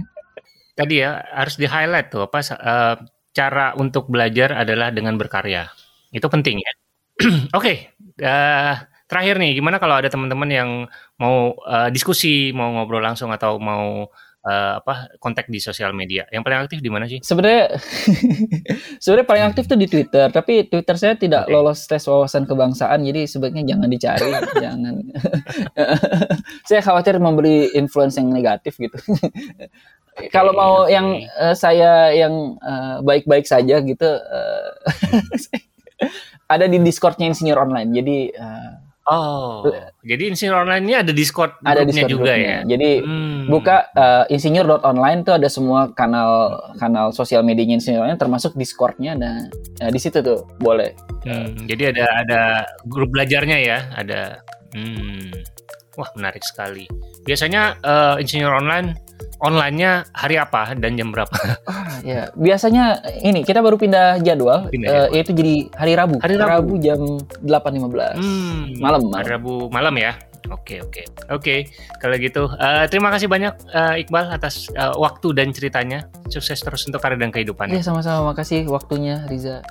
Tadi 0.77 0.95
ya 1.03 1.19
harus 1.35 1.59
di 1.59 1.67
highlight 1.67 2.07
tuh 2.07 2.23
apa 2.23 2.39
uh, 2.55 2.95
cara 3.35 3.75
untuk 3.75 4.07
belajar 4.07 4.55
adalah 4.55 4.89
dengan 4.95 5.19
berkarya. 5.19 5.67
Itu 6.09 6.31
penting 6.31 6.57
ya. 6.63 6.71
Oke, 7.51 7.51
okay, 7.51 7.77
uh, 8.23 8.27
eh, 8.27 8.75
terakhir 9.11 9.35
nih, 9.43 9.59
gimana 9.59 9.75
kalau 9.75 9.99
ada 9.99 10.07
teman-teman 10.07 10.49
yang 10.49 10.69
mau 11.19 11.51
uh, 11.67 11.91
diskusi, 11.91 12.55
mau 12.55 12.71
ngobrol 12.71 13.03
langsung 13.03 13.27
atau 13.35 13.59
mau 13.59 14.07
uh, 14.45 14.79
apa 14.79 15.15
kontak 15.19 15.51
di 15.51 15.59
sosial 15.59 15.91
media. 15.91 16.23
Yang 16.31 16.43
paling 16.45 16.59
aktif 16.63 16.79
di 16.79 16.91
mana 16.91 17.05
sih? 17.09 17.19
Sebenarnya 17.19 17.75
sebenarnya 19.03 19.27
paling 19.27 19.45
aktif 19.51 19.63
tuh 19.67 19.79
di 19.79 19.87
Twitter, 19.89 20.27
tapi 20.31 20.67
Twitter 20.67 20.95
saya 20.95 21.13
tidak 21.19 21.47
okay. 21.47 21.53
lolos 21.53 21.83
tes 21.87 22.03
wawasan 22.07 22.47
kebangsaan, 22.47 23.03
jadi 23.03 23.27
sebaiknya 23.27 23.75
jangan 23.75 23.89
dicari, 23.89 24.31
jangan. 24.65 24.93
saya 26.69 26.81
khawatir 26.83 27.19
memberi 27.19 27.71
influence 27.75 28.15
yang 28.19 28.31
negatif 28.31 28.79
gitu. 28.79 28.95
Okay, 30.19 30.27
Kalau 30.31 30.51
mau 30.51 30.83
okay. 30.83 30.99
yang 30.99 31.07
uh, 31.39 31.55
saya 31.55 32.11
yang 32.11 32.59
eh, 32.59 32.97
baik-baik 33.03 33.47
uh, 33.47 33.51
saja 33.55 33.79
gitu, 33.79 34.09
uh, 34.09 34.67
ada 36.51 36.65
di 36.67 36.75
Discordnya 36.83 37.31
Insinyur 37.31 37.55
Online. 37.55 37.89
Jadi 37.93 38.17
uh, 38.35 38.88
Oh, 39.09 39.65
jadi 40.05 40.29
insinyur 40.29 40.69
online 40.69 40.85
ini 40.85 40.95
ada 41.01 41.09
Discord 41.09 41.57
ada 41.65 41.81
Discord 41.81 42.13
juga 42.13 42.37
grupnya. 42.37 42.61
ya. 42.61 42.77
Jadi 42.77 42.89
hmm. 43.01 43.49
buka 43.49 43.89
uh, 43.97 44.23
insinyur.online 44.29 45.25
tuh 45.25 45.33
ada 45.33 45.49
semua 45.49 45.89
kanal 45.97 46.61
kanal 46.77 47.09
sosial 47.09 47.41
medianya 47.41 47.81
insinyur 47.81 48.05
online 48.05 48.21
termasuk 48.21 48.53
Discordnya. 48.53 49.17
Nah, 49.17 49.49
nah 49.81 49.89
di 49.89 49.97
situ 49.97 50.21
tuh 50.21 50.45
boleh. 50.61 50.93
Hmm, 51.25 51.65
jadi 51.65 51.89
ada 51.89 52.05
ada 52.21 52.41
grup 52.85 53.09
belajarnya 53.09 53.57
ya, 53.57 53.89
ada. 53.97 54.45
Hmm, 54.77 55.33
wah 55.97 56.09
menarik 56.13 56.45
sekali. 56.45 56.85
Biasanya 57.25 57.81
uh, 57.81 58.15
insinyur 58.21 58.61
online 58.61 58.93
online-nya 59.39 60.07
hari 60.11 60.35
apa 60.35 60.75
dan 60.75 60.99
jam 60.99 61.11
berapa? 61.11 61.31
Ah, 61.69 62.01
ya, 62.01 62.21
biasanya 62.33 63.03
ini 63.21 63.45
kita 63.45 63.61
baru 63.61 63.77
pindah 63.77 64.23
jadwal, 64.25 64.71
pindah 64.71 64.89
uh, 64.89 65.07
yaitu 65.13 65.35
jadi 65.35 65.69
hari 65.77 65.93
Rabu. 65.93 66.17
Hari 66.17 66.35
Rabu, 66.39 66.49
Rabu 66.49 66.73
jam 66.81 66.99
8.15. 67.45 68.17
Hmm, 68.17 68.73
malam, 68.81 69.01
malam. 69.05 69.17
Hari 69.21 69.29
Rabu 69.37 69.53
malam 69.69 69.95
ya. 69.99 70.17
Oke, 70.49 70.81
oke. 70.81 71.03
Oke, 71.29 71.55
kalau 72.01 72.15
gitu 72.17 72.49
uh, 72.49 72.85
terima 72.89 73.13
kasih 73.13 73.29
banyak 73.29 73.53
uh, 73.75 73.99
Iqbal 73.99 74.33
atas 74.33 74.71
uh, 74.73 74.97
waktu 74.97 75.35
dan 75.37 75.53
ceritanya. 75.53 76.09
Sukses 76.31 76.57
terus 76.63 76.87
untuk 76.89 77.03
karir 77.03 77.21
dan 77.21 77.29
kehidupan. 77.29 77.69
Iya, 77.69 77.85
sama-sama. 77.85 78.33
Makasih 78.33 78.65
waktunya 78.65 79.21
Riza. 79.29 79.61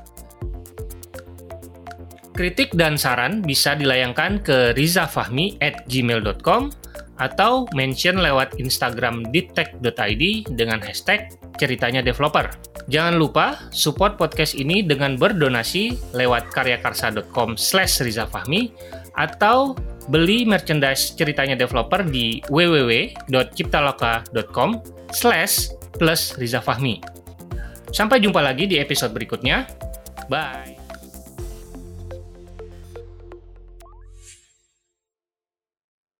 Kritik 2.38 2.70
dan 2.78 2.94
saran 2.94 3.42
bisa 3.42 3.74
dilayangkan 3.74 4.38
ke 4.46 4.70
rizafahmi 4.78 5.58
at 5.58 5.82
gmail.com 5.90 6.70
atau 7.18 7.66
mention 7.74 8.14
lewat 8.18 8.58
Instagram 8.62 9.24
ditek.id 9.34 10.46
dengan 10.54 10.80
hashtag 10.82 11.30
ceritanya 11.58 12.02
developer. 12.02 12.50
Jangan 12.88 13.18
lupa 13.18 13.58
support 13.74 14.16
podcast 14.16 14.54
ini 14.54 14.82
dengan 14.86 15.18
berdonasi 15.18 15.98
lewat 16.14 16.54
karyakarsa.com 16.54 17.56
slash 17.58 18.00
rizafahmi 18.00 18.72
atau 19.18 19.74
beli 20.08 20.46
merchandise 20.46 21.12
ceritanya 21.18 21.58
developer 21.58 22.06
di 22.06 22.40
www.ciptaloka.com 22.48 24.70
slash 25.12 25.68
plus 25.98 26.38
rizafahmi. 26.38 27.02
Sampai 27.92 28.20
jumpa 28.22 28.40
lagi 28.40 28.66
di 28.70 28.78
episode 28.78 29.12
berikutnya. 29.12 29.66
Bye! 30.30 30.77